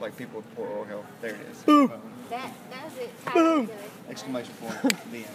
like 0.00 0.16
people 0.16 0.40
with 0.40 0.54
poor 0.56 0.66
oral 0.66 0.84
health. 0.84 1.06
There 1.20 1.34
it 1.34 1.40
is. 1.50 1.62
Boom. 1.62 1.92
That 2.30 2.52
that's 2.70 2.98
it. 2.98 3.10
Boom. 3.34 3.68
Exclamation 4.08 4.54
point. 4.54 4.82
the 5.12 5.18
end. 5.18 5.26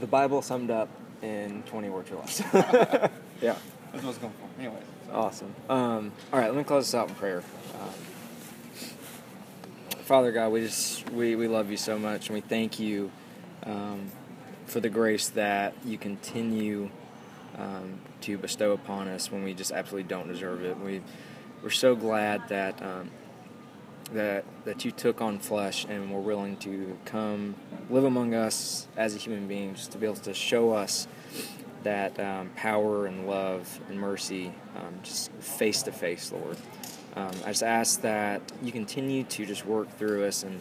The 0.00 0.06
Bible 0.06 0.42
summed 0.42 0.70
up 0.70 0.88
in 1.22 1.62
20 1.64 1.90
words 1.90 2.10
or 2.10 2.16
less. 2.16 2.40
yeah. 3.42 3.56
That's 3.92 4.04
what's 4.04 4.18
going 4.18 4.32
for. 4.34 4.60
Anyway. 4.60 4.80
Awesome. 5.12 5.54
Um, 5.68 6.12
all 6.32 6.38
right, 6.38 6.48
let 6.48 6.56
me 6.56 6.64
close 6.64 6.86
this 6.86 6.94
out 6.94 7.08
in 7.08 7.14
prayer. 7.14 7.42
Um, 7.80 7.94
Father 10.02 10.30
God, 10.30 10.52
we 10.52 10.60
just 10.60 11.08
we, 11.10 11.34
we 11.34 11.48
love 11.48 11.70
you 11.70 11.76
so 11.76 11.98
much, 11.98 12.28
and 12.28 12.34
we 12.34 12.42
thank 12.42 12.78
you 12.78 13.10
um, 13.64 14.10
for 14.66 14.80
the 14.80 14.88
grace 14.88 15.30
that 15.30 15.74
you 15.84 15.98
continue 15.98 16.90
um, 17.56 17.98
to 18.20 18.38
bestow 18.38 18.72
upon 18.72 19.08
us 19.08 19.32
when 19.32 19.42
we 19.42 19.54
just 19.54 19.72
absolutely 19.72 20.08
don't 20.08 20.28
deserve 20.28 20.62
it. 20.64 20.78
We 20.78 21.00
we're 21.62 21.70
so 21.70 21.96
glad 21.96 22.48
that 22.48 22.80
um, 22.82 23.10
that 24.12 24.44
that 24.64 24.84
you 24.84 24.90
took 24.90 25.20
on 25.20 25.38
flesh 25.38 25.84
and 25.88 26.12
were 26.12 26.20
willing 26.20 26.56
to 26.58 26.96
come 27.04 27.54
live 27.90 28.04
among 28.04 28.34
us 28.34 28.88
as 28.96 29.14
a 29.14 29.18
human 29.18 29.46
being, 29.46 29.74
just 29.74 29.92
to 29.92 29.98
be 29.98 30.06
able 30.06 30.16
to 30.16 30.34
show 30.34 30.72
us 30.72 31.06
that 31.84 32.18
um, 32.18 32.50
power 32.56 33.06
and 33.06 33.26
love 33.26 33.80
and 33.88 33.98
mercy 33.98 34.52
um, 34.76 34.98
just 35.02 35.30
face 35.32 35.82
to 35.82 35.92
face, 35.92 36.32
Lord. 36.32 36.56
Um, 37.16 37.30
I 37.44 37.48
just 37.48 37.62
ask 37.62 38.00
that 38.02 38.42
you 38.62 38.72
continue 38.72 39.24
to 39.24 39.46
just 39.46 39.64
work 39.64 39.90
through 39.96 40.26
us 40.26 40.42
and 40.42 40.60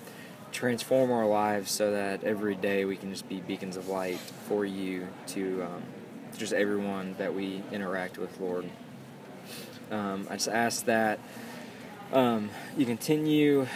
transform 0.51 1.11
our 1.11 1.25
lives 1.25 1.71
so 1.71 1.91
that 1.91 2.23
every 2.23 2.55
day 2.55 2.85
we 2.85 2.95
can 2.95 3.11
just 3.11 3.27
be 3.27 3.41
beacons 3.41 3.77
of 3.77 3.89
light 3.89 4.17
for 4.47 4.65
you 4.65 5.07
to 5.27 5.63
um, 5.63 5.83
just 6.37 6.53
everyone 6.53 7.15
that 7.17 7.33
we 7.33 7.61
interact 7.71 8.17
with, 8.17 8.39
Lord. 8.39 8.69
Um, 9.91 10.27
I 10.29 10.33
just 10.33 10.49
ask 10.49 10.85
that 10.85 11.19
um, 12.13 12.49
you 12.77 12.85
continue 12.85 13.67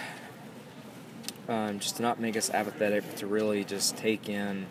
um, 1.50 1.80
just 1.80 1.98
to 1.98 2.02
not 2.02 2.20
make 2.20 2.38
us 2.38 2.50
apathetic, 2.50 3.04
but 3.06 3.18
to 3.18 3.28
really 3.28 3.64
just 3.64 3.98
take 3.98 4.30
in 4.30 4.66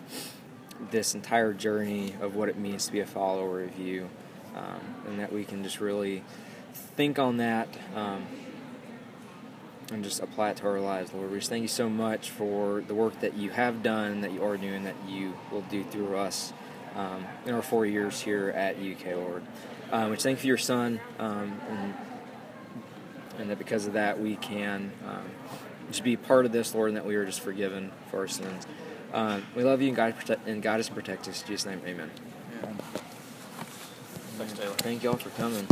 this 0.89 1.13
entire 1.13 1.53
journey 1.53 2.15
of 2.21 2.35
what 2.35 2.49
it 2.49 2.57
means 2.57 2.87
to 2.87 2.91
be 2.91 2.99
a 2.99 3.05
follower 3.05 3.63
of 3.63 3.77
you, 3.77 4.09
um, 4.55 4.79
and 5.07 5.19
that 5.19 5.31
we 5.31 5.43
can 5.43 5.63
just 5.63 5.79
really 5.79 6.23
think 6.73 7.19
on 7.19 7.37
that 7.37 7.67
um, 7.95 8.25
and 9.91 10.03
just 10.03 10.21
apply 10.21 10.51
it 10.51 10.57
to 10.57 10.67
our 10.67 10.79
lives, 10.79 11.13
Lord. 11.13 11.29
We 11.31 11.37
just 11.37 11.49
thank 11.49 11.61
you 11.61 11.67
so 11.67 11.89
much 11.89 12.29
for 12.29 12.81
the 12.81 12.95
work 12.95 13.19
that 13.19 13.35
you 13.35 13.51
have 13.51 13.83
done, 13.83 14.21
that 14.21 14.31
you 14.31 14.43
are 14.43 14.57
doing, 14.57 14.85
that 14.85 14.95
you 15.07 15.35
will 15.51 15.61
do 15.63 15.83
through 15.83 16.17
us 16.17 16.53
um, 16.95 17.25
in 17.45 17.53
our 17.53 17.61
four 17.61 17.85
years 17.85 18.21
here 18.21 18.49
at 18.49 18.77
UK, 18.77 19.15
Lord. 19.15 19.43
Um, 19.91 20.09
we 20.09 20.15
thank 20.17 20.37
you 20.37 20.41
for 20.41 20.47
your 20.47 20.57
Son, 20.57 20.99
um, 21.19 21.59
and, 21.69 21.93
and 23.41 23.49
that 23.49 23.57
because 23.57 23.87
of 23.87 23.93
that 23.93 24.19
we 24.19 24.35
can 24.37 24.91
um, 25.05 25.25
just 25.89 26.03
be 26.03 26.15
part 26.15 26.45
of 26.45 26.51
this, 26.51 26.73
Lord, 26.73 26.89
and 26.89 26.97
that 26.97 27.05
we 27.05 27.15
are 27.15 27.25
just 27.25 27.41
forgiven 27.41 27.91
for 28.09 28.19
our 28.19 28.27
sins. 28.27 28.65
Um, 29.13 29.45
we 29.55 29.63
love 29.63 29.81
you 29.81 29.87
and 29.87 29.95
God, 29.95 30.15
protect, 30.15 30.47
and 30.47 30.61
God 30.61 30.87
protect 30.95 31.27
us. 31.27 31.41
In 31.41 31.47
Jesus' 31.47 31.65
name, 31.65 31.81
amen. 31.85 32.09
Thanks, 34.37 34.53
Taylor. 34.53 34.73
Thank 34.75 35.03
y'all 35.03 35.17
for 35.17 35.29
coming. 35.31 35.67